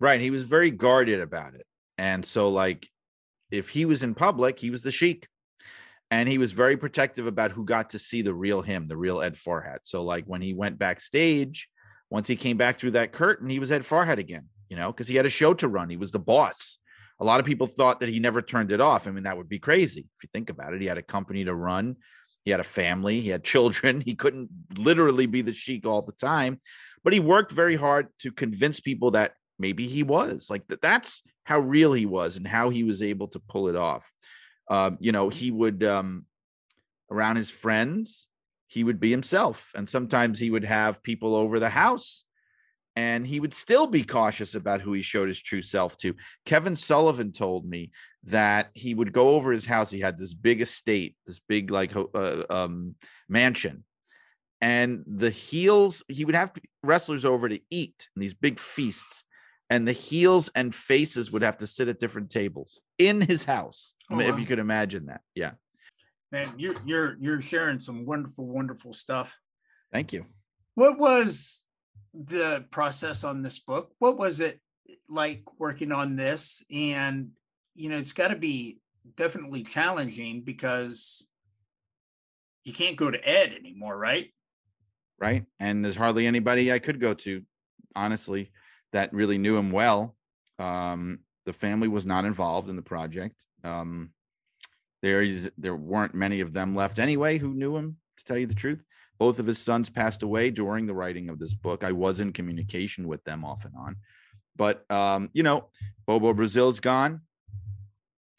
Right. 0.00 0.20
He 0.20 0.30
was 0.30 0.44
very 0.44 0.70
guarded 0.70 1.20
about 1.20 1.54
it. 1.54 1.66
And 1.96 2.24
so, 2.24 2.50
like, 2.50 2.88
if 3.50 3.70
he 3.70 3.84
was 3.84 4.02
in 4.02 4.14
public, 4.14 4.58
he 4.58 4.70
was 4.70 4.82
the 4.82 4.92
sheik. 4.92 5.26
And 6.10 6.28
he 6.28 6.38
was 6.38 6.52
very 6.52 6.76
protective 6.76 7.26
about 7.26 7.50
who 7.50 7.64
got 7.64 7.90
to 7.90 7.98
see 7.98 8.22
the 8.22 8.32
real 8.32 8.62
him, 8.62 8.86
the 8.86 8.96
real 8.96 9.20
Ed 9.20 9.34
Farhat. 9.34 9.80
So, 9.82 10.04
like, 10.04 10.24
when 10.24 10.40
he 10.40 10.54
went 10.54 10.78
backstage, 10.78 11.68
once 12.08 12.28
he 12.28 12.36
came 12.36 12.56
back 12.56 12.76
through 12.76 12.92
that 12.92 13.12
curtain, 13.12 13.50
he 13.50 13.58
was 13.58 13.70
Ed 13.70 13.82
Farhat 13.82 14.18
again, 14.18 14.46
you 14.68 14.76
know, 14.76 14.92
because 14.92 15.08
he 15.08 15.16
had 15.16 15.26
a 15.26 15.30
show 15.30 15.54
to 15.54 15.68
run. 15.68 15.90
He 15.90 15.96
was 15.96 16.12
the 16.12 16.18
boss. 16.18 16.78
A 17.20 17.24
lot 17.24 17.40
of 17.40 17.46
people 17.46 17.66
thought 17.66 18.00
that 18.00 18.08
he 18.08 18.20
never 18.20 18.40
turned 18.40 18.70
it 18.70 18.80
off. 18.80 19.06
I 19.06 19.10
mean, 19.10 19.24
that 19.24 19.36
would 19.36 19.48
be 19.48 19.58
crazy 19.58 20.00
if 20.00 20.22
you 20.22 20.28
think 20.32 20.50
about 20.50 20.72
it. 20.72 20.80
He 20.80 20.86
had 20.86 20.98
a 20.98 21.02
company 21.02 21.44
to 21.44 21.54
run, 21.54 21.96
he 22.44 22.50
had 22.50 22.60
a 22.60 22.64
family, 22.64 23.20
he 23.20 23.28
had 23.28 23.44
children. 23.54 24.00
He 24.00 24.14
couldn't 24.14 24.50
literally 24.76 25.26
be 25.26 25.42
the 25.42 25.54
sheik 25.54 25.86
all 25.86 26.02
the 26.02 26.12
time, 26.12 26.60
but 27.02 27.12
he 27.12 27.20
worked 27.20 27.52
very 27.52 27.76
hard 27.76 28.08
to 28.20 28.30
convince 28.30 28.80
people 28.80 29.12
that 29.12 29.32
maybe 29.58 29.86
he 29.86 30.02
was 30.02 30.48
like 30.48 30.66
th- 30.68 30.80
that's 30.80 31.22
how 31.44 31.60
real 31.60 31.92
he 31.92 32.06
was 32.06 32.36
and 32.36 32.46
how 32.46 32.70
he 32.70 32.84
was 32.84 33.02
able 33.02 33.28
to 33.28 33.40
pull 33.40 33.68
it 33.68 33.76
off 33.76 34.10
um, 34.70 34.96
you 35.00 35.12
know 35.12 35.28
he 35.28 35.50
would 35.50 35.82
um, 35.84 36.24
around 37.10 37.36
his 37.36 37.50
friends 37.50 38.28
he 38.66 38.84
would 38.84 39.00
be 39.00 39.10
himself 39.10 39.72
and 39.74 39.88
sometimes 39.88 40.38
he 40.38 40.50
would 40.50 40.64
have 40.64 41.02
people 41.02 41.34
over 41.34 41.58
the 41.58 41.70
house 41.70 42.24
and 42.98 43.24
he 43.24 43.38
would 43.38 43.54
still 43.54 43.86
be 43.86 44.02
cautious 44.02 44.56
about 44.56 44.80
who 44.80 44.92
he 44.92 45.02
showed 45.02 45.28
his 45.28 45.40
true 45.40 45.62
self 45.62 45.96
to 45.98 46.14
kevin 46.44 46.74
sullivan 46.74 47.30
told 47.30 47.64
me 47.64 47.90
that 48.24 48.70
he 48.74 48.92
would 48.92 49.12
go 49.12 49.30
over 49.30 49.52
his 49.52 49.64
house 49.64 49.90
he 49.90 50.00
had 50.00 50.18
this 50.18 50.34
big 50.34 50.60
estate 50.60 51.14
this 51.26 51.40
big 51.48 51.70
like 51.70 51.94
uh, 51.96 52.42
um, 52.50 52.96
mansion 53.28 53.84
and 54.60 55.04
the 55.06 55.30
heels 55.30 56.02
he 56.08 56.24
would 56.24 56.34
have 56.34 56.52
wrestlers 56.82 57.24
over 57.24 57.48
to 57.48 57.60
eat 57.70 58.08
in 58.16 58.20
these 58.20 58.34
big 58.34 58.58
feasts 58.58 59.22
and 59.70 59.86
the 59.86 59.92
heels 59.92 60.50
and 60.54 60.74
faces 60.74 61.30
would 61.30 61.42
have 61.42 61.58
to 61.58 61.66
sit 61.66 61.88
at 61.88 62.00
different 62.00 62.30
tables 62.30 62.80
in 62.96 63.20
his 63.20 63.44
house. 63.44 63.92
Oh, 64.10 64.16
mean, 64.16 64.28
if 64.28 64.38
you 64.40 64.46
could 64.46 64.58
imagine 64.58 65.06
that. 65.06 65.20
Yeah. 65.34 65.52
man 66.32 66.52
you're 66.56 66.74
you're 66.84 67.16
you're 67.20 67.42
sharing 67.42 67.78
some 67.78 68.04
wonderful 68.04 68.46
wonderful 68.46 68.92
stuff 68.92 69.36
Thank 69.92 70.12
you. 70.12 70.26
what 70.74 70.98
was 70.98 71.64
the 72.14 72.64
process 72.70 73.24
on 73.24 73.42
this 73.42 73.58
book? 73.58 73.90
What 73.98 74.18
was 74.18 74.40
it 74.40 74.60
like 75.08 75.42
working 75.58 75.92
on 75.92 76.16
this? 76.16 76.62
And, 76.70 77.30
you 77.74 77.88
know, 77.88 77.98
it's 77.98 78.12
got 78.12 78.28
to 78.28 78.36
be 78.36 78.78
definitely 79.16 79.62
challenging 79.62 80.42
because 80.42 81.26
you 82.64 82.72
can't 82.72 82.96
go 82.96 83.10
to 83.10 83.28
Ed 83.28 83.52
anymore, 83.58 83.96
right? 83.96 84.32
Right. 85.18 85.44
And 85.58 85.84
there's 85.84 85.96
hardly 85.96 86.26
anybody 86.26 86.72
I 86.72 86.78
could 86.78 87.00
go 87.00 87.14
to, 87.14 87.42
honestly, 87.96 88.52
that 88.92 89.12
really 89.12 89.38
knew 89.38 89.56
him 89.56 89.72
well. 89.72 90.16
Um, 90.58 91.20
the 91.46 91.52
family 91.52 91.88
was 91.88 92.06
not 92.06 92.24
involved 92.24 92.68
in 92.68 92.76
the 92.76 92.82
project. 92.82 93.34
Um, 93.64 94.10
there 95.02 95.22
is 95.22 95.50
there 95.56 95.76
weren't 95.76 96.14
many 96.14 96.40
of 96.40 96.52
them 96.52 96.74
left 96.74 96.98
anyway 96.98 97.38
who 97.38 97.54
knew 97.54 97.76
him, 97.76 97.96
to 98.18 98.24
tell 98.24 98.38
you 98.38 98.46
the 98.46 98.54
truth. 98.54 98.82
Both 99.18 99.38
of 99.38 99.46
his 99.46 99.58
sons 99.58 99.90
passed 99.90 100.22
away 100.22 100.50
during 100.50 100.86
the 100.86 100.94
writing 100.94 101.28
of 101.28 101.38
this 101.38 101.54
book. 101.54 101.82
I 101.82 101.92
was 101.92 102.20
in 102.20 102.32
communication 102.32 103.08
with 103.08 103.24
them 103.24 103.44
off 103.44 103.64
and 103.64 103.74
on. 103.76 103.96
But 104.56 104.90
um, 104.90 105.30
you 105.32 105.42
know, 105.42 105.68
Bobo 106.06 106.34
Brazil's 106.34 106.80
gone, 106.80 107.22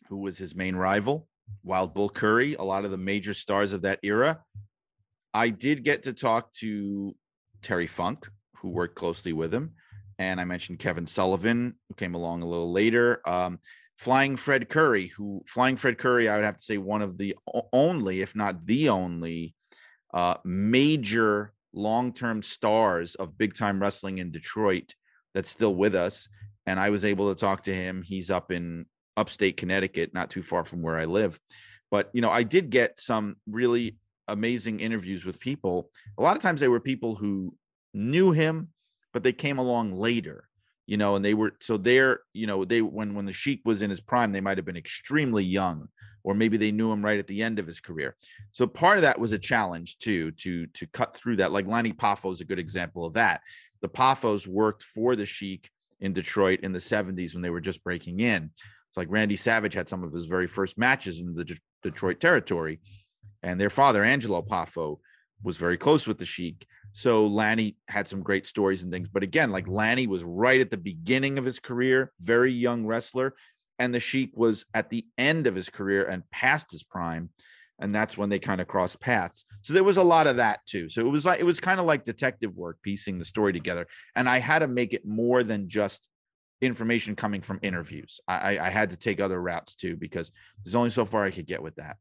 who 0.07 0.17
was 0.17 0.37
his 0.37 0.55
main 0.55 0.75
rival. 0.75 1.27
Wild 1.63 1.93
Bull 1.93 2.09
Curry, 2.09 2.55
a 2.55 2.63
lot 2.63 2.85
of 2.85 2.91
the 2.91 2.97
major 2.97 3.33
stars 3.33 3.73
of 3.73 3.81
that 3.81 3.99
era. 4.03 4.39
I 5.33 5.49
did 5.49 5.83
get 5.83 6.03
to 6.03 6.13
talk 6.13 6.53
to 6.55 7.15
Terry 7.61 7.87
Funk, 7.87 8.27
who 8.57 8.69
worked 8.69 8.95
closely 8.95 9.33
with 9.33 9.53
him. 9.53 9.73
And 10.17 10.39
I 10.41 10.45
mentioned 10.45 10.79
Kevin 10.79 11.05
Sullivan, 11.05 11.75
who 11.87 11.95
came 11.95 12.13
along 12.13 12.41
a 12.41 12.47
little 12.47 12.71
later. 12.71 13.21
Um, 13.27 13.59
Flying 13.97 14.37
Fred 14.37 14.69
Curry, 14.69 15.07
who 15.07 15.43
Flying 15.45 15.75
Fred 15.75 15.97
Curry, 15.97 16.29
I 16.29 16.35
would 16.35 16.45
have 16.45 16.57
to 16.57 16.63
say 16.63 16.77
one 16.77 17.01
of 17.01 17.17
the 17.17 17.35
only, 17.73 18.21
if 18.21 18.35
not 18.35 18.65
the 18.65 18.89
only, 18.89 19.55
uh, 20.13 20.35
major 20.43 21.53
long-term 21.73 22.41
stars 22.41 23.15
of 23.15 23.37
big 23.37 23.53
time 23.55 23.81
wrestling 23.81 24.17
in 24.17 24.31
Detroit 24.31 24.95
that's 25.33 25.49
still 25.49 25.75
with 25.75 25.95
us. 25.95 26.27
And 26.65 26.79
I 26.79 26.89
was 26.89 27.05
able 27.05 27.33
to 27.33 27.39
talk 27.39 27.63
to 27.63 27.73
him. 27.73 28.01
He's 28.01 28.29
up 28.29 28.51
in 28.51 28.85
upstate 29.17 29.57
Connecticut, 29.57 30.13
not 30.13 30.29
too 30.29 30.43
far 30.43 30.65
from 30.65 30.81
where 30.81 30.97
I 30.97 31.05
live. 31.05 31.39
But 31.91 32.09
you 32.13 32.21
know, 32.21 32.31
I 32.31 32.43
did 32.43 32.69
get 32.69 32.99
some 32.99 33.37
really 33.47 33.97
amazing 34.27 34.79
interviews 34.79 35.25
with 35.25 35.39
people. 35.39 35.89
A 36.17 36.23
lot 36.23 36.35
of 36.35 36.43
times 36.43 36.59
they 36.59 36.67
were 36.67 36.79
people 36.79 37.15
who 37.15 37.55
knew 37.93 38.31
him, 38.31 38.69
but 39.13 39.23
they 39.23 39.33
came 39.33 39.57
along 39.57 39.93
later 39.93 40.48
you 40.89 40.97
know 40.97 41.15
and 41.15 41.23
they 41.23 41.35
were 41.35 41.53
so 41.59 41.77
they're 41.77 42.21
you 42.33 42.47
know 42.47 42.65
they 42.65 42.81
when 42.81 43.13
when 43.13 43.25
the 43.25 43.31
sheik 43.31 43.61
was 43.63 43.83
in 43.83 43.91
his 43.91 44.01
prime 44.01 44.31
they 44.31 44.41
might 44.41 44.57
have 44.57 44.65
been 44.65 44.75
extremely 44.75 45.43
young 45.43 45.87
or 46.23 46.33
maybe 46.33 46.57
they 46.57 46.71
knew 46.71 46.91
him 46.91 47.05
right 47.05 47.19
at 47.19 47.27
the 47.27 47.43
end 47.43 47.59
of 47.59 47.67
his 47.67 47.79
career. 47.79 48.15
So 48.51 48.67
part 48.67 48.97
of 48.97 49.03
that 49.03 49.19
was 49.19 49.31
a 49.31 49.37
challenge 49.37 49.99
too 49.99 50.31
to 50.31 50.65
to 50.65 50.87
cut 50.87 51.15
through 51.15 51.37
that. 51.37 51.51
Like 51.51 51.67
Lanny 51.67 51.93
Poffo 51.93 52.33
is 52.33 52.41
a 52.41 52.45
good 52.45 52.57
example 52.57 53.05
of 53.05 53.13
that. 53.13 53.41
The 53.81 53.87
Poffos 53.87 54.47
worked 54.47 54.81
for 54.83 55.15
the 55.15 55.27
sheik 55.27 55.69
in 55.99 56.11
Detroit 56.11 56.61
in 56.63 56.73
the 56.73 56.79
70s 56.79 57.33
when 57.33 57.43
they 57.43 57.51
were 57.51 57.61
just 57.61 57.83
breaking 57.83 58.19
in. 58.21 58.49
It's 58.89 58.97
like 58.97 59.11
Randy 59.11 59.35
Savage 59.35 59.75
had 59.75 59.87
some 59.87 60.03
of 60.03 60.11
his 60.11 60.25
very 60.25 60.47
first 60.47 60.77
matches 60.77 61.19
in 61.19 61.35
the 61.35 61.45
De- 61.45 61.55
Detroit 61.83 62.19
territory 62.19 62.79
and 63.43 63.61
their 63.61 63.69
father 63.69 64.03
Angelo 64.03 64.41
Poffo 64.41 64.97
was 65.43 65.57
very 65.57 65.77
close 65.77 66.07
with 66.07 66.17
the 66.17 66.25
sheik 66.25 66.65
so 66.91 67.27
Lanny 67.27 67.77
had 67.87 68.07
some 68.07 68.21
great 68.23 68.47
stories 68.47 68.83
and 68.83 68.91
things. 68.91 69.07
But 69.07 69.23
again, 69.23 69.51
like 69.51 69.67
Lanny 69.67 70.07
was 70.07 70.23
right 70.23 70.59
at 70.59 70.71
the 70.71 70.77
beginning 70.77 71.37
of 71.37 71.45
his 71.45 71.59
career, 71.59 72.11
very 72.19 72.51
young 72.51 72.85
wrestler. 72.85 73.35
And 73.77 73.93
the 73.93 73.99
Sheik 73.99 74.31
was 74.35 74.65
at 74.73 74.89
the 74.89 75.05
end 75.17 75.47
of 75.47 75.55
his 75.55 75.69
career 75.69 76.05
and 76.05 76.29
past 76.31 76.71
his 76.71 76.83
prime. 76.83 77.29
And 77.79 77.95
that's 77.95 78.17
when 78.17 78.27
they 78.27 78.39
kind 78.39 78.59
of 78.59 78.67
crossed 78.67 78.99
paths. 78.99 79.45
So 79.61 79.73
there 79.73 79.85
was 79.85 79.95
a 79.95 80.03
lot 80.03 80.27
of 80.27 80.35
that 80.35 80.59
too. 80.65 80.89
So 80.89 80.99
it 80.99 81.09
was 81.09 81.25
like 81.25 81.39
it 81.39 81.45
was 81.45 81.61
kind 81.61 81.79
of 81.79 81.85
like 81.85 82.03
detective 82.03 82.57
work, 82.57 82.77
piecing 82.83 83.19
the 83.19 83.25
story 83.25 83.53
together. 83.53 83.87
And 84.15 84.27
I 84.27 84.39
had 84.39 84.59
to 84.59 84.67
make 84.67 84.93
it 84.93 85.05
more 85.05 85.43
than 85.43 85.69
just 85.69 86.09
information 86.61 87.15
coming 87.15 87.41
from 87.41 87.59
interviews. 87.61 88.19
I, 88.27 88.59
I 88.59 88.69
had 88.69 88.89
to 88.89 88.97
take 88.97 89.21
other 89.21 89.41
routes 89.41 89.75
too, 89.75 89.95
because 89.95 90.29
there's 90.63 90.75
only 90.75 90.89
so 90.89 91.05
far 91.05 91.23
I 91.23 91.31
could 91.31 91.47
get 91.47 91.63
with 91.63 91.75
that. 91.75 91.95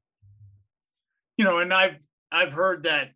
You 1.37 1.45
know, 1.45 1.59
and 1.59 1.73
I've 1.73 2.05
I've 2.33 2.53
heard 2.53 2.83
that 2.83 3.13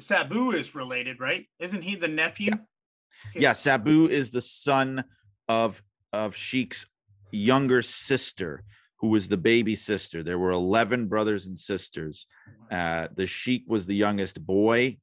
Sabu 0.00 0.50
is 0.50 0.74
related, 0.74 1.20
right? 1.20 1.46
Isn't 1.58 1.82
he 1.82 1.96
the 1.96 2.08
nephew? 2.08 2.50
Yeah. 2.50 3.30
Okay. 3.30 3.40
yeah, 3.40 3.52
Sabu 3.54 4.08
is 4.08 4.30
the 4.30 4.40
son 4.40 5.04
of 5.48 5.82
of 6.12 6.36
Sheik's 6.36 6.86
younger 7.32 7.82
sister, 7.82 8.64
who 8.96 9.08
was 9.08 9.28
the 9.28 9.36
baby 9.36 9.74
sister. 9.74 10.22
There 10.22 10.38
were 10.38 10.50
11 10.50 11.08
brothers 11.08 11.46
and 11.46 11.58
sisters. 11.58 12.26
Uh, 12.70 13.08
the 13.14 13.26
Sheik 13.26 13.64
was 13.66 13.86
the 13.86 13.94
youngest 13.94 14.44
boy, 14.44 14.98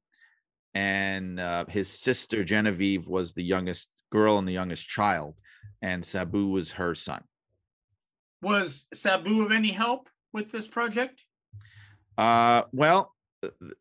and 0.74 1.38
uh, 1.38 1.66
his 1.68 1.88
sister 1.88 2.44
Genevieve 2.44 3.06
was 3.08 3.34
the 3.34 3.44
youngest 3.44 3.90
girl 4.10 4.38
and 4.38 4.48
the 4.48 4.52
youngest 4.52 4.88
child, 4.88 5.36
and 5.82 6.04
Sabu 6.04 6.48
was 6.48 6.72
her 6.72 6.94
son. 6.94 7.22
Was 8.42 8.86
Sabu 8.92 9.44
of 9.44 9.52
any 9.52 9.70
help 9.70 10.08
with 10.32 10.52
this 10.52 10.68
project? 10.68 11.22
Uh, 12.18 12.62
well, 12.72 13.14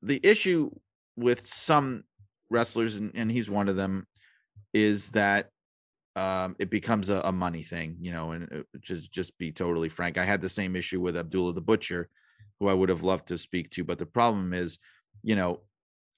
the 0.02 0.20
issue 0.24 0.72
with 1.16 1.46
some 1.46 2.04
wrestlers, 2.50 2.96
and, 2.96 3.12
and 3.16 3.32
he's 3.32 3.50
one 3.50 3.70
of 3.70 3.76
them, 3.76 4.08
is 4.74 5.12
that 5.12 5.50
um, 6.16 6.56
it 6.60 6.70
becomes 6.70 7.10
a, 7.10 7.20
a, 7.22 7.32
money 7.32 7.64
thing, 7.64 7.98
you 8.00 8.12
know, 8.12 8.32
and 8.32 8.48
uh, 8.54 8.78
just 8.82 9.12
just 9.12 9.38
be 9.40 9.52
totally 9.52 9.90
frank. 9.90 10.18
I 10.18 10.26
had 10.26 10.42
the 10.42 10.50
same 10.50 10.76
issue 10.76 11.02
with 11.02 11.18
Abdullah 11.18 11.54
the 11.54 11.62
Butcher, 11.62 12.10
who 12.60 12.68
I 12.68 12.74
would 12.74 12.90
have 12.90 13.04
loved 13.04 13.30
to 13.30 13.38
speak 13.38 13.72
to, 13.72 13.84
but 13.84 13.98
the 13.98 14.06
problem 14.06 14.54
is, 14.54 14.78
you 15.24 15.36
know, 15.36 15.62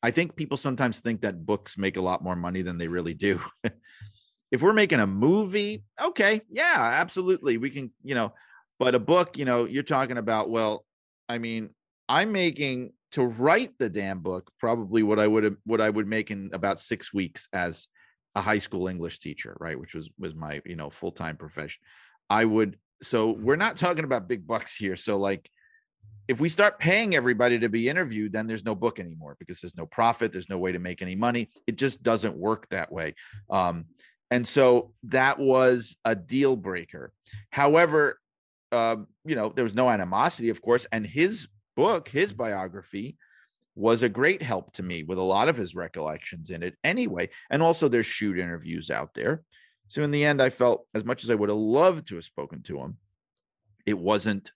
I 0.03 0.11
think 0.11 0.35
people 0.35 0.57
sometimes 0.57 0.99
think 0.99 1.21
that 1.21 1.45
books 1.45 1.77
make 1.77 1.97
a 1.97 2.01
lot 2.01 2.23
more 2.23 2.35
money 2.35 2.61
than 2.61 2.77
they 2.77 2.87
really 2.87 3.13
do. 3.13 3.39
if 4.51 4.61
we're 4.61 4.73
making 4.73 4.99
a 4.99 5.07
movie, 5.07 5.83
okay, 6.01 6.41
yeah, 6.49 6.75
absolutely, 6.77 7.57
we 7.57 7.69
can, 7.69 7.91
you 8.03 8.15
know, 8.15 8.33
but 8.77 8.95
a 8.95 8.99
book, 8.99 9.37
you 9.37 9.45
know, 9.45 9.65
you're 9.65 9.83
talking 9.83 10.17
about, 10.17 10.49
well, 10.49 10.85
I 11.29 11.37
mean, 11.37 11.69
I'm 12.09 12.31
making 12.31 12.93
to 13.15 13.23
write 13.23 13.71
the 13.79 13.89
damn 13.89 14.19
book 14.19 14.51
probably 14.59 15.01
what 15.01 15.19
I 15.19 15.25
would 15.25 15.45
have 15.45 15.55
what 15.65 15.79
I 15.79 15.89
would 15.89 16.05
make 16.05 16.31
in 16.31 16.49
about 16.51 16.81
six 16.81 17.13
weeks 17.13 17.47
as 17.53 17.87
a 18.35 18.41
high 18.41 18.57
school 18.57 18.89
English 18.89 19.19
teacher, 19.19 19.55
right? 19.57 19.79
Which 19.79 19.95
was 19.95 20.09
was 20.19 20.35
my 20.35 20.61
you 20.65 20.75
know 20.75 20.89
full 20.89 21.13
time 21.13 21.37
profession. 21.37 21.81
I 22.29 22.43
would 22.43 22.77
so 23.01 23.31
we're 23.31 23.55
not 23.55 23.77
talking 23.77 24.03
about 24.03 24.27
big 24.27 24.45
bucks 24.45 24.75
here. 24.75 24.97
So 24.97 25.17
like 25.17 25.49
if 26.27 26.41
we 26.41 26.49
start 26.49 26.77
paying 26.77 27.15
everybody 27.15 27.57
to 27.59 27.69
be 27.69 27.87
interviewed, 27.87 28.33
then 28.33 28.47
there's 28.47 28.65
no 28.65 28.75
book 28.75 28.99
anymore 28.99 29.37
because 29.39 29.61
there's 29.61 29.77
no 29.77 29.85
profit, 29.85 30.33
there's 30.33 30.49
no 30.49 30.57
way 30.57 30.73
to 30.73 30.79
make 30.79 31.01
any 31.01 31.15
money. 31.15 31.49
It 31.67 31.77
just 31.77 32.03
doesn't 32.03 32.35
work 32.35 32.67
that 32.69 32.91
way. 32.91 33.15
Um, 33.49 33.85
and 34.29 34.45
so 34.45 34.91
that 35.03 35.39
was 35.39 35.95
a 36.03 36.15
deal 36.17 36.57
breaker. 36.57 37.13
However, 37.49 38.19
uh, 38.73 38.97
you 39.23 39.35
know, 39.35 39.53
there 39.55 39.63
was 39.63 39.75
no 39.75 39.89
animosity, 39.89 40.49
of 40.49 40.61
course, 40.61 40.85
and 40.91 41.05
his 41.05 41.47
book, 41.75 42.07
his 42.07 42.33
biography, 42.33 43.17
was 43.75 44.03
a 44.03 44.09
great 44.09 44.41
help 44.41 44.71
to 44.73 44.83
me 44.83 45.03
with 45.03 45.17
a 45.17 45.23
lot 45.23 45.49
of 45.49 45.57
his 45.57 45.75
recollections 45.75 46.49
in 46.49 46.63
it 46.63 46.75
anyway. 46.83 47.29
And 47.49 47.61
also, 47.61 47.87
there's 47.87 48.05
shoot 48.05 48.39
interviews 48.39 48.89
out 48.89 49.13
there. 49.13 49.43
So, 49.87 50.01
in 50.01 50.11
the 50.11 50.23
end, 50.23 50.41
I 50.41 50.49
felt 50.49 50.87
as 50.93 51.03
much 51.03 51.23
as 51.23 51.29
I 51.29 51.35
would 51.35 51.49
have 51.49 51.57
loved 51.57 52.07
to 52.07 52.15
have 52.15 52.23
spoken 52.23 52.63
to 52.63 52.79
him, 52.79 52.97
it 53.85 53.97
wasn't 53.97 54.51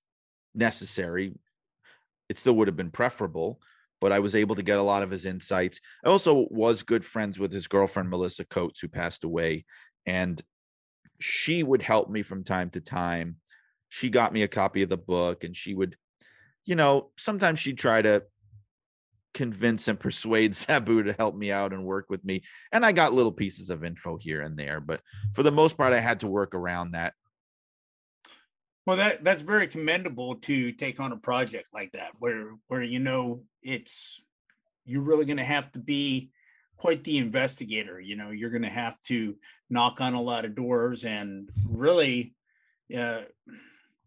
necessary. 0.55 1.33
It 2.29 2.39
still 2.39 2.53
would 2.53 2.67
have 2.67 2.77
been 2.77 2.91
preferable, 2.91 3.59
but 3.99 4.11
I 4.11 4.19
was 4.19 4.35
able 4.35 4.55
to 4.55 4.63
get 4.63 4.79
a 4.79 4.83
lot 4.83 5.03
of 5.03 5.11
his 5.11 5.25
insights. 5.25 5.79
I 6.05 6.09
also 6.09 6.47
was 6.49 6.83
good 6.83 7.03
friends 7.03 7.39
with 7.39 7.51
his 7.51 7.67
girlfriend, 7.67 8.09
Melissa 8.09 8.45
Coates, 8.45 8.79
who 8.79 8.87
passed 8.87 9.23
away. 9.23 9.65
And 10.05 10.41
she 11.19 11.63
would 11.63 11.81
help 11.81 12.09
me 12.09 12.23
from 12.23 12.43
time 12.43 12.69
to 12.71 12.81
time. 12.81 13.37
She 13.89 14.09
got 14.09 14.31
me 14.31 14.43
a 14.43 14.47
copy 14.47 14.83
of 14.83 14.89
the 14.89 14.97
book 14.97 15.43
and 15.43 15.55
she 15.55 15.73
would 15.73 15.97
you 16.69 16.75
know, 16.75 17.09
sometimes 17.17 17.59
she'd 17.59 17.79
try 17.79 17.99
to 17.99 18.21
convince 19.33 19.87
and 19.87 19.99
persuade 19.99 20.55
Sabu 20.55 21.01
to 21.01 21.13
help 21.13 21.35
me 21.35 21.51
out 21.51 21.73
and 21.73 21.83
work 21.83 22.05
with 22.11 22.23
me. 22.23 22.43
And 22.71 22.85
I 22.85 22.91
got 22.91 23.11
little 23.11 23.31
pieces 23.31 23.71
of 23.71 23.83
info 23.83 24.17
here 24.17 24.41
and 24.41 24.55
there, 24.55 24.79
but 24.79 25.01
for 25.33 25.41
the 25.41 25.51
most 25.51 25.77
part, 25.77 25.93
I 25.93 25.99
had 25.99 26.19
to 26.19 26.27
work 26.27 26.53
around 26.53 26.91
that. 26.91 27.15
Well, 28.85 28.97
that 28.97 29.23
that's 29.23 29.41
very 29.41 29.67
commendable 29.67 30.35
to 30.35 30.71
take 30.71 30.99
on 30.99 31.11
a 31.11 31.17
project 31.17 31.69
like 31.73 31.91
that, 31.93 32.11
where 32.19 32.55
where 32.67 32.83
you 32.83 32.99
know 32.99 33.43
it's 33.61 34.21
you're 34.85 35.01
really 35.01 35.25
going 35.25 35.37
to 35.37 35.43
have 35.43 35.71
to 35.71 35.79
be 35.79 36.31
quite 36.77 37.03
the 37.03 37.17
investigator. 37.17 37.99
You 37.99 38.15
know, 38.15 38.29
you're 38.29 38.49
going 38.51 38.63
to 38.63 38.69
have 38.69 38.99
to 39.03 39.35
knock 39.69 40.01
on 40.01 40.13
a 40.13 40.21
lot 40.21 40.45
of 40.45 40.55
doors 40.55 41.03
and 41.03 41.49
really, 41.67 42.33
uh, 42.95 43.23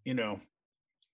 you 0.05 0.15
know, 0.15 0.41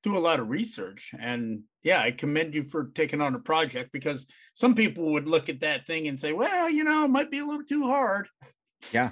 do 0.02 0.16
a 0.16 0.18
lot 0.18 0.40
of 0.40 0.48
research. 0.48 1.12
And 1.18 1.62
yeah 1.88 2.00
i 2.00 2.10
commend 2.10 2.54
you 2.54 2.64
for 2.64 2.90
taking 2.94 3.20
on 3.20 3.34
a 3.34 3.38
project 3.38 3.92
because 3.92 4.26
some 4.52 4.74
people 4.74 5.12
would 5.12 5.28
look 5.28 5.48
at 5.48 5.60
that 5.60 5.86
thing 5.86 6.08
and 6.08 6.18
say 6.18 6.32
well 6.32 6.68
you 6.68 6.84
know 6.84 7.04
it 7.04 7.08
might 7.08 7.30
be 7.30 7.38
a 7.38 7.44
little 7.44 7.64
too 7.64 7.86
hard. 7.86 8.28
Yeah. 8.92 9.10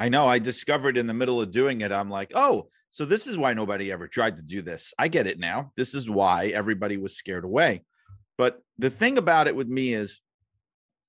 I 0.00 0.08
know. 0.08 0.28
I 0.28 0.38
discovered 0.38 0.96
in 0.96 1.06
the 1.06 1.14
middle 1.14 1.40
of 1.40 1.50
doing 1.50 1.80
it 1.80 1.92
i'm 1.92 2.10
like 2.10 2.32
oh 2.34 2.68
so 2.90 3.04
this 3.04 3.26
is 3.26 3.36
why 3.36 3.52
nobody 3.52 3.92
ever 3.92 4.08
tried 4.08 4.36
to 4.38 4.42
do 4.42 4.62
this. 4.62 4.94
I 4.98 5.08
get 5.08 5.26
it 5.26 5.38
now. 5.38 5.72
This 5.76 5.92
is 5.92 6.08
why 6.08 6.46
everybody 6.46 6.96
was 6.96 7.14
scared 7.14 7.44
away. 7.44 7.84
But 8.38 8.62
the 8.78 8.88
thing 8.88 9.18
about 9.18 9.46
it 9.46 9.54
with 9.54 9.68
me 9.68 9.92
is 9.92 10.20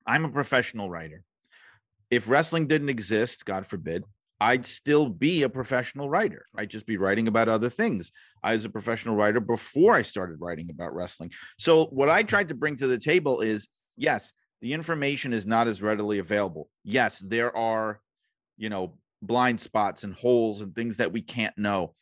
i'm 0.05 0.25
a 0.25 0.29
professional 0.29 0.89
writer. 0.89 1.23
If 2.11 2.27
wrestling 2.27 2.67
didn't 2.67 2.89
exist, 2.89 3.45
God 3.45 3.65
forbid, 3.67 4.03
I'd 4.41 4.65
still 4.65 5.09
be 5.09 5.43
a 5.43 5.49
professional 5.49 6.09
writer. 6.09 6.45
I'd 6.55 6.69
just 6.69 6.85
be 6.85 6.97
writing 6.97 7.27
about 7.27 7.49
other 7.49 7.69
things. 7.69 8.11
I 8.41 8.53
was 8.53 8.63
a 8.63 8.69
professional 8.69 9.15
writer 9.15 9.41
before 9.41 9.95
I 9.95 10.01
started 10.01 10.37
writing 10.39 10.69
about 10.69 10.95
wrestling. 10.95 11.31
So, 11.57 11.85
what 11.87 12.09
I 12.09 12.23
tried 12.23 12.49
to 12.49 12.55
bring 12.55 12.77
to 12.77 12.87
the 12.87 12.97
table 12.97 13.41
is 13.41 13.67
yes, 13.97 14.31
the 14.61 14.73
information 14.73 15.33
is 15.33 15.45
not 15.45 15.67
as 15.67 15.81
readily 15.81 16.19
available. 16.19 16.69
Yes, 16.83 17.19
there 17.19 17.55
are, 17.55 17.99
you 18.57 18.69
know, 18.69 18.97
blind 19.21 19.59
spots 19.59 20.03
and 20.03 20.13
holes 20.13 20.61
and 20.61 20.73
things 20.73 20.97
that 20.97 21.11
we 21.11 21.21
can't 21.21 21.57
know. 21.57 21.93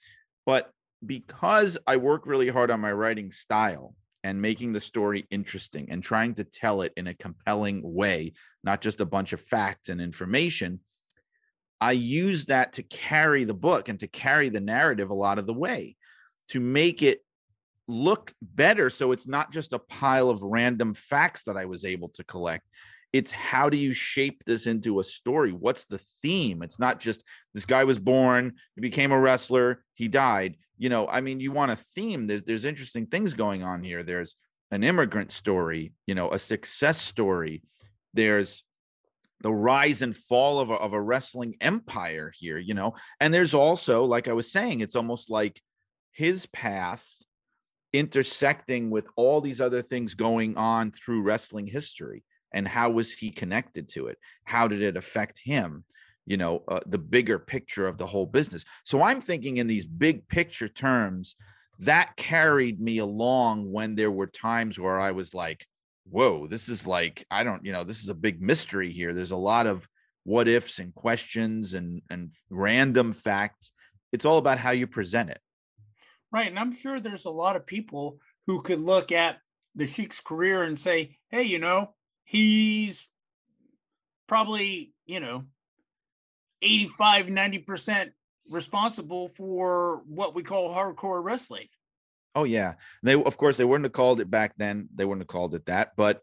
But 0.46 0.70
because 1.06 1.78
I 1.88 1.98
work 1.98 2.26
really 2.26 2.50
hard 2.50 2.72
on 2.72 2.80
my 2.80 2.92
writing 2.92 3.32
style 3.32 3.96
and 4.24 4.42
making 4.42 4.74
the 4.74 4.80
story 4.80 5.26
interesting 5.30 5.90
and 5.92 6.02
trying 6.02 6.36
to 6.36 6.44
tell 6.44 6.82
it 6.82 6.94
in 6.98 7.08
a 7.08 7.14
compelling 7.14 7.82
way, 7.84 8.34
not 8.64 8.82
just 8.82 9.02
a 9.02 9.06
bunch 9.06 9.34
of 9.34 9.42
facts 9.42 9.90
and 9.90 10.02
information, 10.02 10.80
I 11.80 11.92
use 11.92 12.48
that 12.48 12.74
to 12.74 12.84
carry 12.84 13.44
the 13.44 13.54
book 13.54 13.90
and 13.90 14.00
to 14.00 14.08
carry 14.08 14.50
the 14.50 14.60
narrative 14.60 15.10
a 15.10 15.16
lot 15.16 15.38
of 15.38 15.46
the 15.46 15.54
way 15.54 15.96
to 16.50 16.60
make 16.60 17.02
it 17.02 17.22
look 17.88 18.34
better. 18.42 18.90
So 18.90 19.12
it's 19.12 19.28
not 19.28 19.52
just 19.52 19.74
a 19.74 19.80
pile 19.80 20.30
of 20.30 20.44
random 20.44 20.94
facts 20.94 21.44
that 21.44 21.58
I 21.58 21.66
was 21.66 21.86
able 21.86 22.10
to 22.10 22.24
collect. 22.24 22.68
It's 23.14 23.32
how 23.32 23.70
do 23.70 23.78
you 23.78 23.94
shape 23.94 24.44
this 24.46 24.68
into 24.68 25.00
a 25.00 25.04
story? 25.04 25.52
What's 25.52 25.86
the 25.86 25.98
theme? 25.98 26.62
It's 26.62 26.80
not 26.80 27.00
just 27.00 27.24
this 27.54 27.66
guy 27.66 27.86
was 27.86 28.00
born, 28.00 28.54
he 28.76 28.82
became 28.82 29.12
a 29.12 29.20
wrestler, 29.20 29.84
he 29.94 30.08
died. 30.08 30.58
You 30.78 30.90
know, 30.90 31.08
I 31.08 31.22
mean, 31.22 31.40
you 31.40 31.52
want 31.52 31.72
a 31.72 31.76
theme. 31.76 32.28
There's 32.28 32.44
there's 32.44 32.66
interesting 32.66 33.08
things 33.08 33.34
going 33.34 33.64
on 33.64 33.82
here. 33.82 34.04
There's 34.04 34.36
an 34.70 34.84
immigrant 34.84 35.32
story, 35.32 35.94
you 36.06 36.14
know, 36.14 36.30
a 36.32 36.38
success 36.38 37.02
story. 37.02 37.64
There's 38.14 38.64
the 39.42 39.54
rise 39.54 40.02
and 40.02 40.16
fall 40.16 40.60
of 40.60 40.70
a, 40.70 40.76
of 40.76 40.94
a 40.94 41.02
wrestling 41.02 41.56
empire 41.62 42.34
here, 42.36 42.58
you 42.58 42.74
know. 42.74 42.96
And 43.20 43.34
there's 43.34 43.54
also, 43.54 44.06
like 44.06 44.28
I 44.28 44.34
was 44.34 44.52
saying, 44.52 44.80
it's 44.80 44.96
almost 44.96 45.30
like 45.30 45.62
his 46.12 46.48
path 46.48 47.06
intersecting 47.94 48.90
with 48.90 49.08
all 49.16 49.40
these 49.42 49.62
other 49.62 49.82
things 49.82 50.14
going 50.14 50.58
on 50.58 50.92
through 50.92 51.22
wrestling 51.22 51.68
history 51.68 52.24
and 52.54 52.68
how 52.68 52.90
was 52.90 53.14
he 53.14 53.30
connected 53.30 53.88
to 53.88 54.08
it 54.08 54.18
how 54.44 54.68
did 54.68 54.82
it 54.82 54.98
affect 54.98 55.40
him 55.44 55.84
you 56.26 56.38
know 56.38 56.64
uh, 56.68 56.80
the 56.86 56.98
bigger 56.98 57.40
picture 57.40 57.88
of 57.88 57.98
the 57.98 58.06
whole 58.06 58.26
business 58.26 58.66
so 58.84 59.02
i'm 59.02 59.22
thinking 59.22 59.58
in 59.58 59.68
these 59.68 59.86
big 59.86 60.28
picture 60.28 60.68
terms 60.68 61.36
that 61.80 62.16
carried 62.18 62.80
me 62.80 62.98
along 62.98 63.72
when 63.72 63.96
there 63.96 64.12
were 64.12 64.28
times 64.28 64.78
where 64.78 65.00
i 65.00 65.12
was 65.12 65.34
like 65.34 65.66
whoa 66.10 66.47
this 66.47 66.70
is 66.70 66.88
like 66.88 67.26
i 67.30 67.43
don't 67.43 67.66
you 67.66 67.72
know 67.72 67.84
this 67.84 68.01
is 68.01 68.10
a 68.10 68.14
big 68.14 68.41
mystery 68.41 68.91
here 68.91 69.14
there's 69.14 69.32
a 69.32 69.36
lot 69.36 69.68
of 69.68 69.88
what 70.24 70.47
ifs 70.47 70.80
and 70.80 70.93
questions 70.93 71.74
and 71.74 72.01
and 72.10 72.32
random 72.49 73.14
facts 73.14 73.72
it's 74.12 74.26
all 74.26 74.38
about 74.38 74.58
how 74.58 74.72
you 74.72 74.88
present 74.88 75.30
it 75.30 75.39
Right. 76.32 76.47
And 76.47 76.60
I'm 76.60 76.74
sure 76.74 76.99
there's 76.99 77.26
a 77.26 77.30
lot 77.30 77.55
of 77.55 77.66
people 77.66 78.20
who 78.47 78.62
could 78.62 78.82
look 78.82 79.12
at 79.12 79.39
the 79.76 79.88
Sheik's 79.88 80.20
career 80.20 80.64
and 80.64 80.80
say, 80.80 81.18
hey, 81.30 81.43
you 81.43 81.60
know, 81.60 81.93
he's 82.26 83.08
probably, 84.28 84.93
you 85.05 85.20
know, 85.20 85.45
85, 86.62 87.28
90% 87.28 88.12
responsible 88.49 89.30
for 89.30 90.01
what 90.05 90.36
we 90.36 90.43
call 90.43 90.74
hardcore 90.74 91.24
wrestling. 91.24 91.68
Oh 92.36 92.44
yeah. 92.44 92.76
They 93.04 93.14
of 93.14 93.38
course 93.38 93.58
they 93.58 93.66
wouldn't 93.66 93.86
have 93.86 93.94
called 93.94 94.20
it 94.20 94.30
back 94.30 94.54
then. 94.58 94.90
They 94.94 95.06
wouldn't 95.06 95.24
have 95.24 95.28
called 95.28 95.56
it 95.56 95.66
that. 95.66 95.92
But 95.96 96.22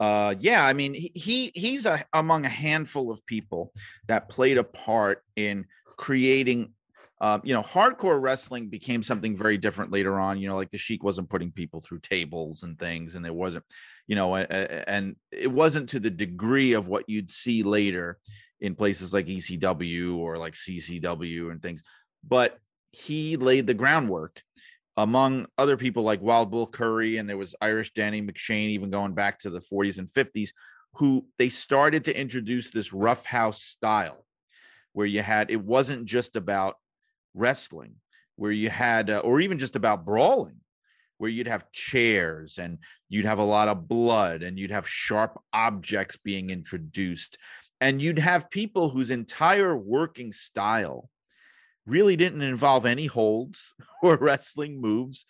uh 0.00 0.34
yeah, 0.38 0.64
I 0.64 0.72
mean 0.72 0.94
he, 0.94 1.12
he 1.14 1.52
he's 1.54 1.86
a, 1.86 2.04
among 2.12 2.44
a 2.44 2.50
handful 2.50 3.10
of 3.10 3.24
people 3.26 3.72
that 4.08 4.28
played 4.28 4.58
a 4.58 4.64
part 4.64 5.22
in 5.36 5.66
creating 5.96 6.74
um, 7.20 7.40
you 7.44 7.54
know, 7.54 7.62
hardcore 7.62 8.20
wrestling 8.20 8.68
became 8.68 9.02
something 9.02 9.36
very 9.36 9.56
different 9.56 9.92
later 9.92 10.18
on. 10.18 10.38
You 10.38 10.48
know, 10.48 10.56
like 10.56 10.70
the 10.70 10.76
Sheik 10.76 11.02
wasn't 11.02 11.30
putting 11.30 11.52
people 11.52 11.80
through 11.80 12.00
tables 12.00 12.64
and 12.64 12.78
things, 12.78 13.14
and 13.14 13.24
there 13.24 13.32
wasn't, 13.32 13.64
you 14.06 14.14
know, 14.14 14.34
and 14.36 15.16
it 15.32 15.50
wasn't 15.50 15.88
to 15.90 16.00
the 16.00 16.10
degree 16.10 16.72
of 16.72 16.88
what 16.88 17.08
you'd 17.08 17.30
see 17.30 17.62
later 17.62 18.18
in 18.60 18.74
places 18.74 19.14
like 19.14 19.26
ECW 19.26 20.16
or 20.16 20.36
like 20.36 20.54
CZW 20.54 21.50
and 21.50 21.62
things. 21.62 21.82
But 22.26 22.58
he 22.90 23.36
laid 23.36 23.66
the 23.66 23.74
groundwork 23.74 24.42
among 24.96 25.46
other 25.58 25.76
people 25.76 26.02
like 26.02 26.22
Wild 26.22 26.50
Bull 26.50 26.66
Curry, 26.66 27.16
and 27.16 27.28
there 27.28 27.36
was 27.36 27.54
Irish 27.60 27.92
Danny 27.94 28.22
McShane, 28.22 28.70
even 28.70 28.90
going 28.90 29.14
back 29.14 29.40
to 29.40 29.50
the 29.50 29.60
40s 29.60 29.98
and 29.98 30.08
50s, 30.08 30.50
who 30.94 31.26
they 31.38 31.48
started 31.48 32.04
to 32.04 32.18
introduce 32.18 32.70
this 32.70 32.92
roughhouse 32.92 33.62
style 33.62 34.24
where 34.92 35.06
you 35.06 35.22
had 35.22 35.50
it 35.50 35.60
wasn't 35.60 36.04
just 36.06 36.36
about 36.36 36.76
wrestling 37.34 37.96
where 38.36 38.52
you 38.52 38.70
had 38.70 39.10
uh, 39.10 39.18
or 39.18 39.40
even 39.40 39.58
just 39.58 39.76
about 39.76 40.04
brawling 40.04 40.60
where 41.18 41.30
you'd 41.30 41.48
have 41.48 41.70
chairs 41.70 42.58
and 42.58 42.78
you'd 43.08 43.24
have 43.24 43.38
a 43.38 43.44
lot 43.44 43.68
of 43.68 43.88
blood 43.88 44.42
and 44.42 44.58
you'd 44.58 44.70
have 44.70 44.88
sharp 44.88 45.40
objects 45.52 46.16
being 46.16 46.50
introduced. 46.50 47.38
And 47.80 48.02
you'd 48.02 48.18
have 48.18 48.50
people 48.50 48.90
whose 48.90 49.10
entire 49.10 49.76
working 49.76 50.32
style 50.32 51.08
really 51.86 52.16
didn't 52.16 52.42
involve 52.42 52.86
any 52.86 53.06
holds 53.06 53.74
or 54.02 54.16
wrestling 54.16 54.80
moves 54.80 55.26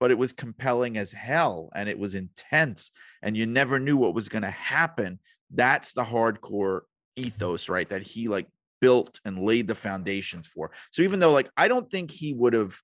but 0.00 0.12
it 0.12 0.18
was 0.18 0.32
compelling 0.32 0.96
as 0.96 1.10
hell 1.10 1.70
and 1.74 1.88
it 1.88 1.98
was 1.98 2.14
intense 2.14 2.92
and 3.22 3.36
you 3.36 3.46
never 3.46 3.80
knew 3.80 3.96
what 3.96 4.14
was 4.14 4.28
going 4.28 4.42
to 4.42 4.50
happen 4.50 5.18
that's 5.50 5.92
the 5.92 6.04
hardcore 6.04 6.82
ethos 7.16 7.68
right 7.68 7.88
that 7.88 8.02
he 8.02 8.28
like 8.28 8.46
built 8.80 9.20
and 9.24 9.38
laid 9.38 9.66
the 9.66 9.74
foundations 9.74 10.46
for. 10.46 10.70
So 10.90 11.02
even 11.02 11.20
though 11.20 11.32
like 11.32 11.50
I 11.56 11.68
don't 11.68 11.90
think 11.90 12.10
he 12.10 12.32
would 12.34 12.52
have 12.52 12.76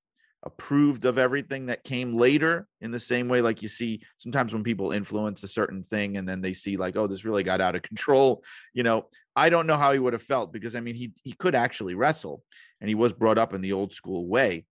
approved 0.44 1.04
of 1.06 1.18
everything 1.18 1.66
that 1.66 1.84
came 1.84 2.16
later 2.16 2.66
in 2.80 2.90
the 2.90 3.00
same 3.00 3.28
way 3.28 3.40
like 3.40 3.62
you 3.62 3.68
see 3.68 4.02
sometimes 4.18 4.52
when 4.52 4.62
people 4.62 4.92
influence 4.92 5.42
a 5.42 5.48
certain 5.48 5.82
thing 5.82 6.16
and 6.16 6.28
then 6.28 6.40
they 6.40 6.52
see 6.52 6.76
like 6.76 6.96
oh 6.96 7.06
this 7.06 7.24
really 7.24 7.42
got 7.42 7.60
out 7.60 7.74
of 7.74 7.82
control 7.82 8.42
you 8.72 8.82
know? 8.82 9.06
I 9.36 9.48
don't 9.48 9.66
know 9.66 9.76
how 9.76 9.92
he 9.92 9.98
would 9.98 10.12
have 10.12 10.22
felt 10.22 10.52
because 10.52 10.76
i 10.76 10.80
mean 10.80 10.94
he 10.94 11.12
he 11.22 11.32
could 11.32 11.54
actually 11.54 11.94
wrestle 11.94 12.42
and 12.80 12.88
he 12.88 12.94
was 12.94 13.12
brought 13.12 13.38
up 13.38 13.54
in 13.54 13.62
the 13.62 13.72
old 13.72 13.94
school 13.94 14.26
way. 14.26 14.66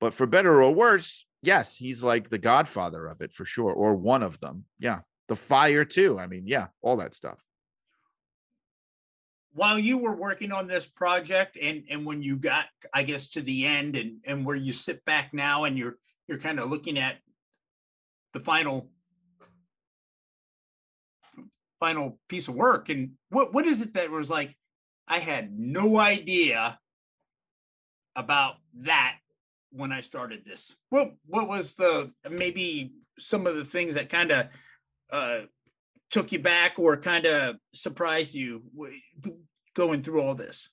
But 0.00 0.14
for 0.14 0.26
better 0.26 0.62
or 0.62 0.72
worse 0.72 1.26
yes 1.42 1.76
he's 1.76 2.02
like 2.02 2.30
the 2.30 2.38
godfather 2.38 3.06
of 3.06 3.20
it 3.20 3.32
for 3.32 3.44
sure 3.44 3.72
or 3.72 3.94
one 3.94 4.22
of 4.22 4.40
them. 4.40 4.64
Yeah. 4.78 5.00
The 5.28 5.36
fire 5.36 5.84
too 5.84 6.18
i 6.18 6.26
mean 6.26 6.44
yeah 6.46 6.68
all 6.80 6.96
that 6.96 7.14
stuff 7.14 7.38
while 9.52 9.78
you 9.78 9.98
were 9.98 10.14
working 10.14 10.52
on 10.52 10.66
this 10.66 10.86
project 10.86 11.58
and 11.60 11.84
and 11.90 12.04
when 12.04 12.22
you 12.22 12.36
got 12.36 12.66
i 12.92 13.02
guess 13.02 13.28
to 13.28 13.40
the 13.40 13.66
end 13.66 13.96
and 13.96 14.18
and 14.26 14.44
where 14.44 14.56
you 14.56 14.72
sit 14.72 15.04
back 15.04 15.32
now 15.32 15.64
and 15.64 15.78
you're 15.78 15.96
you're 16.26 16.38
kind 16.38 16.60
of 16.60 16.70
looking 16.70 16.98
at 16.98 17.16
the 18.32 18.40
final 18.40 18.90
final 21.80 22.18
piece 22.28 22.48
of 22.48 22.54
work 22.54 22.88
and 22.88 23.12
what 23.30 23.52
what 23.54 23.66
is 23.66 23.80
it 23.80 23.94
that 23.94 24.10
was 24.10 24.30
like 24.30 24.56
i 25.06 25.18
had 25.18 25.56
no 25.58 25.98
idea 25.98 26.78
about 28.16 28.56
that 28.74 29.16
when 29.70 29.92
i 29.92 30.00
started 30.00 30.44
this. 30.44 30.74
What 30.90 31.12
what 31.26 31.48
was 31.48 31.74
the 31.74 32.12
maybe 32.28 32.92
some 33.18 33.46
of 33.46 33.56
the 33.56 33.64
things 33.64 33.94
that 33.94 34.10
kind 34.10 34.30
of 34.30 34.46
uh 35.10 35.40
took 36.10 36.32
you 36.32 36.38
back 36.38 36.78
or 36.78 36.96
kind 36.96 37.26
of 37.26 37.56
surprised 37.74 38.34
you 38.34 38.62
going 39.74 40.02
through 40.02 40.22
all 40.22 40.34
this? 40.34 40.68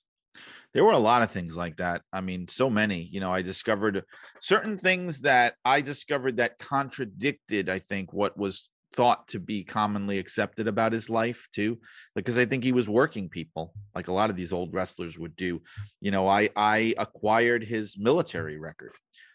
There 0.74 0.84
were 0.84 0.92
a 0.92 0.98
lot 0.98 1.22
of 1.22 1.30
things 1.30 1.56
like 1.56 1.76
that. 1.78 2.02
I 2.12 2.20
mean, 2.20 2.48
so 2.48 2.68
many. 2.68 3.08
You 3.10 3.20
know, 3.20 3.32
I 3.32 3.40
discovered 3.42 4.04
certain 4.40 4.76
things 4.76 5.22
that 5.22 5.54
I 5.64 5.80
discovered 5.80 6.36
that 6.36 6.58
contradicted, 6.58 7.70
I 7.70 7.78
think, 7.78 8.12
what 8.12 8.36
was 8.36 8.68
thought 8.92 9.28
to 9.28 9.38
be 9.38 9.62
commonly 9.62 10.18
accepted 10.18 10.66
about 10.66 10.92
his 10.92 11.10
life 11.10 11.48
too 11.52 11.78
because 12.14 12.38
i 12.38 12.46
think 12.46 12.64
he 12.64 12.72
was 12.72 12.88
working 12.88 13.28
people 13.28 13.74
like 13.94 14.08
a 14.08 14.12
lot 14.12 14.30
of 14.30 14.36
these 14.36 14.52
old 14.52 14.72
wrestlers 14.72 15.18
would 15.18 15.36
do 15.36 15.60
you 16.00 16.10
know 16.10 16.26
i 16.26 16.48
i 16.56 16.94
acquired 16.96 17.62
his 17.62 17.98
military 17.98 18.58
record 18.58 18.92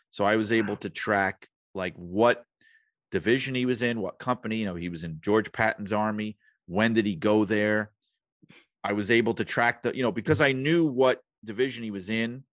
so 0.10 0.26
i 0.26 0.36
was 0.36 0.52
able 0.52 0.76
to 0.76 0.90
track 0.90 1.48
like 1.76 1.94
what 1.96 2.44
division 3.12 3.56
he 3.56 3.66
was 3.66 3.82
in, 3.82 4.02
what 4.02 4.20
company. 4.20 4.58
You 4.58 4.66
know, 4.66 4.76
he 4.76 4.90
was 4.90 5.04
in 5.04 5.20
George 5.22 5.52
Patton's 5.52 5.94
army. 5.94 6.38
When 6.68 6.94
did 6.94 7.06
he 7.06 7.16
go 7.16 7.46
there? 7.46 7.92
I 8.84 8.94
was 8.94 9.12
able 9.12 9.34
to 9.36 9.46
track 9.46 9.84
the, 9.84 9.96
you 9.96 10.04
know, 10.04 10.12
because 10.12 10.42
I 10.42 10.54
knew 10.54 10.86
what 10.88 11.22
division 11.46 11.84
he 11.84 11.92
was 11.92 12.10
in, 12.10 12.44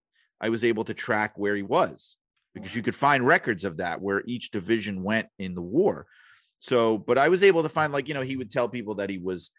I 0.40 0.50
was 0.50 0.64
able 0.64 0.84
to 0.84 0.94
track 0.94 1.32
where 1.36 1.56
he 1.56 1.62
was 1.62 2.16
because 2.54 2.74
you 2.74 2.82
could 2.82 2.94
find 2.94 3.26
records 3.26 3.64
of 3.64 3.78
that 3.78 4.00
where 4.00 4.22
each 4.26 4.50
division 4.50 5.02
went 5.02 5.28
in 5.38 5.54
the 5.54 5.62
war. 5.62 6.06
So, 6.60 6.98
but 6.98 7.18
I 7.18 7.28
was 7.28 7.42
able 7.42 7.62
to 7.62 7.68
find, 7.68 7.92
like, 7.92 8.08
you 8.08 8.14
know, 8.14 8.22
he 8.22 8.36
would 8.36 8.50
tell 8.50 8.68
people 8.68 8.96
that 8.96 9.10
he 9.10 9.18
was 9.18 9.50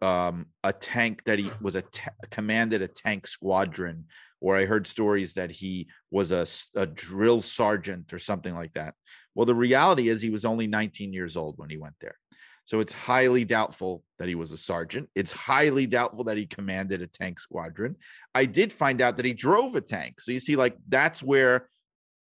um, 0.00 0.46
a 0.64 0.72
tank, 0.72 1.22
that 1.24 1.38
he 1.38 1.50
was 1.60 1.76
a 1.76 1.82
t- 1.82 2.02
commanded 2.30 2.82
a 2.82 2.88
tank 2.88 3.26
squadron, 3.26 4.06
or 4.42 4.56
I 4.56 4.64
heard 4.64 4.88
stories 4.88 5.34
that 5.34 5.52
he 5.52 5.86
was 6.10 6.32
a, 6.32 6.46
a 6.74 6.84
drill 6.84 7.40
sergeant 7.40 8.12
or 8.12 8.18
something 8.18 8.54
like 8.54 8.74
that. 8.74 8.94
Well, 9.36 9.46
the 9.46 9.54
reality 9.54 10.08
is 10.08 10.20
he 10.20 10.30
was 10.30 10.44
only 10.44 10.66
19 10.66 11.12
years 11.12 11.36
old 11.36 11.54
when 11.58 11.70
he 11.70 11.78
went 11.78 11.94
there. 12.00 12.16
So 12.64 12.80
it's 12.80 12.92
highly 12.92 13.44
doubtful 13.44 14.02
that 14.18 14.28
he 14.28 14.34
was 14.34 14.50
a 14.50 14.56
sergeant. 14.56 15.08
It's 15.14 15.30
highly 15.30 15.86
doubtful 15.86 16.24
that 16.24 16.36
he 16.36 16.46
commanded 16.46 17.02
a 17.02 17.06
tank 17.06 17.38
squadron. 17.38 17.96
I 18.34 18.44
did 18.44 18.72
find 18.72 19.00
out 19.00 19.16
that 19.16 19.26
he 19.26 19.32
drove 19.32 19.76
a 19.76 19.80
tank. 19.80 20.20
So 20.20 20.32
you 20.32 20.40
see, 20.40 20.56
like, 20.56 20.76
that's 20.88 21.22
where 21.22 21.68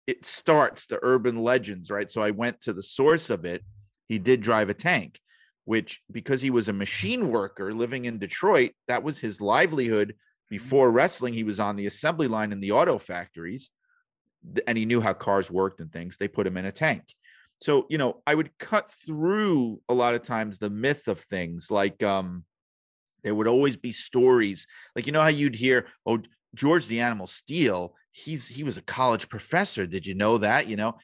it 0.05 0.23
starts 0.23 0.85
the 0.85 0.99
urban 1.01 1.41
legends, 1.41 1.89
right? 1.89 2.11
So 2.11 2.21
I 2.21 2.31
went 2.31 2.61
to 2.61 2.73
the 2.73 2.83
source 2.83 3.31
of 3.31 3.43
it. 3.43 3.63
He 4.07 4.19
did 4.19 4.41
drive 4.41 4.69
a 4.69 4.73
tank, 4.75 5.19
which, 5.65 6.01
because 6.11 6.41
he 6.41 6.51
was 6.51 6.67
a 6.67 6.73
machine 6.73 7.29
worker 7.29 7.73
living 7.73 8.05
in 8.05 8.19
Detroit, 8.19 8.71
that 8.87 9.03
was 9.03 9.19
his 9.19 9.41
livelihood. 9.41 10.15
Before 10.53 10.91
wrestling, 10.91 11.33
he 11.33 11.43
was 11.43 11.59
on 11.59 11.77
the 11.77 11.87
assembly 11.87 12.27
line 12.27 12.51
in 12.51 12.59
the 12.59 12.73
auto 12.73 12.99
factories 12.99 13.71
and 14.67 14.77
he 14.77 14.85
knew 14.85 15.01
how 15.01 15.13
cars 15.13 15.49
worked 15.49 15.81
and 15.81 15.91
things. 15.91 16.17
They 16.17 16.27
put 16.27 16.45
him 16.45 16.57
in 16.57 16.67
a 16.67 16.71
tank. 16.71 17.01
So 17.59 17.87
you 17.89 17.97
know 17.97 18.21
i 18.27 18.35
would 18.35 18.55
cut 18.59 18.91
through 18.91 19.81
a 19.89 19.95
lot 19.95 20.13
of 20.13 20.21
times 20.21 20.59
the 20.59 20.69
myth 20.69 21.07
of 21.07 21.21
things 21.21 21.71
like 21.71 22.03
um 22.03 22.43
there 23.23 23.33
would 23.33 23.47
always 23.47 23.77
be 23.77 23.89
stories. 23.89 24.67
Like 24.95 25.07
you 25.07 25.11
know 25.11 25.23
how 25.23 25.29
you'd 25.39 25.55
hear 25.55 25.87
oh 26.05 26.19
george 26.53 26.85
the 26.85 26.99
animal 26.99 27.25
steele 27.25 27.95
he's 28.11 28.47
he 28.47 28.63
was 28.63 28.77
a 28.77 28.83
college 28.83 29.29
professor. 29.29 29.87
Did 29.87 30.05
you 30.05 30.13
know 30.13 30.37
that? 30.37 30.67
You 30.67 30.75
know? 30.75 30.99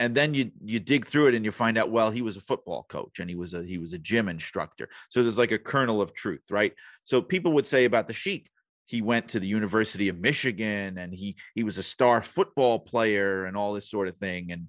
And 0.00 0.14
then 0.14 0.32
you 0.32 0.50
you 0.64 0.80
dig 0.80 1.04
through 1.04 1.26
it 1.26 1.34
and 1.34 1.44
you 1.44 1.50
find 1.50 1.76
out 1.76 1.90
well 1.90 2.10
he 2.10 2.22
was 2.22 2.38
a 2.38 2.48
football 2.50 2.86
coach 2.88 3.18
and 3.18 3.28
he 3.28 3.36
was 3.36 3.52
a 3.52 3.62
he 3.62 3.76
was 3.76 3.92
a 3.92 3.98
gym 3.98 4.30
instructor. 4.30 4.88
So 5.10 5.22
there's 5.22 5.36
like 5.44 5.52
a 5.52 5.58
kernel 5.58 6.00
of 6.00 6.14
truth 6.14 6.46
right? 6.50 6.72
So 7.02 7.20
people 7.20 7.52
would 7.52 7.66
say 7.66 7.84
about 7.84 8.08
the 8.08 8.14
sheik 8.14 8.48
he 8.86 9.02
went 9.02 9.28
to 9.28 9.40
the 9.40 9.46
university 9.46 10.08
of 10.08 10.18
michigan 10.18 10.98
and 10.98 11.12
he 11.14 11.36
he 11.54 11.62
was 11.62 11.78
a 11.78 11.82
star 11.82 12.22
football 12.22 12.78
player 12.78 13.44
and 13.44 13.56
all 13.56 13.72
this 13.72 13.90
sort 13.90 14.08
of 14.08 14.16
thing 14.16 14.52
and 14.52 14.68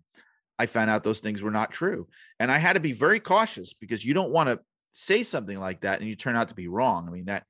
I 0.57 0.66
found 0.68 0.89
out 0.89 1.03
those 1.03 1.20
things 1.20 1.43
were 1.43 1.51
not 1.51 1.72
true. 1.72 2.07
And 2.39 2.51
I 2.51 2.57
had 2.57 2.74
to 2.74 2.80
be 2.80 2.93
very 2.93 3.20
cautious 3.20 3.74
because 3.74 4.05
you 4.05 4.13
don't 4.13 4.32
want 4.32 4.49
to 4.49 4.59
say 4.93 5.24
something 5.24 5.59
like 5.59 5.82
that 5.82 5.99
and 5.99 6.07
you 6.07 6.16
turn 6.16 6.36
out 6.36 6.49
to 6.49 6.55
be 6.55 6.68
wrong. 6.68 7.07
I 7.07 7.11
mean, 7.11 7.26
that 7.26 7.43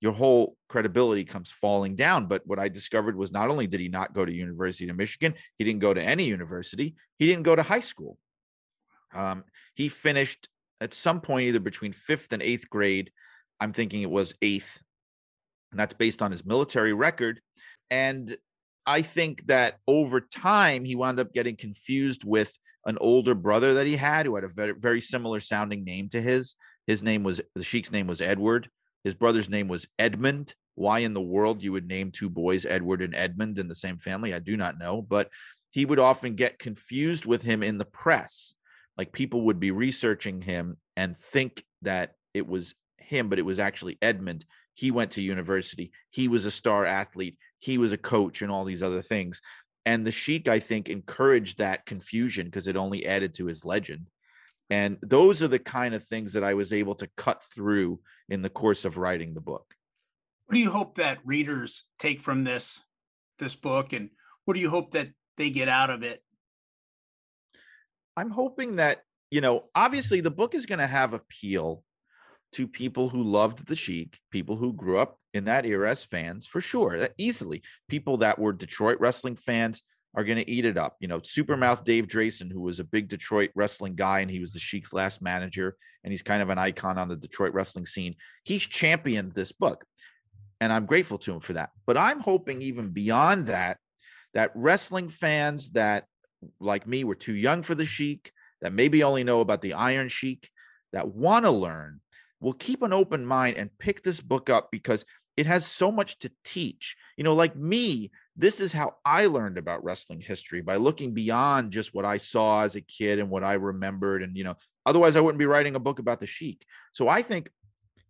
your 0.00 0.12
whole 0.12 0.56
credibility 0.68 1.24
comes 1.24 1.50
falling 1.50 1.96
down. 1.96 2.26
But 2.26 2.46
what 2.46 2.58
I 2.58 2.68
discovered 2.68 3.16
was 3.16 3.32
not 3.32 3.50
only 3.50 3.66
did 3.66 3.80
he 3.80 3.88
not 3.88 4.14
go 4.14 4.24
to 4.24 4.32
University 4.32 4.88
of 4.88 4.96
Michigan, 4.96 5.34
he 5.58 5.64
didn't 5.64 5.80
go 5.80 5.92
to 5.92 6.02
any 6.02 6.24
university, 6.24 6.94
he 7.18 7.26
didn't 7.26 7.44
go 7.44 7.56
to 7.56 7.62
high 7.62 7.80
school. 7.80 8.18
Um, 9.14 9.44
he 9.74 9.88
finished 9.88 10.48
at 10.80 10.94
some 10.94 11.20
point 11.20 11.46
either 11.46 11.60
between 11.60 11.92
fifth 11.92 12.32
and 12.32 12.42
eighth 12.42 12.68
grade. 12.68 13.10
I'm 13.60 13.72
thinking 13.72 14.02
it 14.02 14.10
was 14.10 14.34
eighth. 14.42 14.80
And 15.76 15.82
that's 15.82 15.92
based 15.92 16.22
on 16.22 16.30
his 16.30 16.46
military 16.46 16.94
record. 16.94 17.38
And 17.90 18.34
I 18.86 19.02
think 19.02 19.46
that 19.48 19.76
over 19.86 20.22
time 20.22 20.86
he 20.86 20.96
wound 20.96 21.20
up 21.20 21.34
getting 21.34 21.54
confused 21.54 22.24
with 22.24 22.50
an 22.86 22.96
older 22.98 23.34
brother 23.34 23.74
that 23.74 23.86
he 23.86 23.94
had 23.94 24.24
who 24.24 24.36
had 24.36 24.44
a 24.44 24.48
very, 24.48 24.72
very 24.72 25.02
similar 25.02 25.38
sounding 25.38 25.84
name 25.84 26.08
to 26.08 26.22
his. 26.22 26.54
His 26.86 27.02
name 27.02 27.22
was 27.22 27.42
the 27.54 27.62
Sheik's 27.62 27.92
name 27.92 28.06
was 28.06 28.22
Edward. 28.22 28.70
His 29.04 29.12
brother's 29.12 29.50
name 29.50 29.68
was 29.68 29.86
Edmund. 29.98 30.54
Why 30.76 31.00
in 31.00 31.12
the 31.12 31.20
world 31.20 31.62
you 31.62 31.72
would 31.72 31.86
name 31.86 32.10
two 32.10 32.30
boys 32.30 32.64
Edward 32.64 33.02
and 33.02 33.14
Edmund 33.14 33.58
in 33.58 33.68
the 33.68 33.74
same 33.74 33.98
family, 33.98 34.32
I 34.32 34.38
do 34.38 34.56
not 34.56 34.78
know. 34.78 35.02
But 35.02 35.28
he 35.72 35.84
would 35.84 35.98
often 35.98 36.36
get 36.36 36.58
confused 36.58 37.26
with 37.26 37.42
him 37.42 37.62
in 37.62 37.76
the 37.76 37.84
press. 37.84 38.54
Like 38.96 39.12
people 39.12 39.42
would 39.42 39.60
be 39.60 39.72
researching 39.72 40.40
him 40.40 40.78
and 40.96 41.14
think 41.14 41.66
that 41.82 42.12
it 42.32 42.48
was 42.48 42.74
him, 43.06 43.28
but 43.28 43.38
it 43.38 43.44
was 43.44 43.58
actually 43.58 43.98
Edmund. 44.02 44.44
He 44.74 44.90
went 44.90 45.12
to 45.12 45.22
university. 45.22 45.92
He 46.10 46.28
was 46.28 46.44
a 46.44 46.50
star 46.50 46.84
athlete 46.84 47.38
he 47.58 47.78
was 47.78 47.92
a 47.92 47.98
coach 47.98 48.42
and 48.42 48.50
all 48.50 48.64
these 48.64 48.82
other 48.82 49.02
things. 49.02 49.40
And 49.84 50.06
the 50.06 50.12
Sheik, 50.12 50.48
I 50.48 50.58
think, 50.58 50.88
encouraged 50.88 51.58
that 51.58 51.86
confusion 51.86 52.46
because 52.46 52.66
it 52.66 52.76
only 52.76 53.06
added 53.06 53.34
to 53.34 53.46
his 53.46 53.64
legend. 53.64 54.08
And 54.68 54.98
those 55.00 55.42
are 55.42 55.48
the 55.48 55.60
kind 55.60 55.94
of 55.94 56.04
things 56.04 56.32
that 56.32 56.42
I 56.42 56.54
was 56.54 56.72
able 56.72 56.96
to 56.96 57.08
cut 57.16 57.42
through 57.54 58.00
in 58.28 58.42
the 58.42 58.50
course 58.50 58.84
of 58.84 58.98
writing 58.98 59.34
the 59.34 59.40
book. 59.40 59.74
What 60.46 60.54
do 60.54 60.60
you 60.60 60.70
hope 60.70 60.96
that 60.96 61.18
readers 61.24 61.84
take 61.98 62.20
from 62.20 62.44
this 62.44 62.80
this 63.38 63.54
book 63.54 63.92
and 63.92 64.10
what 64.44 64.54
do 64.54 64.60
you 64.60 64.70
hope 64.70 64.92
that 64.92 65.10
they 65.36 65.50
get 65.50 65.68
out 65.68 65.90
of 65.90 66.02
it? 66.02 66.22
I'm 68.16 68.30
hoping 68.30 68.76
that, 68.76 69.02
you 69.30 69.40
know, 69.40 69.64
obviously 69.74 70.20
the 70.20 70.30
book 70.30 70.54
is 70.54 70.66
going 70.66 70.78
to 70.78 70.86
have 70.86 71.12
appeal 71.12 71.82
to 72.56 72.66
people 72.66 73.10
who 73.10 73.22
loved 73.22 73.66
the 73.66 73.76
Sheik, 73.76 74.18
people 74.30 74.56
who 74.56 74.72
grew 74.72 74.98
up 74.98 75.18
in 75.34 75.44
that 75.44 75.66
era 75.66 75.90
as 75.90 76.02
fans, 76.02 76.46
for 76.46 76.62
sure, 76.62 77.10
easily. 77.18 77.62
People 77.86 78.16
that 78.18 78.38
were 78.38 78.54
Detroit 78.54 78.98
wrestling 78.98 79.36
fans 79.36 79.82
are 80.14 80.24
going 80.24 80.38
to 80.38 80.50
eat 80.50 80.64
it 80.64 80.78
up. 80.78 80.96
You 80.98 81.08
know, 81.08 81.20
Supermouth 81.20 81.84
Dave 81.84 82.06
Drason, 82.06 82.50
who 82.50 82.62
was 82.62 82.80
a 82.80 82.84
big 82.84 83.08
Detroit 83.08 83.50
wrestling 83.54 83.94
guy, 83.94 84.20
and 84.20 84.30
he 84.30 84.40
was 84.40 84.54
the 84.54 84.58
Sheik's 84.58 84.94
last 84.94 85.20
manager, 85.20 85.76
and 86.02 86.10
he's 86.10 86.22
kind 86.22 86.40
of 86.40 86.48
an 86.48 86.56
icon 86.56 86.96
on 86.96 87.08
the 87.08 87.16
Detroit 87.16 87.52
wrestling 87.52 87.84
scene. 87.84 88.16
He's 88.42 88.62
championed 88.62 89.32
this 89.32 89.52
book, 89.52 89.84
and 90.58 90.72
I'm 90.72 90.86
grateful 90.86 91.18
to 91.18 91.34
him 91.34 91.40
for 91.40 91.52
that. 91.52 91.68
But 91.86 91.98
I'm 91.98 92.20
hoping 92.20 92.62
even 92.62 92.88
beyond 92.88 93.48
that, 93.48 93.76
that 94.32 94.52
wrestling 94.54 95.10
fans 95.10 95.72
that, 95.72 96.06
like 96.58 96.86
me, 96.86 97.04
were 97.04 97.14
too 97.14 97.34
young 97.34 97.62
for 97.62 97.74
the 97.74 97.84
Sheik, 97.84 98.32
that 98.62 98.72
maybe 98.72 99.02
only 99.02 99.24
know 99.24 99.42
about 99.42 99.60
the 99.60 99.74
Iron 99.74 100.08
Sheik, 100.08 100.48
that 100.94 101.08
want 101.08 101.44
to 101.44 101.50
learn 101.50 102.00
will 102.40 102.52
keep 102.52 102.82
an 102.82 102.92
open 102.92 103.24
mind 103.24 103.56
and 103.56 103.76
pick 103.78 104.02
this 104.02 104.20
book 104.20 104.50
up 104.50 104.70
because 104.70 105.04
it 105.36 105.46
has 105.46 105.66
so 105.66 105.92
much 105.92 106.18
to 106.20 106.30
teach. 106.44 106.96
You 107.16 107.24
know, 107.24 107.34
like 107.34 107.56
me, 107.56 108.10
this 108.36 108.60
is 108.60 108.72
how 108.72 108.96
I 109.04 109.26
learned 109.26 109.58
about 109.58 109.84
wrestling 109.84 110.20
history 110.20 110.62
by 110.62 110.76
looking 110.76 111.12
beyond 111.12 111.72
just 111.72 111.94
what 111.94 112.04
I 112.04 112.18
saw 112.18 112.62
as 112.62 112.74
a 112.74 112.80
kid 112.80 113.18
and 113.18 113.30
what 113.30 113.44
I 113.44 113.54
remembered. 113.54 114.22
And, 114.22 114.36
you 114.36 114.44
know, 114.44 114.56
otherwise 114.84 115.16
I 115.16 115.20
wouldn't 115.20 115.38
be 115.38 115.46
writing 115.46 115.74
a 115.74 115.80
book 115.80 115.98
about 115.98 116.20
the 116.20 116.26
Sheik. 116.26 116.64
So 116.92 117.08
I 117.08 117.22
think 117.22 117.50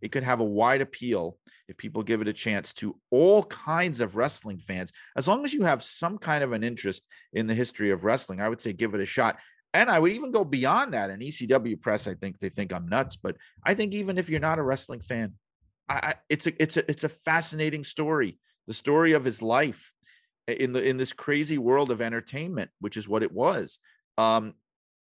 it 0.00 0.12
could 0.12 0.22
have 0.22 0.40
a 0.40 0.44
wide 0.44 0.82
appeal 0.82 1.36
if 1.68 1.76
people 1.76 2.02
give 2.02 2.20
it 2.20 2.28
a 2.28 2.32
chance 2.32 2.72
to 2.74 2.96
all 3.10 3.42
kinds 3.44 4.00
of 4.00 4.14
wrestling 4.14 4.62
fans. 4.66 4.92
As 5.16 5.26
long 5.26 5.44
as 5.44 5.52
you 5.52 5.64
have 5.64 5.82
some 5.82 6.18
kind 6.18 6.44
of 6.44 6.52
an 6.52 6.62
interest 6.62 7.06
in 7.32 7.48
the 7.48 7.54
history 7.54 7.90
of 7.90 8.04
wrestling, 8.04 8.40
I 8.40 8.48
would 8.48 8.60
say 8.60 8.72
give 8.72 8.94
it 8.94 9.00
a 9.00 9.06
shot. 9.06 9.38
And 9.76 9.90
I 9.90 9.98
would 9.98 10.12
even 10.12 10.30
go 10.30 10.42
beyond 10.42 10.94
that. 10.94 11.10
In 11.10 11.20
ECW 11.20 11.78
press, 11.78 12.06
I 12.06 12.14
think 12.14 12.38
they 12.40 12.48
think 12.48 12.72
I'm 12.72 12.88
nuts, 12.88 13.16
but 13.16 13.36
I 13.62 13.74
think 13.74 13.92
even 13.92 14.16
if 14.16 14.30
you're 14.30 14.40
not 14.40 14.58
a 14.58 14.62
wrestling 14.62 15.00
fan, 15.00 15.34
I, 15.86 16.14
it's 16.30 16.46
a 16.46 16.62
it's 16.62 16.78
a 16.78 16.90
it's 16.90 17.04
a 17.04 17.10
fascinating 17.10 17.84
story. 17.84 18.38
The 18.66 18.72
story 18.72 19.12
of 19.12 19.24
his 19.24 19.42
life 19.42 19.92
in 20.48 20.72
the 20.72 20.82
in 20.82 20.96
this 20.96 21.12
crazy 21.12 21.58
world 21.58 21.90
of 21.90 22.00
entertainment, 22.00 22.70
which 22.80 22.96
is 22.96 23.06
what 23.06 23.22
it 23.22 23.30
was. 23.30 23.78
Um, 24.16 24.54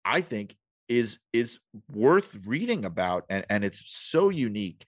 I 0.07 0.23
think 0.23 0.57
is 0.89 1.19
is 1.35 1.59
worth 1.93 2.35
reading 2.47 2.87
about, 2.87 3.25
and 3.29 3.45
and 3.51 3.65
it's 3.67 3.83
so 3.85 4.31
unique, 4.31 4.87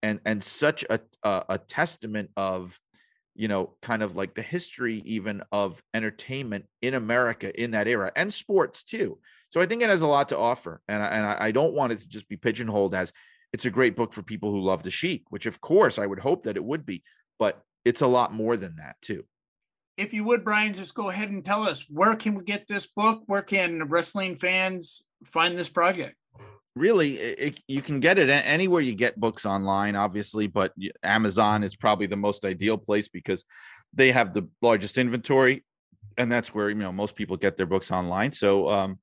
and 0.00 0.20
and 0.24 0.44
such 0.44 0.84
a 0.88 1.00
a, 1.24 1.44
a 1.48 1.58
testament 1.58 2.30
of 2.36 2.78
you 3.34 3.48
know, 3.48 3.74
kind 3.82 4.02
of 4.02 4.16
like 4.16 4.34
the 4.34 4.42
history 4.42 5.02
even 5.04 5.42
of 5.52 5.82
entertainment 5.92 6.66
in 6.82 6.94
America 6.94 7.60
in 7.60 7.72
that 7.72 7.88
era 7.88 8.12
and 8.14 8.32
sports 8.32 8.82
too. 8.82 9.18
So 9.50 9.60
I 9.60 9.66
think 9.66 9.82
it 9.82 9.90
has 9.90 10.02
a 10.02 10.06
lot 10.06 10.30
to 10.30 10.38
offer, 10.38 10.80
and 10.88 11.02
I, 11.02 11.06
and 11.06 11.26
I 11.26 11.50
don't 11.50 11.74
want 11.74 11.92
it 11.92 12.00
to 12.00 12.08
just 12.08 12.28
be 12.28 12.36
pigeonholed 12.36 12.94
as 12.94 13.12
it's 13.52 13.66
a 13.66 13.70
great 13.70 13.94
book 13.94 14.12
for 14.12 14.22
people 14.22 14.50
who 14.50 14.60
love 14.60 14.82
the 14.82 14.90
Sheik, 14.90 15.24
which 15.30 15.46
of 15.46 15.60
course 15.60 15.98
I 15.98 16.06
would 16.06 16.18
hope 16.18 16.44
that 16.44 16.56
it 16.56 16.64
would 16.64 16.84
be, 16.84 17.04
but 17.38 17.62
it's 17.84 18.00
a 18.00 18.06
lot 18.06 18.32
more 18.32 18.56
than 18.56 18.76
that 18.76 18.96
too. 19.00 19.24
If 19.96 20.12
you 20.12 20.24
would, 20.24 20.44
Brian, 20.44 20.72
just 20.72 20.96
go 20.96 21.08
ahead 21.08 21.30
and 21.30 21.44
tell 21.44 21.62
us 21.62 21.86
where 21.88 22.16
can 22.16 22.34
we 22.34 22.42
get 22.42 22.66
this 22.66 22.86
book? 22.86 23.22
Where 23.26 23.42
can 23.42 23.84
wrestling 23.84 24.34
fans 24.36 25.06
find 25.24 25.56
this 25.56 25.68
project? 25.68 26.16
Really 26.76 27.18
it, 27.18 27.60
you 27.68 27.80
can 27.80 28.00
get 28.00 28.18
it 28.18 28.28
anywhere 28.28 28.80
you 28.80 28.94
get 28.94 29.18
books 29.18 29.46
online 29.46 29.94
obviously 29.94 30.48
but 30.48 30.72
amazon 31.04 31.62
is 31.62 31.76
probably 31.76 32.06
the 32.06 32.16
most 32.16 32.44
ideal 32.44 32.76
place 32.76 33.08
because 33.08 33.44
they 33.92 34.10
have 34.10 34.34
the 34.34 34.48
largest 34.60 34.98
inventory 34.98 35.62
and 36.16 36.30
that's 36.30 36.54
where 36.54 36.68
you 36.68 36.76
know 36.76 36.92
most 36.92 37.16
people 37.16 37.36
get 37.36 37.56
their 37.56 37.66
books 37.66 37.90
online. 37.90 38.32
So 38.32 38.68
um 38.68 38.98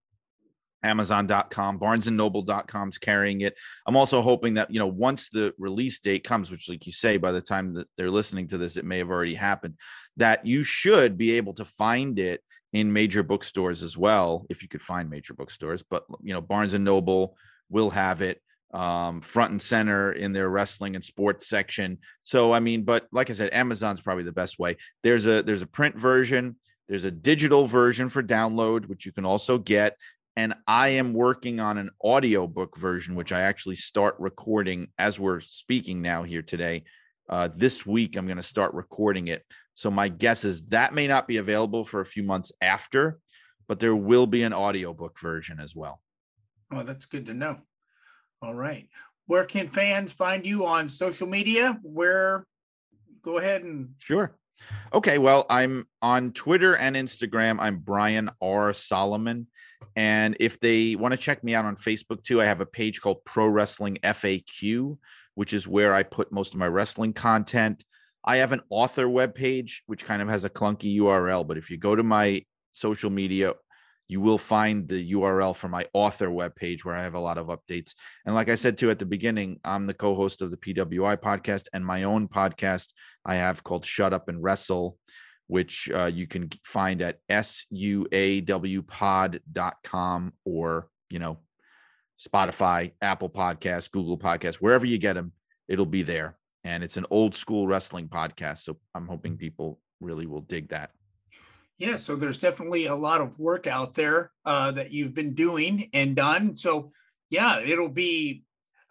amazon.com 0.84 1.80
barnesandnoble.com 1.80 2.89
is 2.89 2.97
carrying 2.97 3.41
it. 3.41 3.55
I'm 3.86 3.95
also 3.95 4.22
hoping 4.22 4.55
that 4.55 4.72
you 4.72 4.80
know 4.80 4.88
once 4.88 5.30
the 5.30 5.53
release 5.57 5.99
date 5.99 6.24
comes 6.24 6.49
which 6.49 6.69
like 6.69 6.86
you 6.86 6.91
say 6.91 7.17
by 7.17 7.32
the 7.32 7.41
time 7.41 7.72
that 7.72 7.88
they're 7.97 8.11
listening 8.11 8.47
to 8.49 8.57
this 8.57 8.78
it 8.78 8.86
may 8.86 8.97
have 8.97 9.11
already 9.11 9.36
happened 9.36 9.76
that 10.17 10.45
you 10.45 10.63
should 10.63 11.17
be 11.17 11.32
able 11.38 11.53
to 11.53 11.65
find 11.65 12.17
it 12.19 12.41
in 12.74 12.93
major 12.93 13.22
bookstores 13.22 13.84
as 13.84 13.97
well 13.97 14.45
if 14.49 14.63
you 14.63 14.69
could 14.69 14.82
find 14.82 15.09
major 15.09 15.34
bookstores. 15.34 15.84
But 15.88 16.03
you 16.22 16.34
know 16.34 16.41
barnes 16.41 16.74
and 16.74 16.86
noble 16.86 17.38
will 17.72 17.89
have 17.89 18.22
it 18.22 18.41
um, 18.74 19.22
front 19.22 19.51
and 19.51 19.61
center 19.61 20.11
in 20.11 20.32
their 20.32 20.49
wrestling 20.49 20.95
and 20.95 21.03
sports 21.03 21.47
section. 21.47 21.97
So 22.24 22.53
I 22.53 22.59
mean, 22.59 22.84
but 22.84 23.07
like 23.11 23.30
I 23.30 23.34
said, 23.34 23.53
Amazon's 23.53 24.01
probably 24.01 24.24
the 24.24 24.32
best 24.32 24.59
way. 24.59 24.78
There's 25.03 25.26
a 25.26 25.41
there's 25.41 25.61
a 25.61 25.67
print 25.67 25.97
version, 25.97 26.55
there's 26.88 27.05
a 27.05 27.11
digital 27.11 27.67
version 27.67 28.09
for 28.09 28.24
download, 28.24 28.86
which 28.86 29.05
you 29.05 29.11
can 29.11 29.26
also 29.26 29.57
get. 29.57 29.97
And 30.38 30.53
I 30.65 30.89
am 30.89 31.13
working 31.13 31.59
on 31.59 31.78
an 31.78 31.89
audiobook 32.01 32.78
version, 32.78 33.15
which 33.15 33.34
I 33.34 33.41
actually 33.41 33.76
start 33.76 34.15
recording 34.17 34.88
as 34.97 35.19
we're 35.19 35.41
speaking 35.41 36.01
now 36.01 36.24
here 36.24 36.41
today. 36.41 36.84
Uh, 37.30 37.49
this 37.53 37.86
week, 37.86 38.15
I'm 38.15 38.26
going 38.26 38.38
to 38.38 38.43
start 38.43 38.74
recording 38.74 39.28
it. 39.28 39.43
So 39.74 39.91
my 39.91 40.07
guess 40.07 40.45
is 40.45 40.65
that 40.67 40.93
may 40.93 41.07
not 41.07 41.28
be 41.28 41.38
available 41.38 41.84
for 41.84 41.99
a 41.99 42.05
few 42.05 42.24
months 42.24 42.51
after, 42.61 43.19
but 43.67 43.80
there 43.80 43.95
will 43.95 44.28
be 44.28 44.43
an 44.43 44.53
audiobook 44.53 45.19
version 45.19 45.59
as 45.59 45.76
well. 45.76 46.01
Well, 46.72 46.84
that's 46.84 47.05
good 47.05 47.26
to 47.26 47.34
know. 47.34 47.57
All 48.41 48.55
right. 48.55 48.88
Where 49.28 49.45
can 49.45 49.67
fans 49.67 50.11
find 50.11 50.45
you 50.45 50.65
on 50.65 50.89
social 50.89 51.28
media? 51.28 51.80
Where 51.84 52.45
go 53.24 53.38
ahead 53.38 53.63
and 53.63 53.89
Sure. 53.99 54.36
Okay, 54.93 55.17
well, 55.17 55.45
I'm 55.49 55.86
on 56.01 56.34
Twitter 56.34 56.76
and 56.76 56.95
Instagram. 56.95 57.57
I'm 57.59 57.78
Brian 57.78 58.30
R. 58.41 58.74
Solomon. 58.74 59.47
And 59.95 60.38
if 60.39 60.59
they 60.59 60.95
want 60.95 61.13
to 61.13 61.17
check 61.17 61.43
me 61.43 61.55
out 61.55 61.65
on 61.65 61.76
Facebook 61.76 62.24
too, 62.24 62.41
I 62.41 62.45
have 62.45 62.61
a 62.61 62.65
page 62.65 63.01
called 63.01 63.26
Pro 63.26 63.47
Wrestling 63.47 63.97
FAQ, 64.03 64.97
which 65.36 65.53
is 65.53 65.67
where 65.67 65.93
I 65.93 66.03
put 66.03 66.32
most 66.32 66.53
of 66.53 66.59
my 66.59 66.67
wrestling 66.67 67.13
content. 67.13 67.84
I 68.24 68.38
have 68.38 68.51
an 68.51 68.61
author 68.69 69.07
webpage, 69.07 69.78
which 69.88 70.05
kind 70.05 70.22
of 70.22 70.30
has 70.30 70.43
a 70.43 70.49
clunky 70.49 70.97
URL, 70.97 71.47
but 71.47 71.57
if 71.57 71.72
you 71.72 71.78
go 71.78 71.95
to 71.95 72.03
my 72.03 72.45
social 72.72 73.09
media, 73.09 73.53
you 74.12 74.20
will 74.20 74.38
find 74.38 74.89
the 74.89 75.14
URL 75.14 75.55
for 75.55 75.70
my 75.70 75.88
author 75.93 76.28
webpage 76.28 76.84
where 76.84 76.97
I 76.97 77.03
have 77.03 77.14
a 77.14 77.20
lot 77.20 77.38
of 77.38 77.47
updates. 77.47 77.93
And 78.26 78.36
like 78.36 78.49
I 78.49 78.55
said 78.55 78.78
too 78.78 78.91
at 78.91 78.99
the 78.99 79.05
beginning, 79.05 79.62
I'm 79.64 79.88
the 79.88 79.93
co-host 79.93 80.41
of 80.41 80.51
the 80.51 80.57
PWI 80.57 81.16
podcast 81.16 81.68
and 81.72 81.86
my 81.86 82.03
own 82.03 82.28
podcast 82.28 82.89
I 83.26 83.36
have 83.36 83.64
called 83.64 83.86
Shut 83.86 84.12
Up 84.12 84.28
and 84.28 84.43
Wrestle, 84.43 84.97
which 85.47 85.89
uh, 85.95 86.07
you 86.14 86.28
can 86.28 86.49
find 86.66 87.01
at 87.01 87.20
suawpod.com 87.30 87.64
or, 90.43 90.89
you 91.09 91.20
know, 91.20 91.38
Spotify, 92.22 92.91
Apple 93.01 93.30
Podcasts, 93.30 93.89
Google 93.89 94.18
Podcasts, 94.18 94.55
wherever 94.55 94.86
you 94.86 94.97
get 94.97 95.14
them, 95.14 95.32
it'll 95.70 95.86
be 95.86 96.03
there. 96.03 96.38
And 96.66 96.84
it's 96.84 96.97
an 96.97 97.05
old 97.12 97.34
school 97.34 97.66
wrestling 97.66 98.09
podcast. 98.09 98.57
So 98.64 98.78
I'm 98.93 99.07
hoping 99.07 99.38
people 99.38 99.80
really 100.01 100.26
will 100.26 100.41
dig 100.41 100.68
that. 100.72 100.91
Yeah, 101.82 101.95
so 101.95 102.15
there's 102.15 102.38
definitely 102.38 102.86
a 102.86 102.93
lot 102.93 103.21
of 103.21 103.39
work 103.39 103.65
out 103.65 103.95
there 103.95 104.32
uh, 104.45 104.69
that 104.73 104.91
you've 104.91 105.15
been 105.15 105.34
doing 105.34 105.89
and 105.93 106.15
done. 106.15 106.55
So 106.55 106.91
yeah, 107.32 107.59
it'll 107.59 107.89
be 107.89 108.43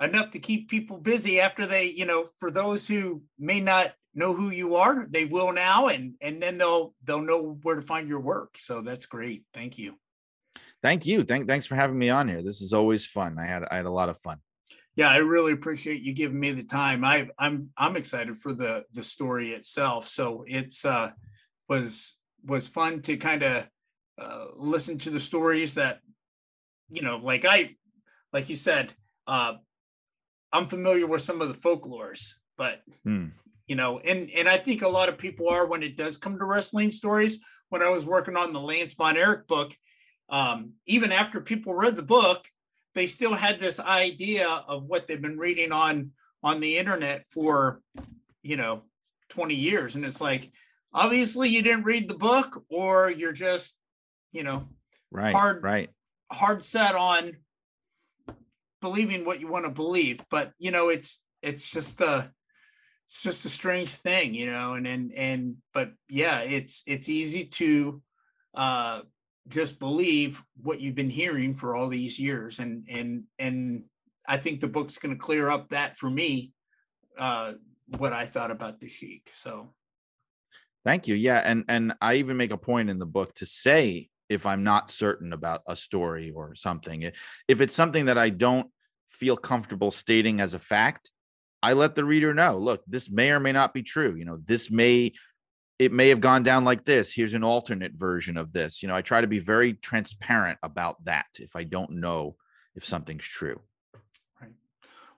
enough 0.02 0.32
to 0.32 0.40
keep 0.40 0.68
people 0.68 0.96
busy 0.96 1.38
after 1.38 1.66
they, 1.66 1.84
you 1.84 2.04
know, 2.04 2.26
for 2.40 2.50
those 2.50 2.88
who 2.88 3.22
may 3.38 3.60
not 3.60 3.92
know 4.12 4.34
who 4.34 4.50
you 4.50 4.74
are, 4.74 5.06
they 5.08 5.24
will 5.24 5.52
now, 5.52 5.86
and 5.86 6.14
and 6.20 6.42
then 6.42 6.58
they'll 6.58 6.92
they'll 7.04 7.22
know 7.22 7.60
where 7.62 7.76
to 7.76 7.82
find 7.82 8.08
your 8.08 8.18
work. 8.18 8.56
So 8.58 8.80
that's 8.80 9.06
great. 9.06 9.44
Thank 9.54 9.78
you. 9.78 9.94
Thank 10.82 11.06
you. 11.06 11.22
Thank 11.22 11.46
thanks 11.46 11.68
for 11.68 11.76
having 11.76 11.96
me 11.96 12.10
on 12.10 12.26
here. 12.26 12.42
This 12.42 12.60
is 12.60 12.72
always 12.72 13.06
fun. 13.06 13.38
I 13.38 13.46
had 13.46 13.62
I 13.70 13.76
had 13.76 13.86
a 13.86 13.90
lot 13.90 14.08
of 14.08 14.18
fun. 14.18 14.38
Yeah, 14.96 15.10
I 15.10 15.18
really 15.18 15.52
appreciate 15.52 16.02
you 16.02 16.12
giving 16.12 16.40
me 16.40 16.50
the 16.50 16.64
time. 16.64 17.04
I 17.04 17.28
I'm 17.38 17.70
I'm 17.76 17.94
excited 17.94 18.36
for 18.38 18.52
the 18.52 18.84
the 18.92 19.04
story 19.04 19.52
itself. 19.52 20.08
So 20.08 20.44
it's 20.48 20.84
uh 20.84 21.12
was 21.68 22.16
was 22.44 22.68
fun 22.68 23.02
to 23.02 23.16
kind 23.16 23.42
of 23.42 23.68
uh, 24.18 24.46
listen 24.56 24.98
to 24.98 25.10
the 25.10 25.20
stories 25.20 25.74
that 25.74 26.00
you 26.90 27.02
know 27.02 27.16
like 27.18 27.44
i 27.44 27.74
like 28.32 28.48
you 28.48 28.56
said 28.56 28.92
uh 29.26 29.54
i'm 30.52 30.66
familiar 30.66 31.06
with 31.06 31.22
some 31.22 31.40
of 31.40 31.48
the 31.48 31.54
folklores 31.54 32.32
but 32.58 32.82
Hmm. 33.04 33.26
you 33.66 33.76
know 33.76 33.98
and 34.00 34.30
and 34.30 34.48
i 34.48 34.56
think 34.56 34.82
a 34.82 34.88
lot 34.88 35.08
of 35.08 35.18
people 35.18 35.48
are 35.48 35.66
when 35.66 35.82
it 35.82 35.96
does 35.96 36.16
come 36.16 36.38
to 36.38 36.44
wrestling 36.44 36.90
stories 36.90 37.38
when 37.68 37.82
i 37.82 37.88
was 37.88 38.04
working 38.04 38.36
on 38.36 38.52
the 38.52 38.60
lance 38.60 38.94
von 38.94 39.16
erich 39.16 39.46
book 39.46 39.74
um 40.28 40.72
even 40.86 41.12
after 41.12 41.40
people 41.40 41.74
read 41.74 41.96
the 41.96 42.02
book 42.02 42.46
they 42.94 43.06
still 43.06 43.34
had 43.34 43.60
this 43.60 43.78
idea 43.78 44.48
of 44.48 44.84
what 44.84 45.06
they've 45.06 45.22
been 45.22 45.38
reading 45.38 45.72
on 45.72 46.10
on 46.42 46.60
the 46.60 46.76
internet 46.76 47.26
for 47.28 47.80
you 48.42 48.56
know 48.56 48.82
20 49.30 49.54
years 49.54 49.94
and 49.96 50.04
it's 50.04 50.20
like 50.20 50.52
obviously 50.92 51.48
you 51.48 51.62
didn't 51.62 51.84
read 51.84 52.08
the 52.08 52.14
book 52.16 52.64
or 52.68 53.10
you're 53.10 53.32
just 53.32 53.74
you 54.32 54.42
know 54.42 54.68
Right. 55.12 55.34
Hard- 55.34 55.62
Right. 55.62 55.90
hard 56.30 56.64
set 56.64 56.94
on 56.94 57.36
believing 58.80 59.24
what 59.24 59.40
you 59.40 59.48
want 59.48 59.64
to 59.66 59.70
believe 59.70 60.20
but 60.30 60.52
you 60.58 60.70
know 60.70 60.88
it's 60.88 61.22
it's 61.42 61.70
just 61.70 62.00
a 62.00 62.32
it's 63.04 63.22
just 63.22 63.44
a 63.44 63.48
strange 63.48 63.90
thing 63.90 64.34
you 64.34 64.46
know 64.46 64.74
and 64.74 64.86
and 64.86 65.12
and 65.12 65.56
but 65.74 65.92
yeah 66.08 66.40
it's 66.40 66.82
it's 66.86 67.08
easy 67.08 67.44
to 67.44 68.00
uh 68.54 69.00
just 69.48 69.78
believe 69.80 70.42
what 70.62 70.80
you've 70.80 70.94
been 70.94 71.10
hearing 71.10 71.54
for 71.54 71.74
all 71.76 71.88
these 71.88 72.18
years 72.18 72.58
and 72.58 72.86
and 72.88 73.24
and 73.38 73.84
i 74.26 74.36
think 74.36 74.60
the 74.60 74.68
book's 74.68 74.96
going 74.98 75.14
to 75.14 75.20
clear 75.20 75.50
up 75.50 75.68
that 75.70 75.96
for 75.98 76.08
me 76.08 76.52
uh 77.18 77.52
what 77.98 78.12
i 78.12 78.24
thought 78.24 78.50
about 78.50 78.80
the 78.80 78.88
sheik 78.88 79.28
so 79.34 79.74
Thank 80.84 81.08
you. 81.08 81.14
Yeah, 81.14 81.42
and 81.44 81.64
and 81.68 81.94
I 82.00 82.16
even 82.16 82.36
make 82.36 82.52
a 82.52 82.56
point 82.56 82.90
in 82.90 82.98
the 82.98 83.06
book 83.06 83.34
to 83.36 83.46
say 83.46 84.08
if 84.28 84.46
I'm 84.46 84.62
not 84.62 84.90
certain 84.90 85.32
about 85.32 85.62
a 85.66 85.76
story 85.76 86.30
or 86.30 86.54
something. 86.54 87.10
If 87.48 87.60
it's 87.60 87.74
something 87.74 88.06
that 88.06 88.16
I 88.16 88.30
don't 88.30 88.70
feel 89.10 89.36
comfortable 89.36 89.90
stating 89.90 90.40
as 90.40 90.54
a 90.54 90.58
fact, 90.58 91.10
I 91.62 91.74
let 91.74 91.94
the 91.94 92.04
reader 92.04 92.32
know, 92.32 92.56
look, 92.56 92.82
this 92.86 93.10
may 93.10 93.32
or 93.32 93.40
may 93.40 93.52
not 93.52 93.74
be 93.74 93.82
true. 93.82 94.14
You 94.14 94.24
know, 94.24 94.38
this 94.42 94.70
may 94.70 95.12
it 95.78 95.92
may 95.92 96.08
have 96.08 96.20
gone 96.20 96.42
down 96.42 96.64
like 96.64 96.84
this. 96.84 97.12
Here's 97.12 97.34
an 97.34 97.42
alternate 97.42 97.92
version 97.94 98.36
of 98.36 98.52
this. 98.52 98.82
You 98.82 98.88
know, 98.88 98.94
I 98.94 99.02
try 99.02 99.20
to 99.22 99.26
be 99.26 99.38
very 99.38 99.72
transparent 99.74 100.58
about 100.62 101.02
that 101.06 101.26
if 101.38 101.56
I 101.56 101.64
don't 101.64 101.92
know 101.92 102.36
if 102.74 102.84
something's 102.84 103.24
true. 103.24 103.60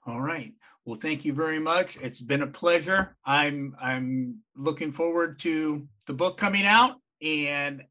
All 0.07 0.21
right. 0.21 0.53
Well, 0.85 0.99
thank 0.99 1.25
you 1.25 1.33
very 1.33 1.61
much. 1.61 1.97
It's 1.99 2.21
been 2.21 2.43
a 2.43 2.47
pleasure. 2.47 3.17
I'm 3.25 3.77
I'm 3.81 4.41
looking 4.57 4.91
forward 4.91 5.39
to 5.41 5.87
the 6.07 6.15
book 6.15 6.37
coming 6.37 6.65
out. 6.65 6.97
And 7.21 7.85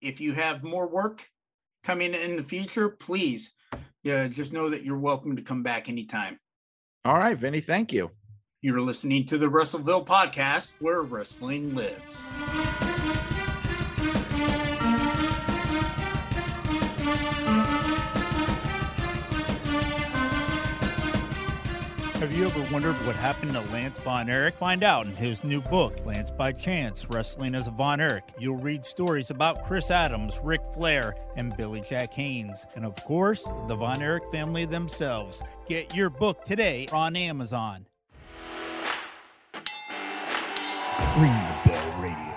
if 0.00 0.20
you 0.20 0.32
have 0.32 0.64
more 0.64 0.88
work 0.88 1.28
coming 1.84 2.14
in 2.14 2.36
the 2.36 2.42
future, 2.42 2.88
please 2.88 3.52
yeah, 4.02 4.28
just 4.28 4.52
know 4.52 4.70
that 4.70 4.84
you're 4.84 4.98
welcome 4.98 5.36
to 5.36 5.42
come 5.42 5.62
back 5.62 5.88
anytime. 5.88 6.38
All 7.04 7.18
right, 7.18 7.36
Vinny, 7.36 7.60
thank 7.60 7.92
you. 7.92 8.10
You're 8.60 8.80
listening 8.80 9.26
to 9.26 9.38
the 9.38 9.48
Russellville 9.48 10.04
podcast 10.04 10.72
where 10.80 11.02
wrestling 11.02 11.74
lives. 11.74 12.30
You 22.36 22.44
ever 22.44 22.70
wondered 22.70 22.94
what 23.06 23.16
happened 23.16 23.52
to 23.52 23.60
Lance 23.72 23.98
Von 24.00 24.28
Erich? 24.28 24.56
Find 24.56 24.84
out 24.84 25.06
in 25.06 25.16
his 25.16 25.42
new 25.42 25.62
book, 25.62 25.96
Lance 26.04 26.30
by 26.30 26.52
Chance 26.52 27.08
Wrestling 27.08 27.54
as 27.54 27.66
a 27.66 27.70
Von 27.70 27.98
Erich. 27.98 28.24
You'll 28.38 28.58
read 28.58 28.84
stories 28.84 29.30
about 29.30 29.64
Chris 29.64 29.90
Adams, 29.90 30.38
Ric 30.44 30.60
Flair, 30.74 31.14
and 31.36 31.56
Billy 31.56 31.80
Jack 31.80 32.12
Haynes. 32.12 32.66
And 32.74 32.84
of 32.84 32.94
course, 33.04 33.48
the 33.68 33.76
Von 33.76 34.02
Erich 34.02 34.30
family 34.30 34.66
themselves. 34.66 35.42
Get 35.66 35.94
your 35.96 36.10
book 36.10 36.44
today 36.44 36.86
on 36.92 37.16
Amazon. 37.16 37.86
Ringing 41.16 41.42
the 41.64 41.70
Bell 41.70 42.02
Radio. 42.02 42.34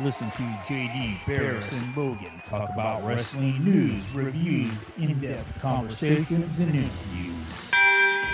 Listen 0.00 0.30
to 0.32 0.42
JD, 0.66 1.26
Barris, 1.26 1.80
and 1.80 1.96
Logan 1.96 2.42
talk 2.46 2.68
about 2.68 3.02
wrestling 3.02 3.64
news, 3.64 4.14
reviews, 4.14 4.90
in 4.98 5.18
depth 5.20 5.58
conversations, 5.58 6.60
and 6.60 6.74
interviews. 6.74 7.37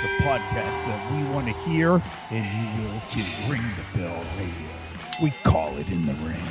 The 0.05 0.22
podcast 0.22 0.84
that 0.84 1.12
we 1.12 1.24
want 1.32 1.46
to 1.46 1.52
hear, 1.62 1.92
and 2.30 2.44
you 2.44 2.84
will 2.84 3.00
too. 3.09 3.24
Ring 3.50 3.62
the 3.62 3.98
Bell 3.98 4.22
Radio. 4.36 4.68
We 5.22 5.30
call 5.44 5.74
it 5.78 5.88
in 5.88 6.05
the 6.05 6.12
ring. 6.12 6.44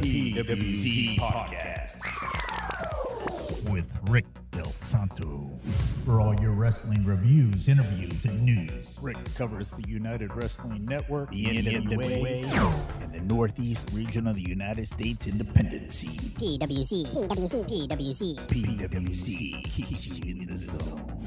PWZ 0.00 1.18
Podcast 1.18 2.39
with 3.70 3.96
Rick 4.08 4.26
Del 4.50 4.64
Santo. 4.64 5.50
For 6.04 6.20
all 6.20 6.34
your 6.40 6.52
wrestling 6.52 7.04
reviews, 7.04 7.68
interviews, 7.68 8.24
and 8.24 8.42
news, 8.42 8.98
Rick 9.00 9.18
covers 9.36 9.70
the 9.70 9.88
United 9.88 10.34
Wrestling 10.34 10.84
Network, 10.84 11.30
the 11.30 11.44
NWA, 11.44 13.02
and 13.02 13.12
the 13.12 13.20
Northeast 13.20 13.88
region 13.92 14.26
of 14.26 14.34
the 14.34 14.42
United 14.42 14.88
States 14.88 15.26
independent 15.26 15.92
scene. 15.92 16.30
PWC, 16.30 17.06
PWC, 17.06 17.88
PWC. 17.88 18.46
PWC 18.46 19.64
keeps 19.64 20.18
you 20.18 20.30
in 20.30 20.46
the 20.46 20.58
zone. 20.58 21.20